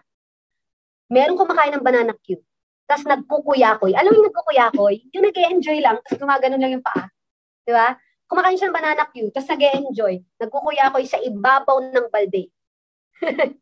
Meron 1.12 1.36
kumakain 1.36 1.76
ng 1.76 1.84
banana 1.84 2.16
cue, 2.24 2.42
tapos 2.88 3.04
nagkukuyakoy. 3.06 3.92
Alam 3.94 4.10
mo 4.14 4.18
yung 4.22 4.28
nagkukuyakoy? 4.32 4.96
Yung 5.12 5.24
nag 5.28 5.38
enjoy 5.38 5.80
lang, 5.84 6.00
tapos 6.02 6.18
gumagano 6.22 6.56
lang 6.56 6.80
yung 6.80 6.86
paa. 6.86 7.12
Di 7.68 7.76
ba? 7.76 7.94
Kumakain 8.26 8.56
siya 8.56 8.72
ng 8.72 8.78
banana 8.78 9.04
cue, 9.12 9.30
tapos 9.30 9.50
nag 9.52 9.64
enjoy 9.84 10.16
Nagkukuyakoy 10.40 11.04
sa 11.04 11.20
ibabaw 11.20 11.84
ng 11.92 12.08
balde. 12.08 12.48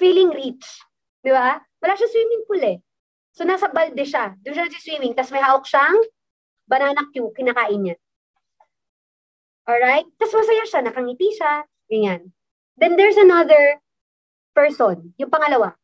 feeling 0.00 0.32
rich. 0.32 0.89
Di 1.20 1.30
ba? 1.32 1.60
Wala 1.60 1.94
siya 1.96 2.08
swimming 2.08 2.44
pool 2.48 2.62
eh. 2.64 2.78
So, 3.30 3.46
nasa 3.46 3.70
balde 3.70 4.02
siya. 4.02 4.34
Doon 4.42 4.54
siya 4.56 4.64
nag-swimming. 4.66 5.12
Tapos 5.14 5.32
may 5.32 5.44
hawak 5.44 5.64
siyang 5.68 5.98
banana 6.66 7.02
cue, 7.10 7.30
kinakain 7.34 7.80
niya. 7.80 7.96
Alright? 9.68 10.06
Tapos 10.18 10.34
masaya 10.34 10.64
siya, 10.66 10.80
nakangiti 10.82 11.28
siya. 11.34 11.66
Ganyan. 11.86 12.34
Then 12.78 12.96
there's 12.98 13.18
another 13.20 13.78
person, 14.56 15.14
yung 15.20 15.30
pangalawa. 15.30 15.76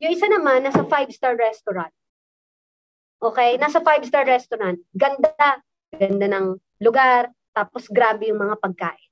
Yung 0.00 0.12
isa 0.12 0.28
naman, 0.28 0.64
nasa 0.64 0.84
five-star 0.84 1.36
restaurant. 1.36 1.92
Okay? 3.20 3.56
Nasa 3.56 3.80
five-star 3.80 4.24
restaurant. 4.28 4.80
Ganda. 4.92 5.60
Ganda 5.92 6.26
ng 6.28 6.56
lugar. 6.80 7.32
Tapos 7.54 7.86
grabe 7.88 8.28
yung 8.28 8.40
mga 8.42 8.58
pagkain. 8.58 9.10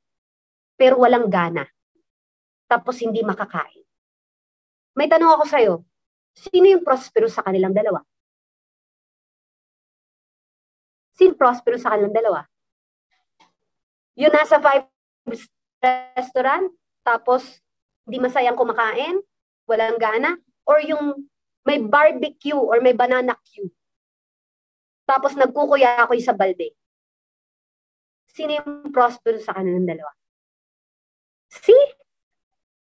Pero 0.77 0.99
walang 1.01 1.31
gana. 1.31 1.65
Tapos 2.67 2.99
hindi 2.99 3.23
makakain. 3.23 3.82
May 4.93 5.09
tanong 5.09 5.41
ako 5.41 5.45
sa'yo. 5.49 5.75
Sino 6.33 6.67
yung 6.69 6.85
prosperous 6.85 7.37
sa 7.37 7.45
kanilang 7.45 7.73
dalawa? 7.73 8.01
Sino 11.17 11.37
prosperous 11.37 11.85
sa 11.85 11.93
kanilang 11.97 12.17
dalawa? 12.17 12.41
Yung 14.17 14.33
nasa 14.33 14.61
five 14.61 14.89
restaurant, 16.17 16.73
tapos 17.05 17.61
hindi 18.05 18.21
masayang 18.21 18.57
kumakain, 18.57 19.21
walang 19.65 19.97
gana, 19.97 20.37
or 20.69 20.81
yung 20.85 21.29
may 21.63 21.79
barbecue 21.79 22.59
or 22.59 22.83
may 22.83 22.93
banana 22.93 23.39
queue. 23.47 23.71
Tapos 25.07 25.35
nagkukuya 25.39 26.05
ako 26.07 26.19
sa 26.19 26.35
balde. 26.35 26.75
Sino 28.33 28.57
yung 28.57 28.91
prosperous 28.91 29.45
sa 29.45 29.55
kanilang 29.55 29.85
dalawa? 29.85 30.13
See? 31.53 32.02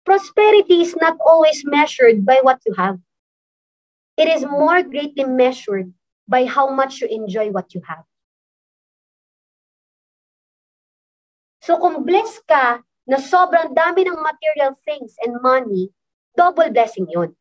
Prosperity 0.06 0.86
is 0.86 0.94
not 0.94 1.18
always 1.18 1.66
measured 1.66 2.22
by 2.22 2.38
what 2.46 2.62
you 2.62 2.78
have. 2.78 3.02
It 4.14 4.30
is 4.30 4.46
more 4.46 4.86
greatly 4.86 5.26
measured 5.26 5.90
by 6.30 6.46
how 6.46 6.70
much 6.70 7.02
you 7.02 7.10
enjoy 7.10 7.50
what 7.50 7.74
you 7.74 7.82
have. 7.90 8.06
So 11.66 11.74
kung 11.82 12.06
blessed 12.06 12.46
ka 12.46 12.86
na 13.10 13.18
sobrang 13.18 13.74
dami 13.74 14.06
ng 14.06 14.22
material 14.22 14.78
things 14.86 15.18
and 15.26 15.42
money, 15.42 15.90
double 16.38 16.70
blessing 16.70 17.10
yun. 17.10 17.34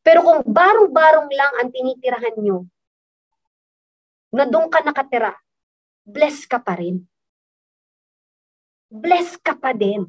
Pero 0.00 0.24
kung 0.24 0.40
barong-barong 0.48 1.28
lang 1.28 1.52
ang 1.60 1.68
tinitirahan 1.68 2.40
nyo, 2.40 2.64
na 4.32 4.48
doon 4.48 4.72
ka 4.72 4.80
nakatira, 4.80 5.36
bless 6.08 6.48
ka 6.48 6.56
pa 6.56 6.80
rin. 6.80 7.04
Bless 8.88 9.36
ka 9.36 9.52
pa 9.52 9.76
din. 9.76 10.08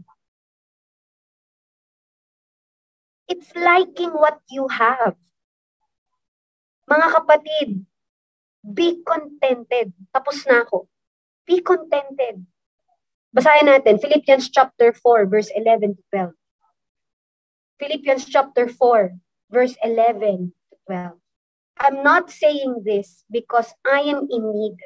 It's 3.34 3.50
liking 3.58 4.14
what 4.14 4.46
you 4.46 4.70
have. 4.70 5.18
Mga 6.86 7.08
kapatid, 7.18 7.82
be 8.62 9.02
contented. 9.02 9.90
Tapos 10.14 10.46
na 10.46 10.62
ako. 10.62 10.86
Be 11.50 11.58
contented. 11.66 12.46
Basahin 13.34 13.74
natin, 13.74 13.98
Philippians 13.98 14.54
chapter 14.54 14.94
4, 14.94 15.26
verse 15.26 15.50
11 15.50 15.98
to 15.98 16.02
12. 16.14 16.38
Philippians 17.82 18.30
chapter 18.30 18.70
4, 18.70 19.18
verse 19.50 19.74
11 19.82 20.54
to 20.54 20.76
12. 20.86 21.18
I'm 21.82 22.06
not 22.06 22.30
saying 22.30 22.86
this 22.86 23.26
because 23.34 23.74
I 23.82 24.14
am 24.14 24.30
in 24.30 24.44
need. 24.54 24.78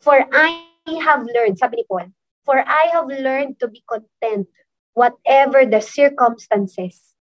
For 0.00 0.16
I 0.32 0.64
have 1.04 1.28
learned, 1.28 1.60
sabi 1.60 1.84
ni 1.84 1.84
Paul, 1.84 2.08
for 2.40 2.64
I 2.64 2.88
have 2.96 3.12
learned 3.12 3.60
to 3.60 3.68
be 3.68 3.84
content, 3.84 4.48
whatever 4.96 5.68
the 5.68 5.84
circumstances. 5.84 7.19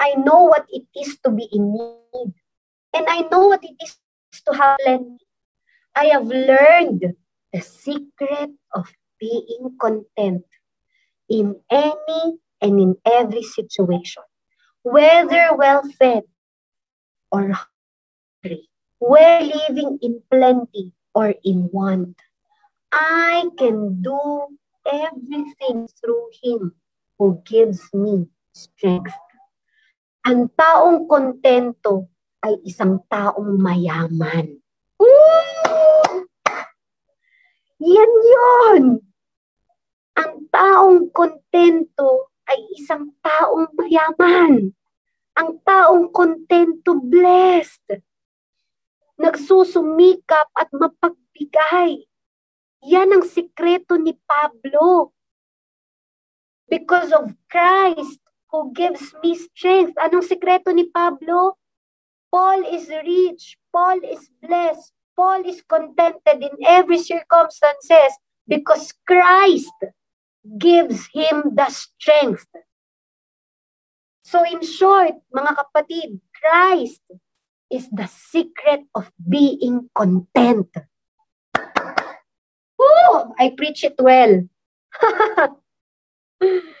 I 0.00 0.14
know 0.14 0.44
what 0.44 0.64
it 0.70 0.84
is 0.96 1.18
to 1.24 1.30
be 1.30 1.46
in 1.52 1.74
need. 1.74 2.32
And 2.96 3.04
I 3.06 3.20
know 3.30 3.48
what 3.48 3.62
it 3.62 3.76
is 3.84 4.00
to 4.48 4.54
have 4.56 4.78
plenty. 4.80 5.20
I 5.94 6.06
have 6.06 6.26
learned 6.26 7.04
the 7.52 7.60
secret 7.60 8.50
of 8.72 8.88
being 9.20 9.76
content 9.78 10.46
in 11.28 11.60
any 11.70 12.40
and 12.62 12.80
in 12.80 12.96
every 13.04 13.42
situation, 13.42 14.22
whether 14.82 15.54
well 15.54 15.82
fed 15.98 16.24
or 17.30 17.52
hungry, 17.52 18.68
whether 18.98 19.44
living 19.44 19.98
in 20.00 20.22
plenty 20.30 20.92
or 21.14 21.34
in 21.44 21.68
want. 21.72 22.16
I 22.90 23.44
can 23.58 24.00
do 24.00 24.48
everything 24.90 25.88
through 26.00 26.30
Him 26.42 26.74
who 27.18 27.42
gives 27.44 27.92
me 27.92 28.26
strength. 28.52 29.14
Ang 30.20 30.52
taong 30.52 31.08
kontento 31.08 32.12
ay 32.44 32.60
isang 32.68 33.00
taong 33.08 33.56
mayaman. 33.56 34.52
Woo! 35.00 36.28
Yan 37.80 38.12
yon! 38.28 38.84
Ang 40.20 40.34
taong 40.52 41.08
kontento 41.16 42.36
ay 42.44 42.60
isang 42.76 43.16
taong 43.24 43.72
mayaman. 43.72 44.76
Ang 45.40 45.50
taong 45.64 46.12
kontento 46.12 47.00
blessed. 47.00 48.04
Nagsusumikap 49.16 50.52
at 50.52 50.68
mapagbigay. 50.68 52.04
Yan 52.84 53.16
ang 53.16 53.24
sikreto 53.24 53.96
ni 53.96 54.12
Pablo. 54.28 55.16
Because 56.68 57.08
of 57.16 57.32
Christ 57.48 58.20
who 58.50 58.72
gives 58.74 59.14
me 59.22 59.38
strength. 59.38 59.94
Anong 59.96 60.26
sikreto 60.26 60.74
ni 60.74 60.90
Pablo? 60.90 61.56
Paul 62.30 62.66
is 62.66 62.90
rich. 62.90 63.58
Paul 63.72 64.02
is 64.06 64.30
blessed. 64.42 64.92
Paul 65.14 65.42
is 65.46 65.62
contented 65.66 66.42
in 66.42 66.54
every 66.66 66.98
circumstances 66.98 68.14
because 68.46 68.94
Christ 69.06 69.74
gives 70.58 71.06
him 71.12 71.54
the 71.54 71.68
strength. 71.70 72.46
So 74.22 74.46
in 74.46 74.62
short, 74.62 75.18
mga 75.34 75.52
kapatid, 75.58 76.22
Christ 76.30 77.02
is 77.70 77.90
the 77.90 78.06
secret 78.06 78.86
of 78.94 79.10
being 79.18 79.90
content. 79.94 80.70
Woo! 82.78 83.34
I 83.38 83.52
preach 83.58 83.84
it 83.84 83.98
well. 83.98 84.46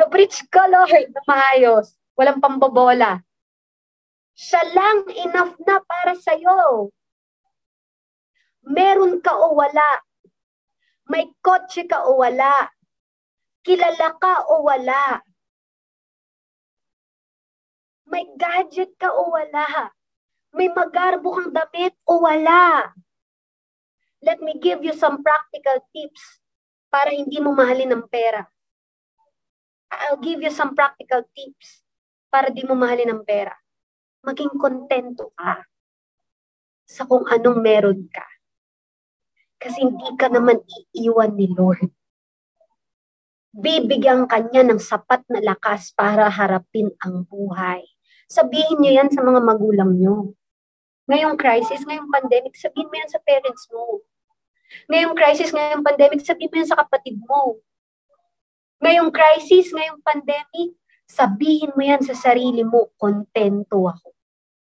Na-preach 0.00 0.48
ko, 0.48 0.64
Lord, 0.64 1.12
na 1.12 1.22
maayos. 1.28 1.92
Walang 2.16 2.40
pambobola. 2.40 3.20
Siya 4.32 4.64
lang 4.72 5.04
enough 5.12 5.60
na 5.68 5.76
para 5.84 6.16
sa'yo. 6.16 6.88
Meron 8.64 9.20
ka 9.20 9.36
o 9.36 9.52
wala. 9.52 10.00
May 11.04 11.28
kotse 11.44 11.84
ka 11.84 12.08
o 12.08 12.24
wala. 12.24 12.72
Kilala 13.60 14.16
ka 14.16 14.48
o 14.48 14.64
wala? 14.64 15.20
May 18.08 18.24
gadget 18.40 18.96
ka 18.96 19.12
o 19.12 19.36
wala? 19.36 19.92
May 20.56 20.72
magarbo 20.72 21.36
kang 21.36 21.52
damit 21.52 21.92
o 22.08 22.24
wala? 22.24 22.88
Let 24.24 24.40
me 24.40 24.56
give 24.56 24.80
you 24.80 24.96
some 24.96 25.20
practical 25.20 25.84
tips 25.92 26.40
para 26.88 27.12
hindi 27.12 27.36
mo 27.36 27.52
mahalin 27.52 27.92
ng 28.00 28.08
pera. 28.08 28.48
I'll 29.90 30.22
give 30.22 30.40
you 30.40 30.52
some 30.54 30.72
practical 30.78 31.26
tips 31.34 31.82
para 32.30 32.50
di 32.50 32.62
mo 32.62 32.78
mahalin 32.78 33.10
ng 33.14 33.22
pera. 33.26 33.54
Maging 34.22 34.54
kontento 34.54 35.34
ka 35.34 35.66
sa 36.86 37.02
kung 37.06 37.26
anong 37.26 37.58
meron 37.58 38.06
ka. 38.10 38.26
Kasi 39.60 39.82
hindi 39.84 40.14
ka 40.16 40.30
naman 40.30 40.62
iiwan 40.94 41.34
ni 41.34 41.50
Lord 41.50 41.90
bibigyan 43.50 44.30
kanya 44.30 44.62
ng 44.62 44.78
sapat 44.78 45.26
na 45.26 45.42
lakas 45.42 45.90
para 45.90 46.30
harapin 46.30 46.94
ang 47.02 47.26
buhay. 47.26 47.82
Sabihin 48.30 48.78
niyo 48.78 49.02
yan 49.02 49.10
sa 49.10 49.26
mga 49.26 49.42
magulang 49.42 49.98
niyo. 49.98 50.38
Ngayong 51.10 51.34
crisis, 51.34 51.82
ngayong 51.82 52.06
pandemic, 52.06 52.54
sabihin 52.54 52.86
mo 52.86 52.94
yan 52.94 53.10
sa 53.10 53.18
parents 53.18 53.66
mo. 53.74 54.06
Ngayong 54.86 55.14
crisis, 55.18 55.50
ngayong 55.50 55.82
pandemic, 55.82 56.22
sabihin 56.22 56.50
mo 56.54 56.56
yan 56.62 56.70
sa 56.70 56.78
kapatid 56.78 57.18
mo. 57.26 57.58
Ngayong 58.80 59.12
crisis, 59.12 59.70
ngayong 59.72 60.00
pandemic, 60.00 60.76
sabihin 61.04 61.72
mo 61.76 61.82
yan 61.84 62.00
sa 62.00 62.16
sarili 62.16 62.64
mo, 62.64 62.92
kontento 62.96 63.84
ako. 63.86 64.16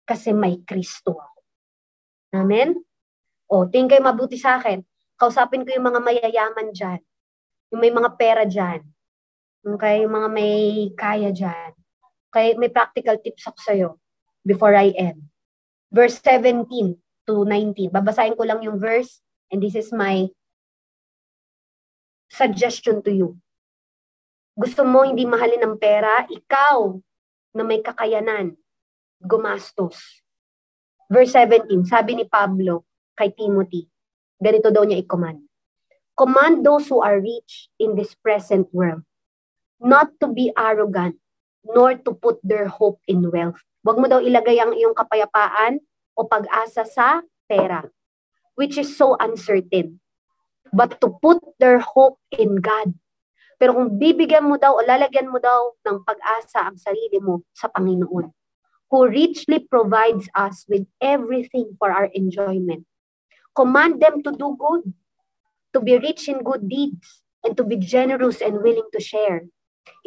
Kasi 0.06 0.34
may 0.34 0.58
Kristo 0.66 1.14
ako. 1.14 1.38
Amen? 2.34 2.74
O, 3.50 3.66
tingin 3.70 3.90
kayo 3.90 4.02
mabuti 4.02 4.38
sa 4.38 4.58
akin. 4.58 4.82
Kausapin 5.14 5.62
ko 5.62 5.70
yung 5.74 5.86
mga 5.90 6.00
mayayaman 6.02 6.70
dyan 6.74 7.00
yung 7.70 7.80
may 7.80 7.94
mga 7.94 8.10
pera 8.18 8.42
dyan. 8.44 8.82
Okay, 9.62 10.02
yung 10.04 10.12
mga 10.12 10.28
may 10.28 10.54
kaya 10.98 11.30
dyan. 11.30 11.72
Okay, 12.30 12.54
may 12.58 12.70
practical 12.70 13.18
tips 13.18 13.46
ako 13.46 13.58
sa'yo 13.58 13.88
before 14.42 14.74
I 14.74 14.94
end. 14.94 15.26
Verse 15.90 16.18
17 16.22 16.66
to 17.26 17.34
19. 17.46 17.90
Babasahin 17.90 18.38
ko 18.38 18.46
lang 18.46 18.62
yung 18.62 18.78
verse 18.78 19.22
and 19.50 19.62
this 19.62 19.74
is 19.74 19.90
my 19.90 20.30
suggestion 22.30 23.02
to 23.02 23.10
you. 23.10 23.28
Gusto 24.60 24.84
mo 24.84 25.08
hindi 25.08 25.24
mahalin 25.24 25.64
ng 25.64 25.76
pera, 25.80 26.28
ikaw 26.28 26.92
na 27.56 27.64
may 27.64 27.80
kakayanan, 27.80 28.52
gumastos. 29.16 30.20
Verse 31.08 31.32
17, 31.32 31.88
sabi 31.88 32.20
ni 32.20 32.28
Pablo 32.28 32.84
kay 33.16 33.32
Timothy, 33.32 33.88
ganito 34.36 34.68
daw 34.68 34.84
niya 34.84 35.00
i-command 35.00 35.48
Command 36.20 36.60
those 36.60 36.84
who 36.92 37.00
are 37.00 37.16
rich 37.16 37.72
in 37.80 37.96
this 37.96 38.12
present 38.12 38.68
world 38.76 39.00
not 39.80 40.12
to 40.20 40.28
be 40.28 40.52
arrogant 40.52 41.16
nor 41.64 41.96
to 41.96 42.12
put 42.12 42.36
their 42.44 42.68
hope 42.68 43.00
in 43.08 43.24
wealth. 43.32 43.56
Huwag 43.80 43.96
mo 43.96 44.04
daw 44.04 44.20
ilagay 44.20 44.60
ang 44.60 44.76
iyong 44.76 44.92
kapayapaan 44.92 45.80
o 46.12 46.28
pag-asa 46.28 46.84
sa 46.84 47.24
pera, 47.48 47.88
which 48.52 48.76
is 48.76 48.92
so 48.92 49.16
uncertain. 49.16 49.96
But 50.76 51.00
to 51.00 51.08
put 51.08 51.40
their 51.56 51.80
hope 51.80 52.20
in 52.28 52.60
God. 52.60 52.92
Pero 53.60 53.76
kung 53.76 54.00
bibigyan 54.00 54.48
mo 54.48 54.56
daw 54.56 54.72
o 54.72 54.80
lalagyan 54.80 55.28
mo 55.28 55.36
daw 55.36 55.76
ng 55.84 56.00
pag-asa 56.00 56.64
ang 56.64 56.80
sarili 56.80 57.20
mo 57.20 57.44
sa 57.52 57.68
Panginoon, 57.68 58.32
who 58.88 58.98
richly 59.04 59.60
provides 59.60 60.32
us 60.32 60.64
with 60.64 60.88
everything 60.96 61.76
for 61.76 61.92
our 61.92 62.08
enjoyment. 62.16 62.88
Command 63.52 64.00
them 64.00 64.24
to 64.24 64.32
do 64.32 64.56
good, 64.56 64.96
to 65.76 65.78
be 65.84 66.00
rich 66.00 66.24
in 66.24 66.40
good 66.40 66.72
deeds, 66.72 67.20
and 67.44 67.52
to 67.52 67.60
be 67.60 67.76
generous 67.76 68.40
and 68.40 68.64
willing 68.64 68.88
to 68.96 69.00
share. 69.00 69.44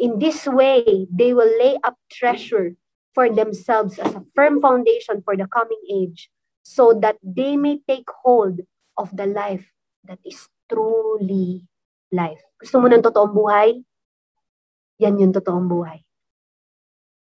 In 0.02 0.18
this 0.18 0.50
way, 0.50 1.06
they 1.06 1.30
will 1.30 1.50
lay 1.54 1.78
up 1.86 1.94
treasure 2.10 2.74
for 3.14 3.30
themselves 3.30 4.02
as 4.02 4.18
a 4.18 4.26
firm 4.34 4.58
foundation 4.58 5.22
for 5.22 5.38
the 5.38 5.46
coming 5.46 5.80
age, 5.86 6.26
so 6.66 6.90
that 6.90 7.22
they 7.22 7.54
may 7.54 7.78
take 7.86 8.10
hold 8.26 8.66
of 8.98 9.14
the 9.14 9.30
life 9.30 9.70
that 10.02 10.18
is 10.26 10.50
truly 10.66 11.70
life. 12.14 12.40
Gusto 12.56 12.78
mo 12.78 12.86
ng 12.86 13.02
totoong 13.02 13.34
buhay? 13.34 13.82
Yan 15.02 15.18
yung 15.18 15.34
totoong 15.34 15.66
buhay. 15.66 16.00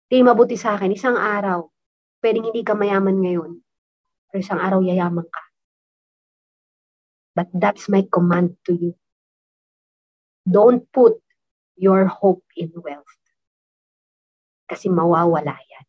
Di 0.06 0.22
mabuti 0.22 0.54
sa 0.54 0.78
akin, 0.78 0.94
isang 0.94 1.18
araw, 1.18 1.66
pwedeng 2.22 2.46
hindi 2.46 2.62
ka 2.62 2.78
mayaman 2.78 3.18
ngayon, 3.18 3.58
pero 4.30 4.38
isang 4.38 4.62
araw 4.62 4.78
yayaman 4.78 5.26
ka. 5.26 5.42
But 7.34 7.50
that's 7.52 7.90
my 7.90 8.06
command 8.06 8.54
to 8.70 8.72
you. 8.72 8.92
Don't 10.46 10.86
put 10.94 11.18
your 11.74 12.06
hope 12.06 12.46
in 12.54 12.70
wealth. 12.78 13.18
Kasi 14.70 14.86
mawawala 14.86 15.58
yan. 15.58 15.86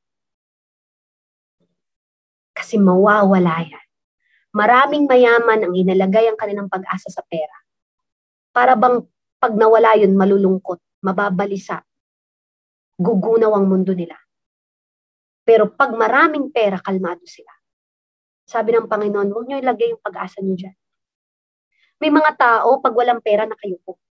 Kasi 2.57 2.81
mawawala 2.81 3.63
yan. 3.63 3.87
Maraming 4.57 5.05
mayaman 5.05 5.61
ang 5.61 5.73
inalagay 5.77 6.25
ang 6.25 6.37
kanilang 6.41 6.67
pag-asa 6.67 7.13
sa 7.13 7.21
pera. 7.29 7.66
Para 8.57 8.73
bang 8.73 9.05
pag 9.37 9.53
nawala 9.53 9.93
yun, 10.01 10.17
malulungkot, 10.17 10.81
mababalisa, 11.05 11.85
gugunaw 12.97 13.53
ang 13.53 13.69
mundo 13.69 13.93
nila. 13.93 14.17
Pero 15.45 15.69
pag 15.69 15.93
maraming 15.93 16.49
pera, 16.49 16.81
kalmado 16.81 17.21
sila. 17.29 17.53
Sabi 18.49 18.73
ng 18.73 18.89
Panginoon, 18.89 19.29
huwag 19.29 19.45
niyo 19.45 19.61
ilagay 19.61 19.93
yung 19.93 20.01
pag-asa 20.01 20.41
niyo 20.41 20.57
dyan. 20.57 20.75
May 22.01 22.09
mga 22.09 22.33
tao, 22.33 22.81
pag 22.81 22.97
walang 22.97 23.21
pera, 23.21 23.45
nakayupo. 23.45 24.01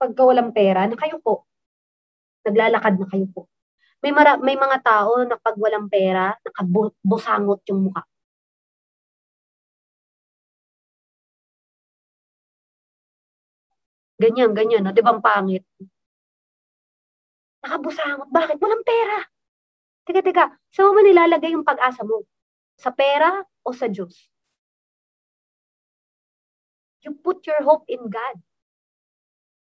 Pagka 0.00 0.22
walang 0.24 0.56
pera, 0.56 0.88
nakayupo. 0.88 1.44
Naglalakad 2.48 2.96
na 2.96 3.06
kayo 3.12 3.28
po. 3.36 3.52
May, 4.00 4.16
mara- 4.16 4.40
may 4.40 4.56
mga 4.56 4.80
tao 4.80 5.12
na 5.28 5.36
pag 5.36 5.60
walang 5.60 5.92
pera, 5.92 6.32
nakabusangot 6.40 7.60
yung 7.68 7.92
mukha. 7.92 8.00
Ganyan, 14.16 14.56
ganyan. 14.56 14.82
No? 14.84 14.96
Di 14.96 15.04
ba 15.04 15.12
ang 15.12 15.20
pangit? 15.20 15.62
Nakabusangot. 17.60 18.28
Bakit? 18.32 18.56
Walang 18.56 18.84
pera. 18.86 19.18
Teka, 20.08 20.22
teka. 20.24 20.44
Saan 20.72 20.96
mo 20.96 21.00
nilalagay 21.04 21.52
yung 21.52 21.66
pag-asa 21.66 22.06
mo? 22.06 22.24
Sa 22.80 22.94
pera 22.94 23.44
o 23.66 23.74
sa 23.76 23.90
Diyos? 23.90 24.30
You 27.04 27.18
put 27.20 27.44
your 27.44 27.60
hope 27.62 27.84
in 27.92 28.08
God. 28.08 28.40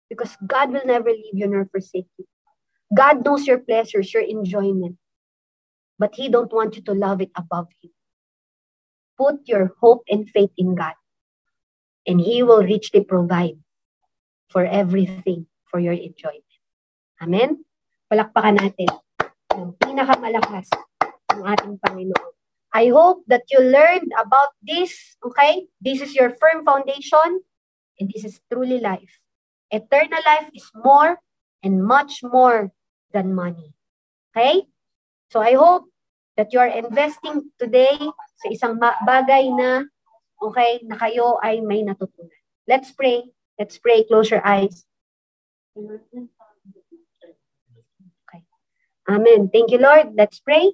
Because 0.07 0.37
God 0.45 0.69
will 0.69 0.85
never 0.85 1.09
leave 1.09 1.33
you 1.33 1.49
nor 1.49 1.65
forsake 1.71 2.11
you. 2.21 2.29
God 2.93 3.25
knows 3.25 3.49
your 3.49 3.57
pleasures, 3.57 4.13
your 4.13 4.21
enjoyment. 4.21 5.01
But 5.97 6.13
He 6.13 6.29
don't 6.29 6.53
want 6.53 6.77
you 6.77 6.83
to 6.85 6.93
love 6.93 7.21
it 7.21 7.33
above 7.33 7.73
Him. 7.81 7.89
Put 9.17 9.47
your 9.49 9.73
hope 9.81 10.05
and 10.05 10.29
faith 10.29 10.53
in 10.57 10.75
God. 10.75 10.93
And 12.05 12.21
He 12.21 12.43
will 12.43 12.61
richly 12.61 13.01
provide 13.01 13.57
for 14.53 14.69
everything 14.69 15.49
for 15.65 15.81
your 15.81 15.97
enjoyment. 15.97 16.45
Amen? 17.17 17.65
palakpakan 18.13 18.61
natin 18.61 18.93
ng 19.57 19.73
pinakamalakas 19.81 20.69
ng 21.33 21.41
ating 21.49 21.81
Panginoon. 21.81 22.31
I 22.73 22.93
hope 22.93 23.25
that 23.25 23.41
you 23.49 23.57
learned 23.57 24.13
about 24.21 24.53
this, 24.61 25.17
okay? 25.25 25.65
This 25.81 25.97
is 25.97 26.13
your 26.13 26.29
firm 26.37 26.61
foundation, 26.61 27.41
and 27.97 28.05
this 28.13 28.21
is 28.21 28.37
truly 28.53 28.77
life. 28.77 29.25
Eternal 29.73 30.21
life 30.21 30.49
is 30.53 30.69
more 30.77 31.17
and 31.65 31.81
much 31.81 32.21
more 32.21 32.69
than 33.13 33.33
money. 33.33 33.73
Okay? 34.29 34.69
So 35.33 35.41
I 35.41 35.57
hope 35.57 35.89
that 36.37 36.53
you 36.53 36.61
are 36.61 36.69
investing 36.69 37.49
today 37.57 37.97
sa 38.45 38.47
isang 38.49 38.77
bagay 38.77 39.53
na, 39.53 39.85
okay, 40.37 40.81
na 40.85 40.97
kayo 40.97 41.41
ay 41.41 41.61
may 41.65 41.81
natutunan. 41.81 42.29
Let's 42.69 42.93
pray. 42.93 43.25
Let's 43.59 43.77
pray. 43.77 44.03
Close 44.03 44.29
your 44.29 44.45
eyes. 44.45 44.85
Amen. 49.03 49.51
Thank 49.51 49.71
you, 49.71 49.79
Lord. 49.83 50.15
Let's 50.15 50.39
pray. 50.39 50.71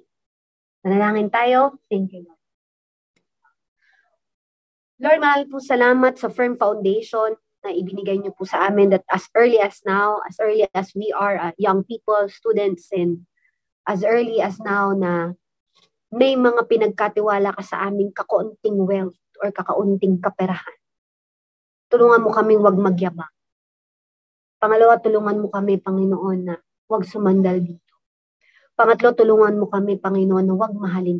Manalangin 0.86 1.34
tayo. 1.34 1.82
Thank 1.90 2.14
you, 2.14 2.24
Lord. 2.24 2.40
Lord, 5.00 5.18
marami 5.18 5.44
po 5.48 5.58
salamat 5.58 6.20
sa 6.20 6.28
firm 6.28 6.54
foundation 6.60 7.34
na 7.64 7.72
ibinigay 7.72 8.20
niyo 8.20 8.32
po 8.36 8.44
sa 8.44 8.68
amin 8.68 8.92
that 8.92 9.04
as 9.08 9.28
early 9.36 9.60
as 9.60 9.80
now, 9.84 10.20
as 10.24 10.36
early 10.40 10.64
as 10.72 10.92
we 10.96 11.12
are 11.12 11.36
uh, 11.36 11.54
young 11.60 11.84
people, 11.84 12.28
students, 12.28 12.88
and 12.92 13.24
as 13.88 14.04
early 14.04 14.40
as 14.40 14.60
now 14.60 14.92
na 14.92 15.36
may 16.12 16.36
mga 16.36 16.64
pinagkatiwala 16.68 17.52
ka 17.56 17.62
sa 17.64 17.88
aming 17.88 18.12
kakaunting 18.12 18.78
wealth 18.84 19.16
or 19.40 19.52
kakaunting 19.52 20.20
kaperahan. 20.20 20.79
Tulungan 21.90 22.22
mo 22.22 22.30
kaming 22.30 22.62
wag 22.62 22.78
magyabang. 22.78 23.34
Pangalawa, 24.62 25.02
tulungan 25.02 25.42
mo 25.42 25.50
kami, 25.50 25.82
Panginoon, 25.82 26.38
na 26.46 26.54
wag 26.86 27.02
sumandal 27.02 27.58
dito. 27.58 27.90
Pangatlo, 28.78 29.10
tulungan 29.16 29.58
mo 29.58 29.66
kami, 29.66 29.98
Panginoon, 29.98 30.46
na 30.46 30.54
huwag 30.54 30.76
mahalin. 30.76 31.18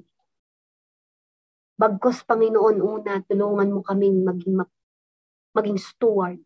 Bagkos, 1.75 2.23
Panginoon, 2.23 2.79
una, 2.79 3.19
tulungan 3.27 3.73
mo 3.73 3.81
kaming 3.83 4.23
maging, 4.23 4.63
maging 5.57 5.79
steward. 5.81 6.39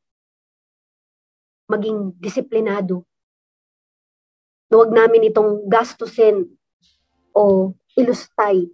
Maging 1.68 2.16
disiplinado. 2.16 3.05
Na 4.70 4.81
huwag 4.81 4.95
namin 4.95 5.29
itong 5.29 5.68
gastusin 5.68 6.49
o 7.35 7.75
ilustay 7.99 8.70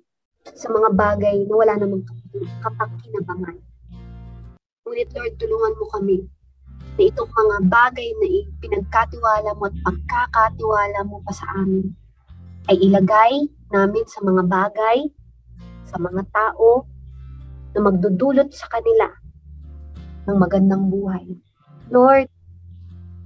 sa 0.55 0.70
mga 0.70 0.94
bagay 0.94 1.42
na 1.42 1.55
wala 1.57 1.74
namang 1.74 2.05
kapakinabangan. 2.62 3.69
Ngunit 4.91 5.14
Lord, 5.14 5.38
tulungan 5.38 5.78
mo 5.78 5.86
kami 5.95 6.18
na 6.99 7.03
itong 7.07 7.30
mga 7.30 7.57
bagay 7.70 8.11
na 8.11 8.26
pinagkatiwala 8.59 9.55
mo 9.55 9.70
at 9.70 9.76
pagkakatiwala 9.86 11.07
mo 11.07 11.22
pa 11.22 11.30
sa 11.30 11.47
amin 11.62 11.95
ay 12.66 12.74
ilagay 12.91 13.47
namin 13.70 14.03
sa 14.11 14.18
mga 14.18 14.43
bagay, 14.51 15.07
sa 15.86 15.95
mga 15.95 16.26
tao 16.34 16.91
na 17.70 17.86
magdudulot 17.86 18.51
sa 18.51 18.66
kanila 18.66 19.14
ng 20.26 20.34
magandang 20.34 20.91
buhay. 20.91 21.38
Lord, 21.86 22.26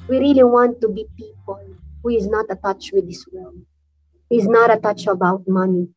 we 0.04 0.20
really 0.20 0.44
want 0.44 0.84
to 0.84 0.92
be 0.92 1.08
people 1.16 1.64
who 2.04 2.12
is 2.12 2.28
not 2.28 2.44
attached 2.52 2.92
with 2.92 3.08
this 3.08 3.24
world, 3.32 3.64
who 4.28 4.36
is 4.36 4.44
not 4.44 4.68
attached 4.68 5.08
about 5.08 5.48
money. 5.48 5.88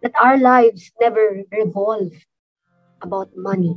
That 0.00 0.16
our 0.16 0.40
lives 0.40 0.96
never 0.96 1.44
revolve 1.52 2.16
about 3.04 3.36
money. 3.36 3.76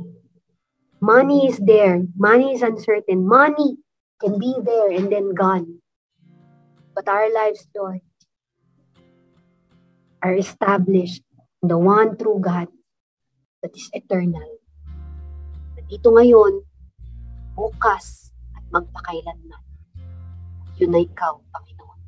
Money 0.98 1.46
is 1.46 1.62
there. 1.62 2.02
Money 2.18 2.54
is 2.54 2.62
uncertain. 2.62 3.22
Money 3.22 3.78
can 4.18 4.38
be 4.38 4.54
there 4.58 4.90
and 4.90 5.06
then 5.12 5.30
gone. 5.34 5.78
But 6.94 7.06
our 7.06 7.30
lives, 7.30 7.70
Lord, 7.70 8.02
are 10.22 10.34
established 10.34 11.22
in 11.62 11.70
the 11.70 11.78
one 11.78 12.18
true 12.18 12.42
God 12.42 12.66
that 13.62 13.70
is 13.78 13.86
eternal. 13.94 14.58
Nandito 15.78 16.10
ngayon, 16.10 16.66
bukas, 17.54 18.34
at 18.58 18.66
magpakailanman. 18.74 19.62
Yun 20.82 20.90
na 20.90 21.02
ikaw, 21.06 21.38
Panginoon. 21.54 21.98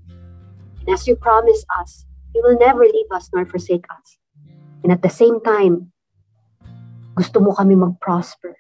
And 0.82 0.88
as 0.90 1.06
you 1.06 1.14
promise 1.14 1.62
us, 1.78 2.10
you 2.34 2.42
will 2.42 2.58
never 2.58 2.82
leave 2.82 3.10
us 3.14 3.30
nor 3.30 3.46
forsake 3.46 3.86
us. 3.86 4.18
And 4.82 4.90
at 4.90 5.02
the 5.06 5.10
same 5.10 5.38
time, 5.38 5.94
gusto 7.14 7.38
mo 7.38 7.54
kami 7.54 7.78
mag-prosper. 7.78 8.58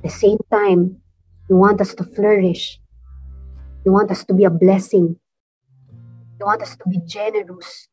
The 0.00 0.08
same 0.08 0.40
time, 0.48 0.96
you 1.44 1.60
want 1.60 1.84
us 1.84 1.92
to 2.00 2.08
flourish. 2.08 2.80
You 3.84 3.92
want 3.92 4.08
us 4.08 4.24
to 4.24 4.32
be 4.32 4.48
a 4.48 4.52
blessing. 4.52 5.20
You 6.40 6.44
want 6.48 6.64
us 6.64 6.72
to 6.80 6.84
be 6.88 7.04
generous. 7.04 7.92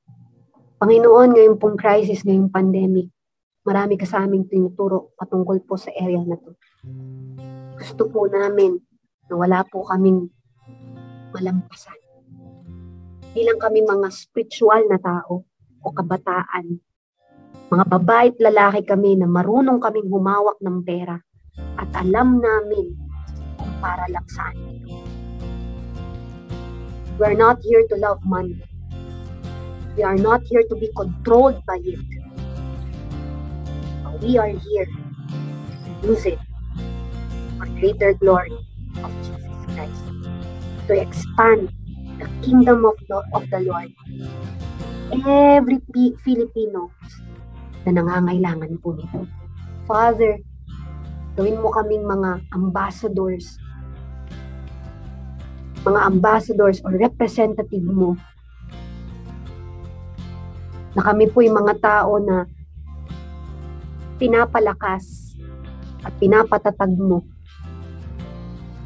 Panginoon, 0.80 1.36
ngayon 1.36 1.60
pong 1.60 1.76
crisis, 1.76 2.24
ngayong 2.24 2.48
pandemic, 2.48 3.12
marami 3.68 4.00
ka 4.00 4.08
sa 4.08 4.24
aming 4.24 4.48
tinuturo 4.48 5.12
patungkol 5.20 5.60
po 5.68 5.76
sa 5.76 5.92
area 6.00 6.24
na 6.24 6.40
to. 6.40 6.56
Gusto 7.76 8.08
po 8.08 8.24
namin 8.32 8.80
na 9.28 9.34
wala 9.36 9.60
po 9.68 9.84
kaming 9.84 10.32
malampasan. 11.36 12.00
Bilang 13.36 13.60
kami 13.60 13.84
mga 13.84 14.08
spiritual 14.16 14.88
na 14.88 14.96
tao 14.96 15.44
o 15.84 15.88
kabataan 15.92 16.80
Mga 17.68 17.84
babae 17.84 18.32
at 18.32 18.40
lalaki 18.40 18.88
kami 18.88 19.20
na 19.20 19.28
marunong 19.28 19.84
kaming 19.84 20.08
humawak 20.08 20.56
ng 20.64 20.88
pera 20.88 21.20
at 21.78 21.90
alam 21.94 22.42
namin 22.42 22.98
kung 23.58 23.74
para 23.82 24.06
lang 24.10 24.26
saan 24.30 24.56
ito. 24.58 24.98
We're 27.18 27.38
not 27.38 27.58
here 27.66 27.82
to 27.90 27.96
love 27.98 28.22
money. 28.22 28.62
We 29.98 30.06
are 30.06 30.18
not 30.18 30.46
here 30.46 30.62
to 30.70 30.76
be 30.78 30.94
controlled 30.94 31.66
by 31.66 31.82
it. 31.82 31.98
But 34.06 34.22
we 34.22 34.38
are 34.38 34.54
here 34.54 34.86
to 34.86 35.90
use 36.06 36.26
it 36.30 36.38
for 37.58 37.66
greater 37.82 38.14
glory 38.14 38.54
of 39.02 39.10
Jesus 39.26 39.58
Christ. 39.74 40.06
To 40.86 40.94
expand 40.94 41.74
the 42.22 42.30
kingdom 42.46 42.86
of 42.86 42.98
the, 43.10 43.26
of 43.34 43.50
the 43.50 43.66
Lord. 43.66 43.90
Every 45.26 45.82
Filipino 46.22 46.94
na 47.88 47.98
nangangailangan 47.98 48.78
po 48.84 48.94
nito. 48.94 49.26
Father, 49.90 50.38
gawin 51.38 51.62
mo 51.62 51.70
kaming 51.70 52.02
mga 52.02 52.42
ambassadors. 52.50 53.62
Mga 55.86 56.02
ambassadors 56.10 56.82
or 56.82 56.98
representative 56.98 57.86
mo. 57.86 58.18
Na 60.98 61.06
kami 61.06 61.30
po 61.30 61.46
yung 61.46 61.62
mga 61.62 61.78
tao 61.78 62.18
na 62.18 62.50
pinapalakas 64.18 65.38
at 66.02 66.10
pinapatatag 66.18 66.98
mo. 66.98 67.22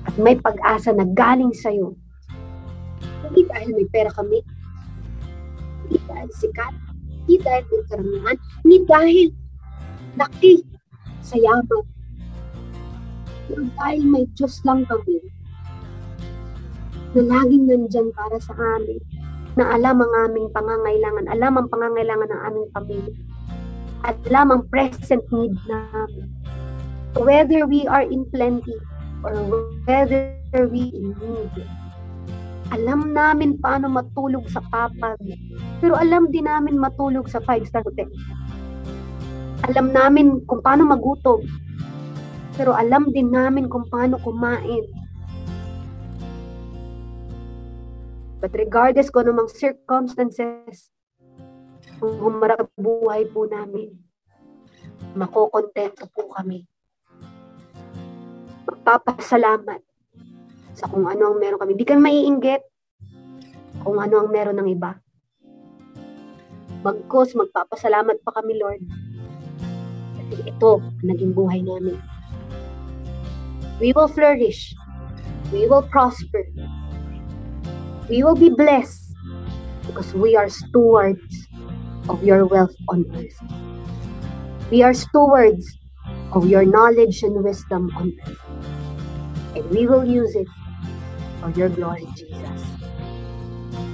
At 0.03 0.19
may 0.19 0.35
pag-asa 0.35 0.91
na 0.91 1.07
galing 1.07 1.55
sa 1.55 1.71
iyo. 1.71 1.95
Hindi 3.31 3.47
dahil 3.47 3.69
may 3.79 3.87
pera 3.87 4.11
kami, 4.11 4.43
hindi 5.87 6.03
dahil 6.03 6.29
sikat, 6.35 6.75
hindi 7.23 7.35
dahil 7.39 7.63
may 7.63 7.83
karamihan, 7.87 8.37
hindi 8.67 8.77
dahil 8.83 9.27
laki 10.19 10.53
sa 11.23 11.39
yaman. 11.39 12.00
Pero 13.49 13.63
dahil 13.77 14.03
may 14.05 14.25
Diyos 14.37 14.61
lang 14.67 14.85
kami, 14.85 15.21
na 17.11 17.21
laging 17.27 17.67
nandyan 17.67 18.07
para 18.15 18.37
sa 18.39 18.55
amin, 18.55 18.99
na 19.59 19.75
alam 19.75 19.99
ang 19.99 20.13
aming 20.29 20.47
pangangailangan, 20.55 21.25
alam 21.27 21.53
ang 21.59 21.67
pangangailangan 21.67 22.29
ng 22.31 22.41
aming 22.47 22.67
pamilya, 22.71 23.15
at 24.07 24.15
alam 24.31 24.47
ang 24.55 24.63
present 24.71 25.21
need 25.29 25.53
namin. 25.67 26.27
Whether 27.19 27.67
we 27.67 27.83
are 27.91 28.07
in 28.07 28.23
plenty 28.31 28.79
or 29.27 29.35
whether 29.83 30.31
we 30.71 30.95
in 30.95 31.11
need, 31.19 31.67
alam 32.71 33.11
namin 33.11 33.59
paano 33.59 33.91
matulog 33.91 34.47
sa 34.47 34.63
papag, 34.71 35.19
pero 35.83 35.99
alam 35.99 36.31
din 36.31 36.47
namin 36.47 36.79
matulog 36.79 37.27
sa 37.27 37.43
five-star 37.43 37.83
hotel. 37.83 38.07
Alam 39.67 39.91
namin 39.91 40.39
kung 40.47 40.63
paano 40.63 40.87
magutom, 40.87 41.43
pero 42.55 42.75
alam 42.75 43.09
din 43.15 43.31
namin 43.31 43.71
kung 43.71 43.87
paano 43.87 44.19
kumain 44.19 44.85
But 48.41 48.57
regardless 48.57 49.13
kung 49.13 49.29
anumang 49.29 49.53
circumstances, 49.53 50.89
kung 52.01 52.17
humarap 52.17 52.65
buhay 52.73 53.29
po 53.29 53.45
namin, 53.45 53.93
makokontento 55.13 56.09
po 56.09 56.25
kami. 56.33 56.65
Magpapasalamat 58.65 59.85
sa 60.73 60.89
kung 60.89 61.05
ano 61.05 61.29
ang 61.29 61.37
meron 61.37 61.61
kami. 61.61 61.77
Hindi 61.77 61.85
kami 61.85 62.01
maiinggit 62.01 62.65
kung 63.85 64.01
ano 64.01 64.25
ang 64.25 64.33
meron 64.33 64.57
ng 64.57 64.73
iba. 64.73 64.97
Bagkos, 66.81 67.37
magpapasalamat 67.37 68.25
pa 68.25 68.41
kami, 68.41 68.57
Lord. 68.57 68.81
Kasi 70.17 70.49
ito 70.49 70.81
naging 71.05 71.37
buhay 71.37 71.61
namin. 71.61 71.93
We 73.81 73.93
will 73.93 74.07
flourish. 74.07 74.73
We 75.51 75.67
will 75.67 75.83
prosper 75.83 76.45
we 78.11 78.23
will 78.23 78.35
be 78.35 78.49
blessed 78.49 79.15
because 79.87 80.13
we 80.13 80.35
are 80.35 80.49
stewards 80.49 81.47
of 82.09 82.21
your 82.23 82.45
wealth 82.45 82.75
on 82.89 83.05
earth. 83.15 83.39
We 84.69 84.83
are 84.83 84.93
stewards 84.93 85.65
of 86.33 86.45
your 86.49 86.65
knowledge 86.65 87.23
and 87.23 87.41
wisdom 87.41 87.89
on 87.95 88.11
earth. 88.27 88.37
And 89.55 89.69
we 89.69 89.87
will 89.87 90.03
use 90.03 90.35
it 90.35 90.47
for 91.39 91.51
your 91.51 91.69
glory, 91.69 92.05
Jesus, 92.17 92.63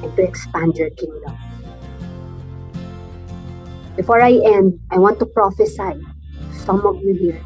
and 0.01 0.15
to 0.15 0.23
expand 0.23 0.77
your 0.77 0.89
kingdom. 0.89 1.37
Before 3.95 4.21
I 4.21 4.33
end, 4.33 4.79
I 4.89 4.97
want 4.97 5.19
to 5.19 5.27
prophesy 5.27 5.93
some 6.65 6.83
of 6.87 6.95
you 7.03 7.13
here. 7.13 7.43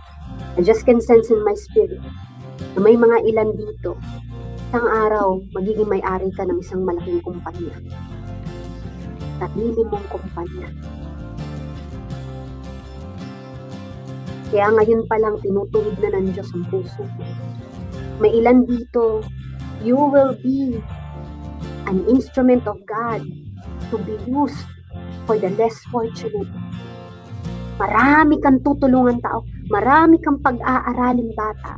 I 0.57 0.61
just 0.61 0.85
can 0.85 1.01
sense 1.01 1.29
in 1.29 1.43
my 1.43 1.53
spirit 1.53 1.99
na 2.75 2.79
may 2.79 2.95
mga 2.95 3.17
ilan 3.27 3.49
dito 3.55 3.95
Isang 4.71 4.87
araw, 4.87 5.35
magiging 5.51 5.91
may-ari 5.91 6.31
ka 6.31 6.47
ng 6.47 6.63
isang 6.63 6.87
malaking 6.87 7.19
kumpanya. 7.27 7.75
Sarili 9.35 9.83
mong 9.83 10.07
kumpanya. 10.07 10.71
Kaya 14.47 14.71
ngayon 14.71 15.03
pa 15.11 15.19
lang 15.19 15.43
tinutuwid 15.43 15.99
na 15.99 16.15
ng 16.15 16.31
Diyos 16.31 16.55
ang 16.55 16.63
puso. 16.71 17.03
May 18.23 18.31
ilan 18.39 18.63
dito, 18.63 19.27
you 19.83 19.99
will 19.99 20.39
be 20.39 20.79
an 21.91 22.07
instrument 22.07 22.63
of 22.63 22.79
God 22.87 23.27
to 23.91 23.99
be 24.07 24.15
used 24.23 24.63
for 25.27 25.35
the 25.35 25.51
less 25.59 25.75
fortunate. 25.91 26.47
Marami 27.75 28.39
kang 28.39 28.63
tutulungan 28.63 29.19
tao. 29.19 29.43
Marami 29.67 30.15
kang 30.23 30.39
pag-aaraling 30.39 31.35
bata. 31.35 31.75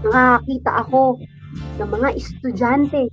Nakakita 0.00 0.80
ako 0.80 1.20
ng 1.76 1.88
mga 1.92 2.08
estudyante 2.16 3.12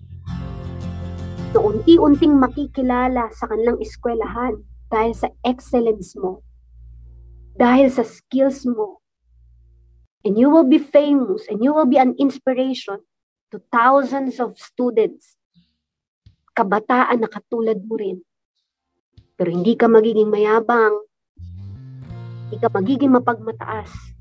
na 1.51 1.59
unti-unting 1.59 2.39
makikilala 2.39 3.27
sa 3.35 3.51
kanilang 3.51 3.75
eskwelahan 3.83 4.63
dahil 4.87 5.11
sa 5.11 5.27
excellence 5.43 6.15
mo, 6.15 6.47
dahil 7.59 7.91
sa 7.91 8.07
skills 8.07 8.63
mo. 8.63 9.03
And 10.23 10.39
you 10.39 10.47
will 10.47 10.67
be 10.67 10.79
famous 10.79 11.47
and 11.51 11.59
you 11.59 11.75
will 11.75 11.87
be 11.87 11.99
an 11.99 12.15
inspiration 12.15 13.03
to 13.51 13.59
thousands 13.67 14.39
of 14.39 14.55
students. 14.55 15.35
Kabataan 16.55 17.19
na 17.19 17.27
katulad 17.27 17.83
mo 17.83 17.99
rin. 17.99 18.23
Pero 19.35 19.51
hindi 19.51 19.75
ka 19.75 19.91
magiging 19.91 20.31
mayabang. 20.31 21.03
Hindi 22.47 22.57
ka 22.63 22.71
magiging 22.71 23.11
mapagmataas. 23.11 24.16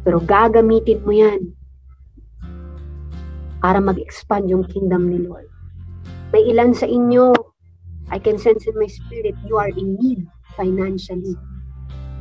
Pero 0.00 0.18
gagamitin 0.20 1.04
mo 1.04 1.12
yan 1.12 1.40
para 3.60 3.78
mag-expand 3.78 4.48
yung 4.48 4.64
kingdom 4.64 5.12
ni 5.12 5.20
Lord. 5.20 5.48
May 6.32 6.48
ilan 6.48 6.72
sa 6.72 6.88
inyo, 6.88 7.36
I 8.08 8.18
can 8.18 8.40
sense 8.40 8.64
in 8.64 8.74
my 8.80 8.88
spirit, 8.88 9.36
you 9.44 9.60
are 9.60 9.70
in 9.70 10.00
need 10.00 10.24
financially. 10.56 11.36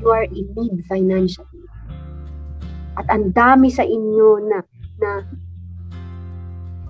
You 0.03 0.11
are 0.11 0.27
in 0.27 0.51
need 0.53 0.83
financially. 0.85 1.65
At 2.99 3.07
ang 3.07 3.31
dami 3.31 3.71
sa 3.71 3.87
inyo 3.87 4.29
na 4.43 4.59
na 4.99 5.11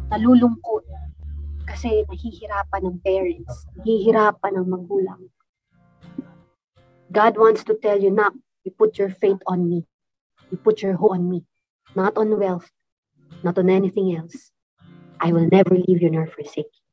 nalulungkot 0.10 0.90
kasi 1.70 2.02
nahihirapan 2.10 2.82
ng 2.82 2.98
parents, 3.06 3.70
nahihirapan 3.78 4.58
ng 4.58 4.68
magulang. 4.68 5.22
God 7.14 7.38
wants 7.38 7.62
to 7.66 7.78
tell 7.78 7.98
you, 7.98 8.10
Nak, 8.10 8.34
you 8.66 8.74
put 8.74 8.98
your 8.98 9.14
faith 9.14 9.42
on 9.46 9.70
me. 9.70 9.86
You 10.50 10.58
put 10.58 10.82
your 10.82 10.98
hope 10.98 11.14
on 11.14 11.30
me. 11.30 11.46
Not 11.96 12.18
on 12.18 12.38
wealth, 12.38 12.70
not 13.42 13.58
on 13.58 13.70
anything 13.70 14.16
else. 14.16 14.52
I 15.20 15.34
will 15.34 15.50
never 15.52 15.74
leave 15.74 16.02
you 16.02 16.10
nor 16.10 16.28
forsake 16.28 16.70
you. 16.70 16.86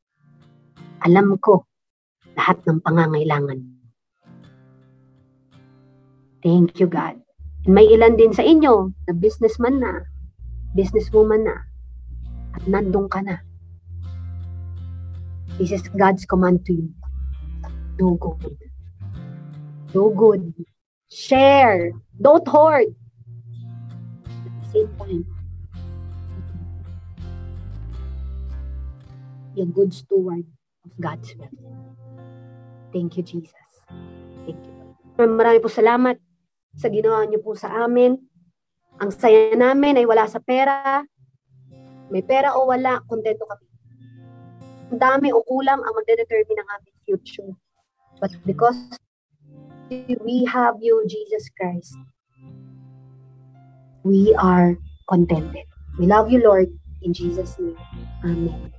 Alam 1.04 1.36
ko 1.38 1.68
lahat 2.36 2.64
ng 2.64 2.80
pangangailangan. 2.80 3.60
Thank 6.40 6.80
you, 6.80 6.88
God. 6.88 7.20
And 7.66 7.74
may 7.74 7.86
ilan 7.90 8.16
din 8.16 8.32
sa 8.32 8.42
inyo 8.42 8.94
na 9.08 9.12
businessman 9.12 9.82
na, 9.82 10.06
businesswoman 10.72 11.44
na, 11.44 11.56
at 12.54 12.64
nandun 12.64 13.10
ka 13.10 13.20
na. 13.20 13.42
This 15.56 15.72
is 15.72 15.84
God's 15.92 16.28
command 16.28 16.64
to 16.68 16.72
you. 16.72 16.88
Do 17.96 18.16
good. 18.20 18.56
Do 19.92 20.12
good. 20.12 20.52
Share. 21.08 21.96
Don't 22.20 22.44
hoard. 22.44 22.92
Same 24.76 24.92
time, 25.00 25.24
be 29.56 29.64
a 29.64 29.64
good 29.64 29.88
steward 29.96 30.44
of 30.84 30.92
God's 31.00 31.32
will. 31.40 31.48
Thank 32.92 33.16
you, 33.16 33.24
Jesus. 33.24 33.72
Thank 34.44 34.60
you. 34.60 34.76
Marami 35.16 35.64
po 35.64 35.72
salamat 35.72 36.20
sa 36.76 36.92
ginawa 36.92 37.24
niyo 37.24 37.40
po 37.40 37.56
sa 37.56 37.88
amin. 37.88 38.20
Ang 39.00 39.08
saya 39.16 39.56
namin 39.56 39.96
ay 39.96 40.04
wala 40.04 40.28
sa 40.28 40.44
pera. 40.44 41.00
May 42.12 42.20
pera 42.20 42.52
o 42.52 42.68
wala, 42.68 43.00
kontento 43.08 43.48
kami. 43.48 43.64
Ang 44.92 45.00
dami 45.00 45.32
o 45.32 45.40
kulang 45.40 45.80
ang 45.80 45.94
magdedetermine 45.96 46.60
ng 46.60 46.68
aming 46.76 46.96
future. 47.08 47.52
But 48.20 48.36
because 48.44 48.76
we 50.20 50.44
have 50.44 50.84
you, 50.84 51.00
Jesus 51.08 51.48
Christ, 51.56 51.96
we 54.06 54.36
are 54.38 54.78
contented. 55.08 55.66
We 55.98 56.06
love 56.06 56.30
you, 56.32 56.42
Lord. 56.44 56.68
In 57.02 57.14
Jesus' 57.14 57.56
name. 57.58 57.78
Amen. 58.24 58.75